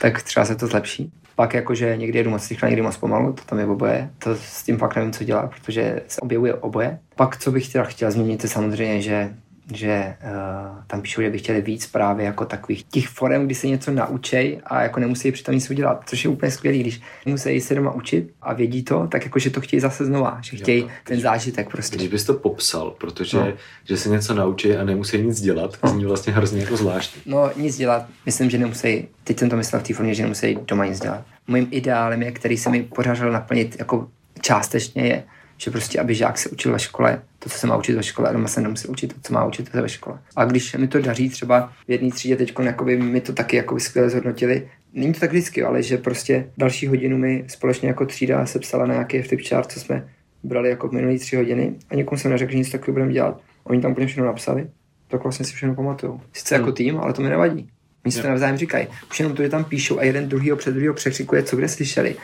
tak 0.00 0.22
třeba 0.22 0.46
se 0.46 0.56
to 0.56 0.66
zlepší. 0.66 1.12
Pak 1.36 1.54
jakože 1.54 1.96
někdy 1.96 2.18
jedu 2.18 2.30
moc 2.30 2.50
rychle, 2.50 2.68
někdy 2.68 2.82
moc 2.82 2.96
pomalu, 2.96 3.32
to 3.32 3.42
tam 3.46 3.58
je 3.58 3.66
oboje. 3.66 4.10
To 4.18 4.36
s 4.36 4.62
tím 4.62 4.78
fakt 4.78 4.96
nevím, 4.96 5.12
co 5.12 5.24
dělat, 5.24 5.50
protože 5.50 6.02
se 6.06 6.20
objevuje 6.20 6.54
oboje. 6.54 6.98
Pak, 7.16 7.36
co 7.36 7.52
bych 7.52 7.72
teda 7.72 7.84
chtěl 7.84 8.10
změnit, 8.10 8.42
je 8.42 8.48
samozřejmě, 8.48 9.02
že 9.02 9.34
že 9.74 10.14
uh, 10.24 10.78
tam 10.86 11.02
píšou, 11.02 11.22
že 11.22 11.30
by 11.30 11.38
chtěli 11.38 11.60
víc 11.60 11.86
právě 11.86 12.26
jako 12.26 12.44
takových 12.44 12.84
těch 12.84 13.08
forem, 13.08 13.46
kdy 13.46 13.54
se 13.54 13.66
něco 13.66 13.90
naučej 13.90 14.60
a 14.64 14.82
jako 14.82 15.00
nemusí 15.00 15.32
přitom 15.32 15.54
nic 15.54 15.70
udělat, 15.70 16.02
což 16.06 16.24
je 16.24 16.30
úplně 16.30 16.52
skvělý, 16.52 16.80
když 16.80 17.00
musí 17.26 17.60
se 17.60 17.74
doma 17.74 17.92
učit 17.92 18.32
a 18.42 18.52
vědí 18.52 18.82
to, 18.82 19.06
tak 19.06 19.24
jako, 19.24 19.38
že 19.38 19.50
to 19.50 19.60
chtějí 19.60 19.80
zase 19.80 20.04
znova, 20.04 20.38
že 20.42 20.56
chtějí 20.56 20.80
jo, 20.80 20.88
ten 21.04 21.20
zážitek 21.20 21.70
prostě. 21.70 21.96
Když 21.96 22.08
bys 22.08 22.24
to 22.24 22.34
popsal, 22.34 22.90
protože 22.90 23.38
no. 23.38 23.52
že 23.84 23.96
se 23.96 24.08
něco 24.08 24.34
naučí 24.34 24.76
a 24.76 24.84
nemusí 24.84 25.22
nic 25.22 25.40
dělat, 25.40 25.78
no. 25.82 25.88
zní 25.90 26.04
vlastně 26.04 26.32
hrozně 26.32 26.60
jako 26.60 26.76
zvláštní. 26.76 27.22
No 27.26 27.50
nic 27.56 27.76
dělat, 27.76 28.06
myslím, 28.26 28.50
že 28.50 28.58
nemusí, 28.58 29.08
teď 29.24 29.38
jsem 29.38 29.50
to 29.50 29.56
myslel 29.56 29.80
v 29.80 29.84
té 29.84 29.94
formě, 29.94 30.14
že 30.14 30.22
nemusí 30.22 30.58
doma 30.66 30.86
nic 30.86 31.00
dělat. 31.00 31.24
Mojím 31.46 31.68
ideálem 31.70 32.22
je, 32.22 32.32
který 32.32 32.56
se 32.56 32.70
mi 32.70 32.82
podařilo 32.82 33.32
naplnit 33.32 33.76
jako 33.78 34.08
částečně 34.40 35.02
je, 35.02 35.22
že 35.58 35.70
prostě, 35.70 36.00
aby 36.00 36.14
žák 36.14 36.38
se 36.38 36.48
učil 36.48 36.72
ve 36.72 36.78
škole, 36.78 37.22
to, 37.38 37.50
co 37.50 37.58
se 37.58 37.66
má 37.66 37.76
učit 37.76 37.94
ve 37.94 38.02
škole, 38.02 38.28
a 38.28 38.32
doma 38.32 38.48
se 38.48 38.60
nemusí 38.60 38.88
učit 38.88 39.12
to, 39.12 39.20
co 39.22 39.34
má 39.34 39.44
učit 39.44 39.74
ve 39.74 39.88
škole. 39.88 40.18
A 40.36 40.44
když 40.44 40.76
mi 40.76 40.88
to 40.88 41.00
daří 41.00 41.28
třeba 41.28 41.72
v 41.88 41.90
jedné 41.90 42.10
třídě 42.10 42.36
teď, 42.36 42.54
jakoby 42.62 42.96
mi 42.96 43.20
to 43.20 43.32
taky 43.32 43.56
jako 43.56 43.80
skvěle 43.80 44.10
zhodnotili, 44.10 44.68
není 44.92 45.12
to 45.12 45.20
tak 45.20 45.30
vždycky, 45.30 45.62
ale 45.62 45.82
že 45.82 45.98
prostě 45.98 46.50
další 46.58 46.86
hodinu 46.86 47.18
mi 47.18 47.44
společně 47.48 47.88
jako 47.88 48.06
třída 48.06 48.46
se 48.46 48.58
psala 48.58 48.86
na 48.86 48.94
nějaký 48.94 49.22
flipchart, 49.22 49.72
co 49.72 49.80
jsme 49.80 50.08
brali 50.42 50.70
jako 50.70 50.88
v 50.88 50.92
minulý 50.92 51.18
tři 51.18 51.36
hodiny 51.36 51.74
a 51.90 51.94
někomu 51.94 52.18
jsem 52.18 52.30
neřekl, 52.30 52.52
že 52.52 52.58
nic 52.58 52.70
takového 52.70 52.92
budeme 52.92 53.12
dělat. 53.12 53.40
Oni 53.64 53.80
tam 53.80 53.92
úplně 53.92 54.06
všechno 54.06 54.26
napsali, 54.26 54.66
tak 55.08 55.22
vlastně 55.22 55.46
si 55.46 55.52
všechno 55.52 55.74
pamatuju. 55.74 56.20
Sice 56.32 56.54
jako 56.54 56.66
hmm. 56.66 56.74
tým, 56.74 56.98
ale 57.00 57.12
to 57.12 57.22
mi 57.22 57.28
nevadí. 57.28 57.68
Oni 58.04 58.12
si 58.12 58.22
to 58.22 58.28
navzájem 58.28 58.56
říkají. 58.56 58.86
Už 59.10 59.20
jenom 59.20 59.36
to, 59.36 59.42
že 59.42 59.48
tam 59.48 59.64
píšou 59.64 59.98
a 59.98 60.04
jeden 60.04 60.28
druhýho 60.28 60.56
před 60.56 60.70
druhýho 60.70 60.94
překřikuje, 60.94 61.42
co 61.42 61.56
kde 61.56 61.68
slyšeli, 61.68 62.16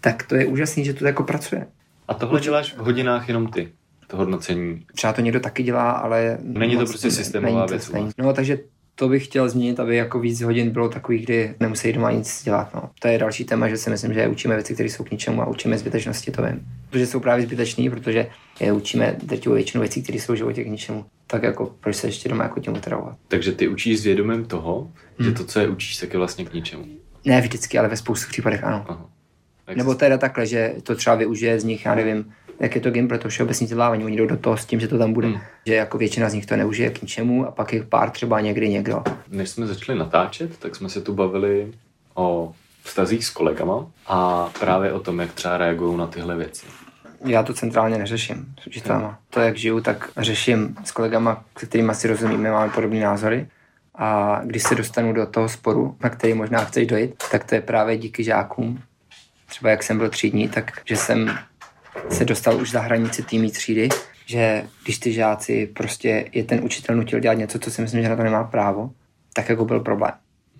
tak 0.00 0.22
to 0.22 0.36
je 0.36 0.46
úžasný, 0.46 0.84
že 0.84 0.94
to 0.94 1.06
jako 1.06 1.22
pracuje. 1.22 1.66
A 2.12 2.14
tohle 2.14 2.40
děláš 2.40 2.74
v 2.74 2.78
hodinách 2.78 3.28
jenom 3.28 3.46
ty, 3.46 3.72
to 4.06 4.16
hodnocení? 4.16 4.84
Třeba 4.94 5.12
to 5.12 5.20
někdo 5.20 5.40
taky 5.40 5.62
dělá, 5.62 5.90
ale... 5.90 6.38
Není 6.42 6.76
to 6.76 6.86
prostě 6.86 7.10
systémová 7.10 7.66
věc. 7.66 7.92
No, 8.18 8.32
takže 8.32 8.58
to 8.94 9.08
bych 9.08 9.24
chtěl 9.24 9.48
změnit, 9.48 9.80
aby 9.80 9.96
jako 9.96 10.20
víc 10.20 10.40
hodin 10.40 10.70
bylo 10.70 10.88
takových, 10.88 11.24
kdy 11.24 11.54
nemusí 11.60 11.92
doma 11.92 12.10
nic 12.10 12.42
dělat. 12.44 12.74
No. 12.74 12.90
To 12.98 13.08
je 13.08 13.18
další 13.18 13.44
téma, 13.44 13.68
že 13.68 13.76
si 13.76 13.90
myslím, 13.90 14.14
že 14.14 14.28
učíme 14.28 14.54
věci, 14.54 14.74
které 14.74 14.88
jsou 14.88 15.04
k 15.04 15.10
ničemu 15.10 15.42
a 15.42 15.46
učíme 15.46 15.78
zbytečnosti, 15.78 16.30
to 16.30 16.42
vím. 16.42 16.60
Protože 16.90 17.06
jsou 17.06 17.20
právě 17.20 17.46
zbytečný, 17.46 17.90
protože 17.90 18.26
je 18.60 18.72
učíme 18.72 19.16
drtivou 19.22 19.54
většinu 19.54 19.80
věcí, 19.80 20.02
které 20.02 20.18
jsou 20.18 20.32
v 20.32 20.36
životě 20.36 20.64
k 20.64 20.66
ničemu. 20.66 21.04
Tak 21.26 21.42
jako 21.42 21.74
proč 21.80 21.96
se 21.96 22.06
ještě 22.06 22.28
doma 22.28 22.42
jako 22.42 22.60
tím 22.60 22.74
otravovat. 22.74 23.16
Takže 23.28 23.52
ty 23.52 23.68
učíš 23.68 24.00
s 24.00 24.04
vědomím 24.04 24.44
toho, 24.44 24.90
hmm. 25.18 25.28
že 25.28 25.34
to, 25.34 25.44
co 25.44 25.60
je 25.60 25.68
učíš, 25.68 25.96
tak 25.96 26.12
je 26.12 26.18
vlastně 26.18 26.44
k 26.44 26.54
ničemu. 26.54 26.84
Ne 27.24 27.40
vždycky, 27.40 27.78
ale 27.78 27.88
ve 27.88 27.96
spoustu 27.96 28.28
případech 28.28 28.64
ano. 28.64 28.84
Aha. 28.88 29.10
Nebo 29.74 29.94
teda 29.94 30.18
takhle, 30.18 30.46
že 30.46 30.74
to 30.82 30.94
třeba 30.94 31.16
využije 31.16 31.60
z 31.60 31.64
nich, 31.64 31.84
já 31.84 31.94
nevím, 31.94 32.32
jak 32.60 32.74
je 32.74 32.80
to 32.80 32.90
gameplay, 32.90 33.18
to 33.18 33.28
všeobecní 33.28 33.64
vzdělávání, 33.64 34.04
oni 34.04 34.16
jdou 34.16 34.26
do 34.26 34.36
toho 34.36 34.56
s 34.56 34.66
tím, 34.66 34.80
že 34.80 34.88
to 34.88 34.98
tam 34.98 35.12
bude. 35.12 35.28
Hmm. 35.28 35.40
Že 35.66 35.74
jako 35.74 35.98
většina 35.98 36.28
z 36.28 36.34
nich 36.34 36.46
to 36.46 36.56
neužije 36.56 36.90
k 36.90 37.02
ničemu 37.02 37.46
a 37.46 37.50
pak 37.50 37.72
je 37.72 37.82
pár 37.82 38.10
třeba 38.10 38.40
někdy 38.40 38.68
někdo. 38.68 39.02
Než 39.28 39.50
jsme 39.50 39.66
začali 39.66 39.98
natáčet, 39.98 40.58
tak 40.58 40.76
jsme 40.76 40.88
se 40.88 41.00
tu 41.00 41.14
bavili 41.14 41.72
o 42.14 42.52
vztazích 42.82 43.24
s 43.24 43.30
kolegama 43.30 43.86
a 44.06 44.50
právě 44.60 44.92
o 44.92 45.00
tom, 45.00 45.20
jak 45.20 45.32
třeba 45.32 45.56
reagují 45.56 45.98
na 45.98 46.06
tyhle 46.06 46.36
věci. 46.36 46.66
Já 47.24 47.42
to 47.42 47.54
centrálně 47.54 47.98
neřeším 47.98 48.54
s 48.62 48.66
učitelama. 48.66 49.06
Hmm. 49.06 49.16
To, 49.30 49.40
jak 49.40 49.56
žiju, 49.56 49.80
tak 49.80 50.10
řeším 50.16 50.76
s 50.84 50.92
kolegama, 50.92 51.44
se 51.58 51.66
kterými 51.66 51.94
si 51.94 52.08
rozumíme, 52.08 52.50
máme 52.50 52.72
podobné 52.72 53.00
názory. 53.00 53.46
A 53.94 54.40
když 54.44 54.62
se 54.62 54.74
dostanu 54.74 55.12
do 55.12 55.26
toho 55.26 55.48
sporu, 55.48 55.96
na 56.00 56.10
který 56.10 56.34
možná 56.34 56.64
chceš 56.64 56.86
dojít, 56.86 57.14
tak 57.30 57.44
to 57.44 57.54
je 57.54 57.60
právě 57.60 57.96
díky 57.96 58.24
žákům, 58.24 58.82
třeba 59.52 59.70
jak 59.70 59.82
jsem 59.82 59.98
byl 59.98 60.08
třídní, 60.08 60.48
tak 60.48 60.80
že 60.84 60.96
jsem 60.96 61.38
se 62.10 62.24
dostal 62.24 62.56
už 62.56 62.70
za 62.70 62.80
hranici 62.80 63.22
týmí 63.22 63.50
třídy, 63.50 63.88
že 64.26 64.64
když 64.84 64.98
ty 64.98 65.12
žáci 65.12 65.66
prostě 65.66 66.24
je 66.32 66.44
ten 66.44 66.64
učitel 66.64 66.96
nutil 66.96 67.20
dělat 67.20 67.34
něco, 67.34 67.58
co 67.58 67.70
si 67.70 67.82
myslím, 67.82 68.02
že 68.02 68.08
na 68.08 68.16
to 68.16 68.22
nemá 68.22 68.44
právo, 68.44 68.90
tak 69.32 69.48
jako 69.48 69.64
byl 69.64 69.80
problém. 69.80 70.12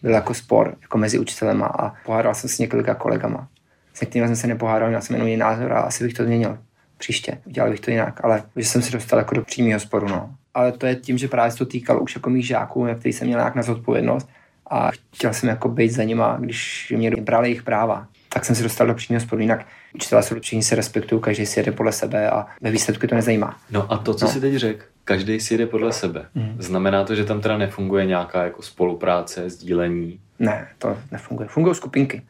Byl 0.02 0.12
jako 0.12 0.34
spor 0.34 0.76
jako 0.82 0.98
mezi 0.98 1.18
učitelema 1.18 1.66
a 1.66 1.92
pohádal 2.04 2.34
jsem 2.34 2.50
s 2.50 2.58
několika 2.58 2.94
kolegama. 2.94 3.48
S 3.94 4.00
některými 4.00 4.28
jsem 4.28 4.36
se 4.36 4.46
nepohádal, 4.46 4.88
měl 4.88 5.00
jsem 5.00 5.16
jenom 5.16 5.28
jiný 5.28 5.40
názor 5.40 5.72
a 5.72 5.80
asi 5.80 6.04
bych 6.04 6.14
to 6.14 6.24
změnil 6.24 6.58
příště. 6.98 7.38
Udělal 7.44 7.70
bych 7.70 7.80
to 7.80 7.90
jinak, 7.90 8.24
ale 8.24 8.42
že 8.56 8.64
jsem 8.64 8.82
se 8.82 8.92
dostal 8.92 9.18
jako 9.18 9.34
do 9.34 9.42
přímého 9.42 9.80
sporu. 9.80 10.08
No. 10.08 10.34
Ale 10.54 10.72
to 10.72 10.86
je 10.86 10.96
tím, 10.96 11.18
že 11.18 11.28
právě 11.28 11.50
se 11.50 11.58
to 11.58 11.66
týkalo 11.66 12.00
už 12.00 12.14
jako 12.14 12.30
mých 12.30 12.46
žáků, 12.46 12.84
na 12.84 12.94
který 12.94 13.12
jsem 13.12 13.26
měl 13.26 13.38
nějak 13.38 13.54
na 13.54 13.62
zodpovědnost 13.62 14.28
a 14.70 14.90
chtěl 15.14 15.34
jsem 15.34 15.48
jako 15.48 15.68
být 15.68 15.90
za 15.90 16.02
nima, 16.02 16.36
když 16.40 16.92
mě 16.96 17.10
brali 17.10 17.48
jejich 17.48 17.62
práva 17.62 18.08
tak 18.32 18.44
jsem 18.44 18.56
se 18.56 18.62
dostal 18.62 18.86
do 18.86 18.94
přímého 18.94 19.20
sporu. 19.20 19.42
Jinak 19.42 19.66
učitelé 19.94 20.22
jsou 20.22 20.34
určitě 20.34 20.62
se 20.62 20.74
respektují, 20.74 21.20
každý 21.20 21.46
si 21.46 21.60
jede 21.60 21.72
podle 21.72 21.92
sebe 21.92 22.30
a 22.30 22.46
ve 22.60 22.70
výsledku 22.70 23.06
to 23.06 23.14
nezajímá. 23.14 23.58
No 23.70 23.92
a 23.92 23.98
to, 23.98 24.14
co 24.14 24.24
no. 24.24 24.30
si 24.30 24.40
teď 24.40 24.54
řekl, 24.54 24.84
každý 25.04 25.40
si 25.40 25.54
jede 25.54 25.66
podle 25.66 25.92
sebe. 25.92 26.26
Mm. 26.34 26.56
Znamená 26.58 27.04
to, 27.04 27.14
že 27.14 27.24
tam 27.24 27.40
teda 27.40 27.58
nefunguje 27.58 28.06
nějaká 28.06 28.44
jako 28.44 28.62
spolupráce, 28.62 29.50
sdílení? 29.50 30.20
Ne, 30.38 30.68
to 30.78 30.98
nefunguje. 31.10 31.48
Fungují 31.48 31.74
skupinky. 31.74 32.22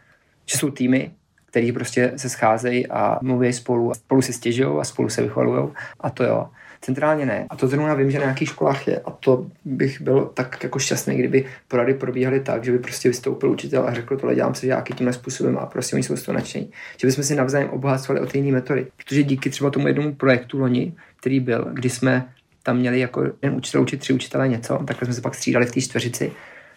Že 0.46 0.59
jsou 0.59 0.70
týmy, 0.70 1.11
který 1.46 1.72
prostě 1.72 2.12
se 2.16 2.28
scházejí 2.28 2.86
a 2.86 3.18
mluví 3.22 3.53
spolu 3.53 3.90
a 3.90 3.94
spolu 3.94 4.22
se 4.22 4.32
stěžují 4.32 4.80
a 4.80 4.84
spolu 4.84 5.09
se 5.09 5.22
vychvalují 5.22 5.68
a 6.00 6.11
to 6.11 6.24
jo. 6.24 6.48
Centrálně 6.84 7.26
ne. 7.26 7.46
A 7.50 7.56
to 7.56 7.68
zrovna 7.68 7.94
vím, 7.94 8.10
že 8.10 8.18
na 8.18 8.24
nějakých 8.24 8.48
školách 8.48 8.88
je. 8.88 8.98
A 9.00 9.10
to 9.10 9.46
bych 9.64 10.00
byl 10.00 10.30
tak 10.34 10.62
jako 10.62 10.78
šťastný, 10.78 11.16
kdyby 11.16 11.44
porady 11.68 11.94
probíhaly 11.94 12.40
tak, 12.40 12.64
že 12.64 12.72
by 12.72 12.78
prostě 12.78 13.08
vystoupil 13.08 13.50
učitel 13.50 13.88
a 13.88 13.94
řekl, 13.94 14.16
tohle 14.16 14.34
dělám 14.34 14.54
se 14.54 14.66
žáky 14.66 14.92
tímhle 14.92 15.12
způsobem 15.12 15.58
a 15.58 15.66
prostě 15.66 15.96
oni 15.96 16.02
jsou 16.02 16.16
z 16.16 16.22
toho 16.22 16.38
nadšení. 16.38 16.70
Že 16.96 17.06
bychom 17.06 17.24
si 17.24 17.34
navzájem 17.34 17.70
obohacovali 17.70 18.20
o 18.20 18.26
ty 18.26 18.38
jiné 18.38 18.52
metody. 18.52 18.86
Protože 18.96 19.22
díky 19.22 19.50
třeba 19.50 19.70
tomu 19.70 19.86
jednomu 19.86 20.14
projektu 20.14 20.58
loni, 20.58 20.92
který 21.20 21.40
byl, 21.40 21.68
kdy 21.72 21.90
jsme 21.90 22.28
tam 22.62 22.76
měli 22.76 23.00
jako 23.00 23.22
jeden 23.42 23.56
učitel 23.56 23.82
učit 23.82 24.00
tři 24.00 24.12
učitele 24.12 24.48
něco, 24.48 24.78
takhle 24.86 25.06
jsme 25.06 25.14
se 25.14 25.20
pak 25.20 25.34
střídali 25.34 25.66
v 25.66 25.72
té 25.72 25.80
čtveřici, 25.80 26.32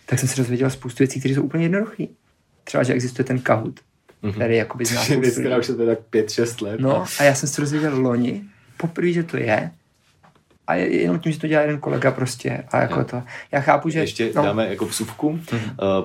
tak 0.05 0.19
jsem 0.19 0.29
se 0.29 0.37
dozvěděl 0.37 0.69
spoustu 0.69 0.97
věcí, 0.97 1.19
které 1.19 1.35
jsou 1.35 1.41
úplně 1.41 1.65
jednoduché. 1.65 2.05
Třeba, 2.63 2.83
že 2.83 2.93
existuje 2.93 3.25
ten 3.25 3.39
Kahoot, 3.39 3.79
který 4.33 4.55
jakoby 4.55 4.85
zná 4.85 5.01
Že 5.03 5.13
spoustu 5.13 5.21
Věc, 5.21 5.35
lidí. 5.35 5.43
která 5.43 5.57
už 5.59 5.67
je 5.67 5.75
to 5.75 5.85
tak 5.85 5.99
5-6 6.11 6.65
let. 6.65 6.79
No 6.79 7.05
a 7.19 7.23
já 7.23 7.35
jsem 7.35 7.49
se 7.49 7.61
dozvěděl 7.61 8.01
loni, 8.01 8.43
poprvé, 8.77 9.11
že 9.11 9.23
to 9.23 9.37
je. 9.37 9.71
A 10.67 10.75
je, 10.75 11.01
jenom 11.01 11.19
tím, 11.19 11.31
že 11.31 11.39
to 11.39 11.47
dělá 11.47 11.61
jeden 11.61 11.79
kolega 11.79 12.11
prostě. 12.11 12.63
A 12.71 12.77
jako 12.77 13.03
to. 13.03 13.23
Já 13.51 13.61
chápu, 13.61 13.89
že... 13.89 13.99
Ještě 13.99 14.31
no, 14.35 14.43
dáme 14.43 14.69
jako 14.69 14.85
vsuvku. 14.85 15.27
Uh, 15.29 15.39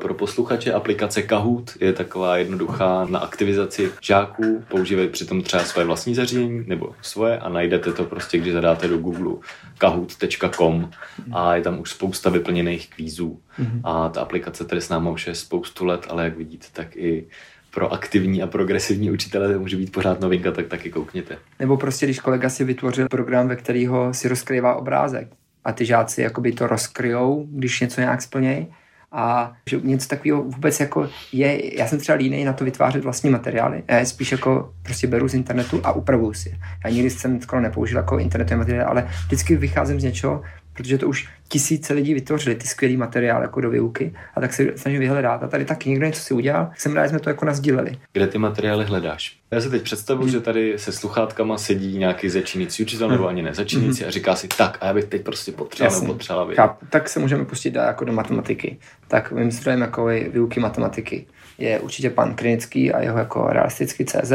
pro 0.01 0.15
posluchače 0.15 0.73
aplikace 0.73 1.23
Kahoot 1.23 1.71
je 1.81 1.93
taková 1.93 2.37
jednoduchá 2.37 3.07
na 3.11 3.19
aktivizaci 3.19 3.91
žáků. 4.01 4.65
Používají 4.69 5.09
přitom 5.09 5.43
třeba 5.43 5.65
své 5.65 5.85
vlastní 5.85 6.15
zařízení 6.15 6.65
nebo 6.67 6.93
svoje 7.03 7.39
a 7.39 7.49
najdete 7.49 7.93
to 7.93 8.05
prostě, 8.05 8.39
když 8.39 8.53
zadáte 8.53 8.89
do 8.89 8.99
Google 8.99 9.37
kahoot.com 9.79 10.91
a 11.33 11.55
je 11.55 11.63
tam 11.63 11.81
už 11.81 11.91
spousta 11.91 12.31
vyplněných 12.31 12.91
kvízů. 12.91 13.41
A 13.85 14.09
ta 14.09 14.21
aplikace 14.21 14.65
tady 14.65 14.81
s 14.81 14.89
náma 14.89 15.11
už 15.11 15.27
je 15.27 15.35
spoustu 15.35 15.85
let, 15.85 16.07
ale 16.09 16.25
jak 16.25 16.37
vidíte, 16.37 16.67
tak 16.73 16.97
i 16.97 17.27
pro 17.71 17.93
aktivní 17.93 18.43
a 18.43 18.47
progresivní 18.47 19.11
učitele 19.11 19.53
to 19.53 19.61
může 19.61 19.77
být 19.77 19.93
pořád 19.93 20.21
novinka, 20.21 20.51
tak 20.51 20.66
taky 20.66 20.91
koukněte. 20.91 21.39
Nebo 21.59 21.77
prostě, 21.77 22.07
když 22.07 22.21
kolega 22.21 22.49
si 22.49 22.64
vytvořil 22.64 23.09
program, 23.09 23.49
ve 23.49 23.57
kterého 23.57 24.14
si 24.14 24.29
rozkrývá 24.29 24.75
obrázek 24.75 25.29
a 25.64 25.73
ty 25.73 25.85
žáci 25.85 26.23
jakoby 26.23 26.53
to 26.53 26.66
rozkryjou, 26.66 27.47
když 27.51 27.81
něco 27.81 28.01
nějak 28.01 28.23
splnějí. 28.23 28.66
A 29.12 29.53
že 29.71 29.81
něco 29.83 30.09
takového 30.09 30.43
vůbec 30.43 30.81
jako 30.81 31.09
je, 31.33 31.79
já 31.79 31.87
jsem 31.87 31.99
třeba 31.99 32.18
línej 32.18 32.45
na 32.45 32.53
to 32.53 32.64
vytvářet 32.64 33.05
vlastní 33.05 33.31
materiály. 33.31 33.83
Já 33.89 33.99
je 33.99 34.07
spíš 34.07 34.33
jako 34.33 34.73
prostě 34.83 35.07
beru 35.07 35.29
z 35.29 35.35
internetu 35.35 35.81
a 35.85 35.93
upravuju 35.93 36.33
si. 36.33 36.59
Já 36.85 36.91
nikdy 36.91 37.11
jsem 37.11 37.41
skoro 37.41 37.62
nepoužil 37.62 37.97
jako 37.97 38.18
internetový 38.18 38.59
materiál, 38.59 38.89
ale 38.91 39.09
vždycky 39.27 39.57
vycházím 39.57 40.01
z 40.01 40.05
něčeho, 40.05 40.43
protože 40.73 40.99
to 40.99 41.09
už 41.09 41.29
tisíce 41.49 41.95
lidí 41.95 42.14
vytvořili, 42.14 42.57
ty 42.57 42.66
skvělý 42.66 42.97
materiály 42.97 43.45
jako 43.45 43.61
do 43.61 43.71
výuky, 43.71 44.14
a 44.35 44.41
tak 44.41 44.53
se 44.53 44.66
snažím 44.77 45.01
vyhledat. 45.01 45.43
A 45.43 45.49
tady 45.49 45.64
taky 45.64 45.91
někdo 45.91 46.07
něco 46.07 46.23
si 46.23 46.35
udělal, 46.35 46.71
jsem 46.77 46.95
rád, 46.95 47.03
že 47.03 47.09
jsme 47.09 47.21
to 47.21 47.31
jako 47.31 47.45
nazdíleli. 47.45 47.99
Kde 48.12 48.27
ty 48.27 48.39
materiály 48.39 48.85
hledáš? 48.85 49.37
Já 49.51 49.61
si 49.61 49.71
teď 49.71 49.83
představuji, 49.83 50.29
že 50.29 50.41
tady 50.41 50.79
se 50.79 50.93
sluchátkama 50.93 51.59
sedí 51.59 51.99
nějaký 51.99 52.29
začínající 52.29 52.83
učitel 52.83 53.09
nebo 53.09 53.29
ani 53.29 53.43
ne 53.43 53.55
začínající 53.55 54.05
a 54.05 54.11
říká 54.11 54.37
si 54.37 54.49
tak 54.49 54.79
a 54.81 54.87
já 54.87 54.95
bych 54.95 55.05
teď 55.05 55.25
prostě 55.25 55.53
potřeboval 55.53 56.01
nebo 56.01 56.12
potřebovala 56.12 56.47
vědět. 56.47 56.62
Chápu. 56.62 56.87
Tak 56.91 57.09
se 57.09 57.21
můžeme 57.21 57.45
pustit 57.45 57.71
dál 57.71 57.87
jako 57.87 58.05
do 58.05 58.12
matematiky. 58.12 58.77
Tak 59.09 59.33
mým 59.33 59.51
zdrojem 59.51 59.81
jako 59.81 60.07
výuky 60.07 60.61
matematiky 60.61 61.27
je 61.59 61.81
určitě 61.81 62.11
pan 62.11 62.35
Krinický 62.35 62.93
a 62.93 63.03
jeho 63.03 63.18
jako 63.18 63.47
realistický 63.49 64.05
CZ. 64.05 64.33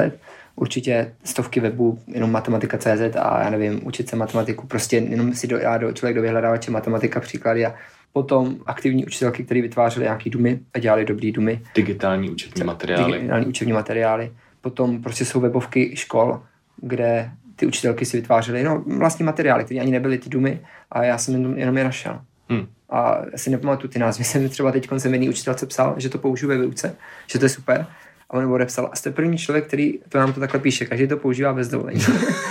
Určitě 0.56 1.14
stovky 1.24 1.60
webů, 1.60 2.00
jenom 2.08 2.32
matematika.cz 2.32 3.16
a 3.20 3.44
já 3.44 3.50
nevím, 3.50 3.88
učit 3.88 4.10
se 4.10 4.16
matematiku, 4.16 4.68
prostě 4.68 4.98
jenom 4.98 5.34
si 5.34 5.48
do, 5.48 5.58
já 5.58 5.78
do, 5.78 5.92
člověk 5.92 6.16
do 6.16 6.22
vyhledávače 6.22 6.72
matematika 6.72 7.20
příklady 7.20 7.66
a 7.66 7.76
potom 8.14 8.56
aktivní 8.66 9.06
učitelky, 9.06 9.44
které 9.44 9.62
vytvářely 9.62 10.04
nějaký 10.04 10.30
dumy 10.30 10.60
a 10.74 10.80
dělali 10.80 11.06
dobrý 11.06 11.32
dumy, 11.32 11.62
Digitální 11.76 12.30
učební 12.30 12.64
materiály. 12.64 13.14
digitální 13.14 13.46
učební 13.46 13.74
materiály. 13.74 14.32
Potom 14.62 15.02
prostě 15.02 15.26
jsou 15.26 15.40
webovky 15.40 15.96
škol, 15.96 16.42
kde 16.78 17.32
ty 17.56 17.66
učitelky 17.68 18.06
si 18.06 18.18
vytvářely 18.18 18.64
no, 18.64 18.84
vlastní 18.98 19.26
materiály, 19.26 19.66
které 19.66 19.80
ani 19.80 19.92
nebyly 19.92 20.18
ty 20.18 20.30
dumy 20.30 20.60
a 20.92 21.04
já 21.04 21.18
jsem 21.18 21.34
jenom, 21.34 21.58
jenom 21.58 21.78
je 21.78 21.84
našel. 21.84 22.22
Hm. 22.50 22.68
A 22.90 23.22
já 23.32 23.38
si 23.38 23.50
nepamatuju 23.50 23.92
ty 23.92 24.00
názvy. 24.00 24.24
Jsem 24.24 24.50
třeba 24.50 24.72
teď 24.72 24.88
jsem 24.98 25.14
jedný 25.14 25.30
učitelce 25.30 25.66
psal, 25.66 25.96
že 25.98 26.10
to 26.10 26.18
použiju 26.18 26.50
ve 26.50 26.58
výuce, 26.58 26.96
že 27.28 27.40
to 27.40 27.46
je 27.46 27.50
super. 27.50 27.86
A 28.30 28.34
on 28.34 28.54
odepsal, 28.54 28.90
a 28.92 28.96
jste 28.96 29.12
první 29.12 29.38
člověk, 29.38 29.68
který 29.68 30.00
to 30.10 30.18
nám 30.18 30.34
to 30.34 30.40
takhle 30.40 30.60
píše, 30.60 30.86
každý 30.86 31.08
to 31.08 31.18
používá 31.18 31.54
bez 31.54 31.68
dovolení. 31.68 32.02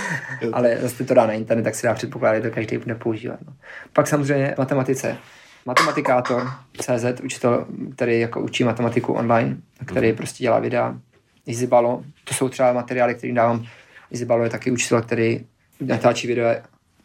Ale 0.53 0.77
zase 0.81 1.03
to 1.03 1.13
dá 1.13 1.25
na 1.25 1.33
internet, 1.33 1.63
tak 1.63 1.75
se 1.75 1.87
dá 1.87 1.93
předpokládat, 1.93 2.35
že 2.35 2.49
to 2.49 2.55
každý 2.55 2.77
bude 2.77 2.95
používat. 2.95 3.39
No. 3.47 3.53
Pak 3.93 4.07
samozřejmě 4.07 4.55
matematice. 4.57 5.17
Matematikátor, 5.65 6.47
CZ, 6.81 7.05
učitel, 7.23 7.65
který 7.95 8.19
jako 8.19 8.41
učí 8.41 8.63
matematiku 8.63 9.13
online, 9.13 9.57
který 9.85 10.13
prostě 10.13 10.43
dělá 10.43 10.59
videa. 10.59 10.97
Izibalo, 11.45 12.03
to 12.23 12.33
jsou 12.33 12.49
třeba 12.49 12.73
materiály, 12.73 13.15
které 13.15 13.33
dávám. 13.33 13.65
Izibalo 14.11 14.43
je 14.43 14.49
taky 14.49 14.71
učitel, 14.71 15.01
který 15.01 15.45
natáčí 15.81 16.27
videa, 16.27 16.55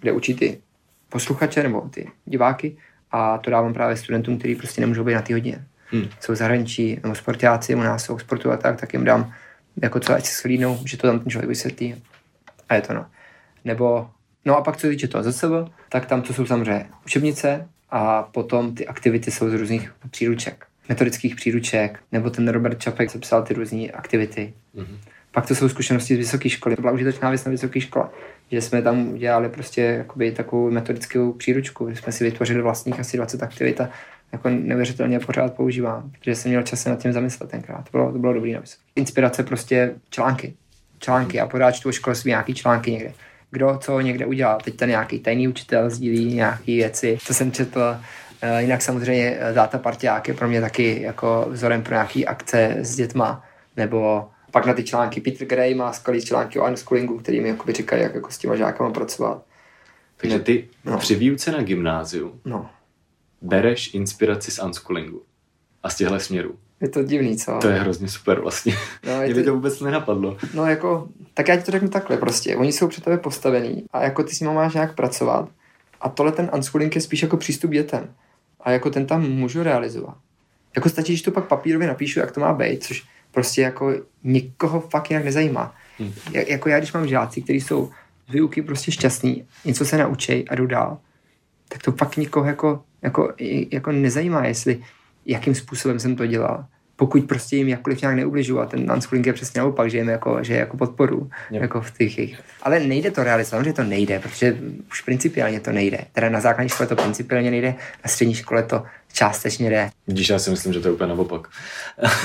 kde 0.00 0.12
učí 0.12 0.34
ty 0.34 0.60
posluchače 1.08 1.62
nebo 1.62 1.80
ty 1.80 2.10
diváky 2.24 2.76
a 3.10 3.38
to 3.38 3.50
dávám 3.50 3.74
právě 3.74 3.96
studentům, 3.96 4.38
kteří 4.38 4.54
prostě 4.54 4.80
nemůžou 4.80 5.04
být 5.04 5.14
na 5.14 5.22
té 5.22 5.34
hodině. 5.34 5.64
Hmm. 5.92 6.08
Jsou 6.20 6.34
zahraničí, 6.34 7.00
nebo 7.02 7.14
sportáci 7.14 7.74
u 7.74 7.80
nás 7.80 8.04
jsou 8.04 8.18
sportovat 8.18 8.62
tak, 8.62 8.80
tak 8.80 8.92
jim 8.92 9.04
dám 9.04 9.32
jako 9.82 10.00
co, 10.00 10.14
ať 10.14 10.26
si 10.26 10.34
schlídnou, 10.34 10.78
že 10.84 10.96
to 10.96 11.06
tam 11.06 11.18
ten 11.20 11.30
člověk 11.30 11.48
vysvětlí. 11.48 12.02
A 12.68 12.74
je 12.74 12.82
to 12.82 12.94
no. 12.94 13.06
Nebo, 13.64 14.10
no 14.44 14.56
a 14.56 14.62
pak 14.62 14.76
co 14.76 14.80
se 14.80 14.88
týče 14.88 15.08
toho 15.08 15.24
ZSV, 15.24 15.50
tak 15.88 16.06
tam 16.06 16.22
to 16.22 16.32
jsou 16.32 16.46
samozřejmě 16.46 16.86
učebnice 17.04 17.68
a 17.90 18.22
potom 18.22 18.74
ty 18.74 18.86
aktivity 18.86 19.30
jsou 19.30 19.50
z 19.50 19.54
různých 19.54 19.92
příruček, 20.10 20.66
metodických 20.88 21.36
příruček, 21.36 21.98
nebo 22.12 22.30
ten 22.30 22.48
Robert 22.48 22.82
Čapek 22.82 23.10
sepsal 23.10 23.42
ty 23.42 23.54
různé 23.54 23.86
aktivity. 23.86 24.54
Mhm. 24.74 24.98
Pak 25.32 25.46
to 25.46 25.54
jsou 25.54 25.68
zkušenosti 25.68 26.14
z 26.14 26.18
vysoké 26.18 26.48
školy. 26.48 26.76
To 26.76 26.82
byla 26.82 26.92
užitečná 26.92 27.30
věc 27.30 27.44
na 27.44 27.50
vysoké 27.50 27.80
škole, 27.80 28.08
že 28.50 28.60
jsme 28.60 28.82
tam 28.82 29.08
udělali 29.08 29.48
prostě 29.48 29.82
jakoby 29.82 30.32
takovou 30.32 30.70
metodickou 30.70 31.32
příručku, 31.32 31.90
že 31.90 31.96
jsme 31.96 32.12
si 32.12 32.24
vytvořili 32.24 32.62
vlastních 32.62 33.00
asi 33.00 33.16
20 33.16 33.42
aktivit 33.42 33.80
a 33.80 33.88
jako 34.32 34.48
neuvěřitelně 34.48 35.20
pořád 35.20 35.54
používám, 35.54 36.10
protože 36.18 36.34
jsem 36.34 36.50
měl 36.50 36.62
čas 36.62 36.82
se 36.82 36.90
nad 36.90 36.98
tím 36.98 37.12
zamyslet 37.12 37.50
tenkrát. 37.50 37.84
To 37.84 37.90
bylo, 37.90 38.12
to 38.12 38.18
bylo 38.18 38.32
dobrý 38.32 38.52
na. 38.52 38.62
Inspirace 38.96 39.42
prostě 39.42 39.94
články. 40.10 40.54
Články. 40.98 41.36
Já 41.36 41.46
pořád 41.46 41.72
čtu 41.72 41.88
o 41.88 41.92
školství 41.92 42.28
nějaký 42.28 42.54
články 42.54 42.90
někde. 42.92 43.12
Kdo 43.50 43.78
co 43.80 44.00
někde 44.00 44.26
udělal. 44.26 44.58
Teď 44.64 44.76
ten 44.76 44.88
nějaký 44.88 45.18
tajný 45.18 45.48
učitel 45.48 45.90
sdílí 45.90 46.34
nějaké 46.34 46.64
věci. 46.72 47.18
To 47.26 47.34
jsem 47.34 47.52
četl. 47.52 47.96
Eh, 48.42 48.62
Jinak 48.62 48.82
samozřejmě 48.82 49.36
eh, 49.40 49.52
Data 49.52 49.78
Parťák 49.78 50.28
je 50.28 50.34
pro 50.34 50.48
mě 50.48 50.60
taky 50.60 51.02
jako 51.02 51.46
vzorem 51.50 51.82
pro 51.82 51.94
nějaké 51.94 52.24
akce 52.24 52.76
s 52.80 52.96
dětma. 52.96 53.44
Nebo 53.76 54.28
pak 54.50 54.66
na 54.66 54.74
ty 54.74 54.84
články 54.84 55.20
Peter 55.20 55.46
Gray 55.46 55.74
má 55.74 55.92
skvělý 55.92 56.24
články 56.24 56.58
o 56.60 56.66
unschoolingu, 56.68 57.18
který 57.18 57.40
mi 57.40 57.48
jakoby 57.48 57.72
říkají, 57.72 58.02
jak 58.02 58.14
jako 58.14 58.30
s 58.30 58.38
těma 58.38 58.56
žákama 58.56 58.90
pracovat. 58.90 59.42
Takže 60.16 60.38
ty 60.38 60.68
No. 60.84 60.98
při 60.98 61.14
výuce 61.14 61.52
na 61.52 61.62
gymnáziu 61.62 62.40
No, 62.44 62.70
bereš 63.42 63.94
inspiraci 63.94 64.50
z 64.50 64.62
unschoolingu 64.62 65.22
a 65.82 65.90
z 65.90 65.96
těchto 65.96 66.20
směrů. 66.20 66.58
je 66.80 66.88
to 66.88 67.02
divný, 67.02 67.36
co? 67.36 67.58
To 67.62 67.68
je 67.68 67.80
hrozně 67.80 68.08
super 68.08 68.40
vlastně. 68.40 68.74
No, 69.06 69.12
je 69.12 69.26
Mě 69.26 69.34
by 69.34 69.42
to- 69.42 69.50
to 69.50 69.54
vůbec 69.54 69.80
nenapadlo. 69.80 70.36
No 70.54 70.66
jako, 70.66 71.08
tak 71.34 71.48
já 71.48 71.56
ti 71.56 71.62
to 71.62 71.70
řeknu 71.72 71.88
takhle 71.88 72.16
prostě. 72.16 72.56
Oni 72.56 72.72
jsou 72.72 72.88
před 72.88 73.04
tebe 73.04 73.18
postavený 73.18 73.84
a 73.92 74.02
jako 74.02 74.22
ty 74.22 74.34
s 74.34 74.40
nimi 74.40 74.54
máš 74.54 74.74
nějak 74.74 74.94
pracovat. 74.94 75.48
A 76.00 76.08
tohle 76.08 76.32
ten 76.32 76.50
unschooling 76.54 76.94
je 76.94 77.00
spíš 77.00 77.22
jako 77.22 77.36
přístup 77.36 77.70
dětem. 77.70 78.14
A 78.60 78.70
jako 78.70 78.90
ten 78.90 79.06
tam 79.06 79.22
můžu 79.30 79.62
realizovat. 79.62 80.16
Jako 80.76 80.88
stačí, 80.88 81.12
když 81.12 81.22
to 81.22 81.30
pak 81.30 81.44
papírově 81.48 81.88
napíšu, 81.88 82.20
jak 82.20 82.32
to 82.32 82.40
má 82.40 82.52
být, 82.54 82.84
což 82.84 83.04
prostě 83.30 83.62
jako 83.62 83.92
nikoho 84.24 84.80
fakt 84.80 85.10
jinak 85.10 85.24
nezajímá. 85.24 85.74
Hmm. 85.98 86.12
Ja, 86.32 86.42
jako 86.48 86.68
já, 86.68 86.78
když 86.78 86.92
mám 86.92 87.08
žáci, 87.08 87.42
kteří 87.42 87.60
jsou 87.60 87.90
z 88.28 88.32
výuky 88.32 88.62
prostě 88.62 88.92
šťastní, 88.92 89.46
něco 89.64 89.84
se 89.84 89.96
naučí 89.98 90.48
a 90.48 90.54
jdou 90.54 90.66
dál, 90.66 90.98
tak 91.68 91.82
to 91.82 91.92
pak 91.92 92.16
nikoho 92.16 92.46
jako, 92.46 92.82
jako, 93.02 93.32
jako 93.70 93.92
nezajímá, 93.92 94.46
jestli 94.46 94.80
jakým 95.26 95.54
způsobem 95.54 95.98
jsem 95.98 96.16
to 96.16 96.26
dělal. 96.26 96.64
Pokud 96.96 97.24
prostě 97.24 97.56
jim 97.56 97.68
jakkoliv 97.68 98.00
nějak 98.00 98.16
neubližuju 98.16 98.60
a 98.60 98.66
ten 98.66 98.92
unschooling 98.92 99.26
je 99.26 99.32
přesně 99.32 99.58
naopak, 99.58 99.90
že 99.90 99.98
jim 99.98 100.08
jako, 100.08 100.38
že 100.42 100.54
jako 100.54 100.76
podporu 100.76 101.30
Jo. 101.50 101.62
jako 101.62 101.80
v 101.80 101.90
těch 101.90 102.18
jejich. 102.18 102.40
Ale 102.62 102.80
nejde 102.80 103.10
to 103.10 103.24
realizovat, 103.24 103.50
samozřejmě 103.50 103.72
to 103.72 103.84
nejde, 103.84 104.18
protože 104.18 104.58
už 104.90 105.00
principiálně 105.00 105.60
to 105.60 105.72
nejde. 105.72 105.98
Teda 106.12 106.28
na 106.28 106.40
základní 106.40 106.68
škole 106.68 106.86
to 106.86 106.96
principiálně 106.96 107.50
nejde, 107.50 107.74
na 108.04 108.10
střední 108.10 108.34
škole 108.34 108.62
to 108.62 108.82
částečně 109.12 109.70
jde. 109.70 109.90
Vidíš, 110.06 110.28
já 110.28 110.38
si 110.38 110.50
myslím, 110.50 110.72
že 110.72 110.80
to 110.80 110.88
je 110.88 110.92
úplně 110.92 111.08
naopak. 111.08 111.48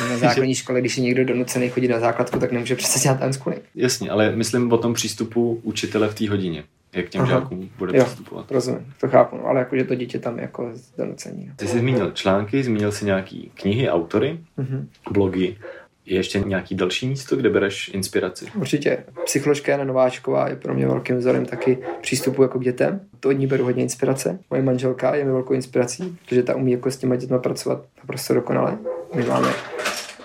Na 0.10 0.18
základní 0.18 0.56
škole, 0.56 0.80
když 0.82 0.98
je 0.98 1.04
někdo 1.04 1.26
donucený 1.26 1.70
chodit 1.70 1.88
na 1.88 2.00
základku, 2.00 2.40
tak 2.40 2.52
nemůže 2.52 2.76
přece 2.76 3.00
dělat 3.00 3.24
unschooling. 3.26 3.64
Jasně, 3.76 4.10
ale 4.10 4.36
myslím 4.36 4.72
o 4.72 4.78
tom 4.78 4.94
přístupu 4.94 5.60
učitele 5.64 6.10
v 6.10 6.16
té 6.16 6.30
hodině. 6.30 6.64
Jak 6.96 7.06
k 7.06 7.10
těm 7.10 7.22
Aha. 7.22 7.30
žákům 7.32 7.70
bude 7.78 7.98
Jo. 7.98 8.04
přistupovat. 8.06 8.52
Rozumím, 8.52 8.94
to 9.02 9.08
chápu, 9.08 9.38
no, 9.38 9.46
ale 9.48 9.60
jakože 9.60 9.84
to 9.84 9.96
dítě 9.96 10.20
tam 10.20 10.40
jako 10.40 10.72
donucení. 10.98 11.52
Ty 11.56 11.68
jsi 11.68 11.80
zmínil 11.80 12.12
články, 12.12 12.64
zmínil 12.64 12.92
jsi 12.92 13.06
nějaký 13.06 13.52
knihy, 13.54 13.90
autory, 13.90 14.40
Mhm. 14.58 14.88
blogy. 15.12 15.58
Je 16.06 16.16
ještě 16.16 16.40
nějaký 16.40 16.76
další 16.76 17.08
místo, 17.08 17.36
kde 17.36 17.50
bereš 17.50 17.92
inspiraci? 17.94 18.46
Určitě. 18.56 19.04
Psycholožka 19.26 19.72
Jana 19.72 19.84
Nováčková 19.84 20.50
je 20.50 20.56
pro 20.56 20.74
mě 20.74 20.88
velkým 20.88 21.18
vzorem 21.18 21.46
taky 21.46 21.78
přístupu 22.02 22.42
jako 22.42 22.60
k 22.60 22.64
dětem. 22.64 23.00
To 23.20 23.30
od 23.30 23.32
ní 23.32 23.48
beru 23.48 23.64
hodně 23.64 23.84
inspirace. 23.84 24.40
Moje 24.50 24.64
manželka 24.64 25.16
je 25.16 25.26
mi 25.26 25.32
velkou 25.32 25.54
inspirací, 25.54 26.18
protože 26.26 26.44
ta 26.44 26.56
umí 26.56 26.72
jako 26.72 26.92
s 26.92 26.98
těma 26.98 27.16
dětmi 27.16 27.40
pracovat 27.40 27.86
naprosto 27.98 28.34
dokonale. 28.34 28.78
My 29.16 29.24
máme 29.26 29.48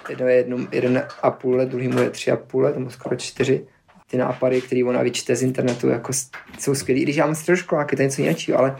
jedno 0.08 0.26
je 0.26 0.34
jedno, 0.36 0.56
jeden 0.72 1.02
a 1.22 1.30
půl 1.30 1.56
let, 1.56 1.68
druhý 1.68 1.88
mu 1.88 1.98
je 1.98 2.10
tři 2.10 2.30
a 2.30 2.36
půl 2.36 2.62
let, 2.62 2.76
nebo 2.78 2.90
skoro 2.90 3.16
čtyři. 3.16 3.64
Ty 4.10 4.16
nápady, 4.16 4.60
které 4.60 4.84
ona 4.84 5.02
vyčte 5.02 5.36
z 5.36 5.42
internetu, 5.42 5.88
jako 5.88 6.12
jsou 6.58 6.74
skvělý. 6.74 7.00
I 7.00 7.04
když 7.04 7.16
já 7.16 7.26
mám 7.26 7.34
středoškoláky, 7.34 7.96
to 7.96 8.02
je 8.02 8.08
něco 8.08 8.22
jiného, 8.22 8.58
ale, 8.58 8.76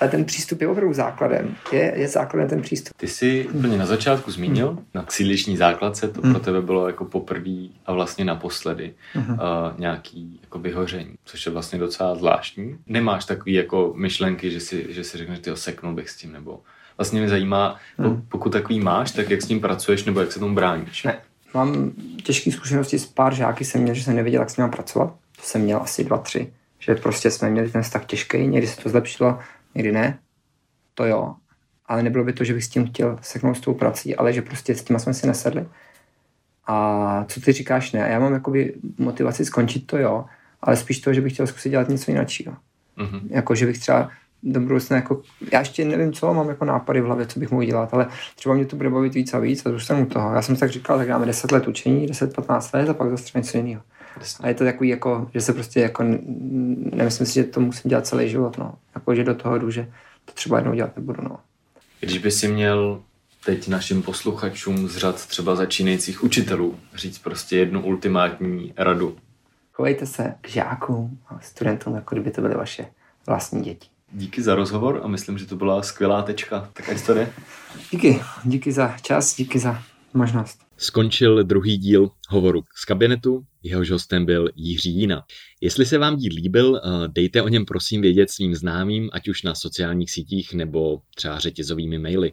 ale 0.00 0.10
ten 0.10 0.24
přístup 0.24 0.60
je 0.60 0.68
opravdu 0.68 0.94
základem. 0.94 1.56
Je, 1.72 1.92
je 1.96 2.08
základem 2.08 2.48
ten 2.48 2.62
přístup. 2.62 2.96
Ty 2.96 3.08
jsi 3.08 3.48
úplně 3.52 3.78
na 3.78 3.86
začátku 3.86 4.30
zmínil, 4.30 4.78
na 4.94 5.02
cíliční 5.02 5.56
základce, 5.56 6.08
to 6.08 6.20
pro 6.20 6.40
tebe 6.40 6.62
bylo 6.62 6.86
jako 6.86 7.04
poprvé 7.04 7.68
a 7.86 7.92
vlastně 7.92 8.24
naposledy 8.24 8.94
uh, 9.14 9.34
nějaký 9.78 10.40
jako 10.42 10.58
vyhoření, 10.58 11.14
což 11.24 11.46
je 11.46 11.52
vlastně 11.52 11.78
docela 11.78 12.14
zvláštní. 12.14 12.78
Nemáš 12.86 13.24
takový 13.24 13.52
jako 13.52 13.92
myšlenky, 13.96 14.50
že 14.50 14.60
si, 14.60 14.86
že 14.88 15.04
si 15.04 15.18
řekneš, 15.18 15.38
ty 15.38 15.50
seknul 15.54 15.94
bych 15.94 16.10
s 16.10 16.16
tím, 16.16 16.32
nebo 16.32 16.60
vlastně 16.96 17.20
mě 17.20 17.28
zajímá, 17.28 17.76
po- 17.96 18.16
pokud 18.28 18.52
takový 18.52 18.80
máš, 18.80 19.10
tak 19.10 19.30
jak 19.30 19.42
s 19.42 19.46
tím 19.46 19.60
pracuješ, 19.60 20.04
nebo 20.04 20.20
jak 20.20 20.32
se 20.32 20.38
tomu 20.38 20.54
bráníš. 20.54 21.04
Ne. 21.04 21.18
Mám 21.54 21.92
těžké 22.22 22.52
zkušenosti 22.52 22.98
s 22.98 23.06
pár 23.06 23.34
žáky, 23.34 23.64
jsem 23.64 23.82
měl, 23.82 23.94
že 23.94 24.04
jsem 24.04 24.16
nevěděl, 24.16 24.40
jak 24.40 24.50
s 24.50 24.56
nimi 24.56 24.70
pracovat. 24.70 25.14
To 25.36 25.42
jsem 25.42 25.62
měl 25.62 25.78
asi 25.82 26.04
dva, 26.04 26.18
tři. 26.18 26.52
Že 26.78 26.94
prostě 26.94 27.30
jsme 27.30 27.50
měli 27.50 27.70
ten 27.70 27.82
vztah 27.82 28.04
těžký, 28.04 28.46
někdy 28.46 28.66
se 28.66 28.80
to 28.82 28.88
zlepšilo, 28.88 29.38
někdy 29.74 29.92
ne. 29.92 30.18
To 30.94 31.04
jo. 31.04 31.34
Ale 31.86 32.02
nebylo 32.02 32.24
by 32.24 32.32
to, 32.32 32.44
že 32.44 32.54
bych 32.54 32.64
s 32.64 32.68
tím 32.68 32.86
chtěl 32.86 33.18
seknout 33.22 33.56
s 33.56 33.60
tou 33.60 33.74
prací, 33.74 34.16
ale 34.16 34.32
že 34.32 34.42
prostě 34.42 34.74
s 34.74 34.82
tím 34.82 34.98
jsme 34.98 35.14
si 35.14 35.26
nesedli. 35.26 35.66
A 36.66 37.24
co 37.28 37.40
ty 37.40 37.52
říkáš, 37.52 37.92
ne? 37.92 38.08
Já 38.10 38.18
mám 38.18 38.32
jakoby 38.32 38.74
motivaci 38.98 39.44
skončit 39.44 39.86
to, 39.86 39.98
jo, 39.98 40.24
ale 40.62 40.76
spíš 40.76 41.00
to, 41.00 41.12
že 41.12 41.20
bych 41.20 41.32
chtěl 41.32 41.46
zkusit 41.46 41.70
dělat 41.70 41.88
něco 41.88 42.10
jiného. 42.10 42.26
Mm-hmm. 42.26 43.20
Jako, 43.30 43.54
že 43.54 43.66
bych 43.66 43.78
třeba 43.78 44.10
do 44.46 44.60
budoucna, 44.60 44.96
jako, 44.96 45.22
já 45.52 45.58
ještě 45.58 45.84
nevím, 45.84 46.12
co 46.12 46.34
mám 46.34 46.48
jako 46.48 46.64
nápady 46.64 47.00
v 47.00 47.04
hlavě, 47.04 47.26
co 47.26 47.40
bych 47.40 47.50
mohl 47.50 47.64
dělat, 47.64 47.94
ale 47.94 48.06
třeba 48.34 48.54
mě 48.54 48.66
to 48.66 48.76
bude 48.76 48.90
bavit 48.90 49.14
víc 49.14 49.34
a 49.34 49.38
víc 49.38 49.66
a 49.66 49.70
zůstanu 49.70 50.02
u 50.02 50.06
toho. 50.06 50.34
Já 50.34 50.42
jsem 50.42 50.56
si 50.56 50.60
tak 50.60 50.70
říkal, 50.70 50.98
tak 50.98 51.08
dáme 51.08 51.26
10 51.26 51.52
let 51.52 51.68
učení, 51.68 52.08
10-15 52.08 52.78
let 52.78 52.88
a 52.88 52.94
pak 52.94 53.10
zase 53.10 53.38
něco 53.38 53.56
jiného. 53.56 53.82
A 54.40 54.48
je 54.48 54.54
to 54.54 54.64
takový, 54.64 54.88
jako, 54.88 55.30
že 55.34 55.40
se 55.40 55.52
prostě 55.52 55.80
jako, 55.80 56.04
nemyslím 56.92 57.26
si, 57.26 57.34
že 57.34 57.44
to 57.44 57.60
musím 57.60 57.88
dělat 57.88 58.06
celý 58.06 58.28
život, 58.28 58.58
no. 58.58 58.74
Jako, 58.94 59.14
že 59.14 59.24
do 59.24 59.34
toho 59.34 59.58
jdu, 59.58 59.70
že 59.70 59.88
to 60.24 60.32
třeba 60.32 60.58
jednou 60.58 60.74
dělat 60.74 60.96
nebudu, 60.96 61.22
no. 61.22 61.38
Když 62.00 62.18
by 62.18 62.30
si 62.30 62.48
měl 62.48 63.02
teď 63.44 63.68
našim 63.68 64.02
posluchačům 64.02 64.88
z 64.88 64.96
řad 64.96 65.26
třeba 65.26 65.56
začínajících 65.56 66.24
učitelů 66.24 66.76
říct 66.94 67.18
prostě 67.18 67.56
jednu 67.56 67.84
ultimátní 67.84 68.72
radu? 68.76 69.16
Chovejte 69.72 70.06
se 70.06 70.34
k 70.40 70.48
žákům 70.48 71.18
a 71.28 71.40
studentům, 71.40 71.94
jako 71.94 72.14
kdyby 72.14 72.30
to 72.30 72.40
byly 72.40 72.54
vaše 72.54 72.86
vlastní 73.26 73.62
děti. 73.62 73.88
Díky 74.18 74.42
za 74.42 74.54
rozhovor 74.54 75.00
a 75.04 75.08
myslím, 75.08 75.38
že 75.38 75.46
to 75.46 75.56
byla 75.56 75.82
skvělá 75.82 76.22
tečka. 76.22 76.70
Tak 76.72 76.88
ať 76.88 77.06
to 77.06 77.14
jde. 77.14 77.32
Díky, 77.90 78.20
díky 78.44 78.72
za 78.72 78.96
čas, 79.02 79.36
díky 79.36 79.58
za 79.58 79.82
možnost. 80.14 80.58
Skončil 80.76 81.44
druhý 81.44 81.76
díl 81.76 82.10
hovoru 82.28 82.64
z 82.76 82.84
kabinetu, 82.84 83.44
jehož 83.62 83.90
hostem 83.90 84.26
byl 84.26 84.50
Jiří 84.56 84.90
Jína. 84.90 85.22
Jestli 85.60 85.86
se 85.86 85.98
vám 85.98 86.16
díl 86.16 86.32
líbil, 86.36 86.76
eh, 86.76 87.08
dejte 87.08 87.42
o 87.42 87.48
něm 87.48 87.64
prosím 87.64 88.02
vědět 88.02 88.30
svým 88.30 88.54
známým, 88.54 89.10
ať 89.12 89.28
už 89.28 89.42
na 89.42 89.54
sociálních 89.54 90.10
sítích 90.10 90.54
nebo 90.54 91.00
třeba 91.14 91.38
řetězovými 91.38 91.98
maily. 91.98 92.32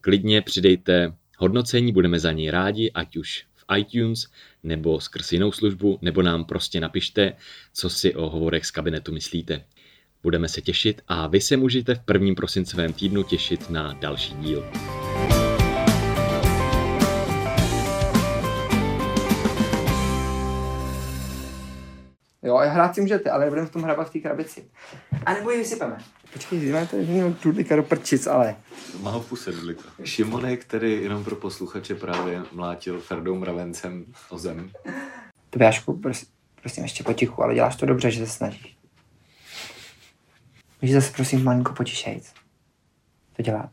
Klidně 0.00 0.42
přidejte 0.42 1.12
hodnocení, 1.38 1.92
budeme 1.92 2.18
za 2.18 2.32
něj 2.32 2.50
rádi, 2.50 2.90
ať 2.94 3.16
už 3.16 3.44
v 3.54 3.78
iTunes 3.78 4.26
nebo 4.62 5.00
skrz 5.00 5.32
jinou 5.32 5.52
službu, 5.52 5.98
nebo 6.02 6.22
nám 6.22 6.44
prostě 6.44 6.80
napište, 6.80 7.32
co 7.74 7.90
si 7.90 8.14
o 8.14 8.28
hovorech 8.28 8.66
z 8.66 8.70
kabinetu 8.70 9.12
myslíte. 9.12 9.64
Budeme 10.22 10.48
se 10.48 10.60
těšit 10.60 11.02
a 11.08 11.26
vy 11.26 11.40
se 11.40 11.56
můžete 11.56 11.94
v 11.94 12.00
prvním 12.00 12.34
prosincovém 12.34 12.92
týdnu 12.92 13.22
těšit 13.22 13.70
na 13.70 13.92
další 13.92 14.34
díl. 14.34 14.64
Jo, 22.42 22.56
hrát 22.56 22.94
si 22.94 23.00
můžete, 23.00 23.30
ale 23.30 23.48
budeme 23.48 23.66
v 23.66 23.70
tom 23.70 23.82
hrabat 23.82 24.08
v 24.08 24.12
té 24.12 24.18
krabici. 24.18 24.64
A 25.26 25.34
nebo 25.34 25.50
ji 25.50 25.58
vysypeme. 25.58 25.98
Počkej, 26.32 26.72
máme 26.72 26.86
tady 26.86 27.06
měl 27.06 27.34
dudlika 27.42 27.76
do 27.76 27.82
prčic, 27.82 28.26
ale... 28.26 28.56
Má 29.00 29.10
ho 29.10 29.20
v 29.20 29.28
puse 29.28 29.52
dudlika. 29.52 29.82
Šimonek, 30.04 30.64
který 30.64 31.02
jenom 31.02 31.24
pro 31.24 31.36
posluchače 31.36 31.94
právě 31.94 32.42
mlátil 32.52 33.00
Ferdou 33.00 33.34
mravencem 33.34 34.04
o 34.30 34.38
zem. 34.38 34.70
Tobiášku, 35.50 35.96
prosím, 35.96 36.28
prosím, 36.60 36.82
ještě 36.82 37.04
potichu, 37.04 37.42
ale 37.42 37.54
děláš 37.54 37.76
to 37.76 37.86
dobře, 37.86 38.10
že 38.10 38.26
se 38.26 38.32
snažíš. 38.32 38.75
Můžeš 40.82 40.94
zase 40.94 41.12
prosím 41.12 41.44
malinko 41.44 41.72
potišejc. 41.72 42.34
To 43.36 43.42
dělá. 43.42 43.70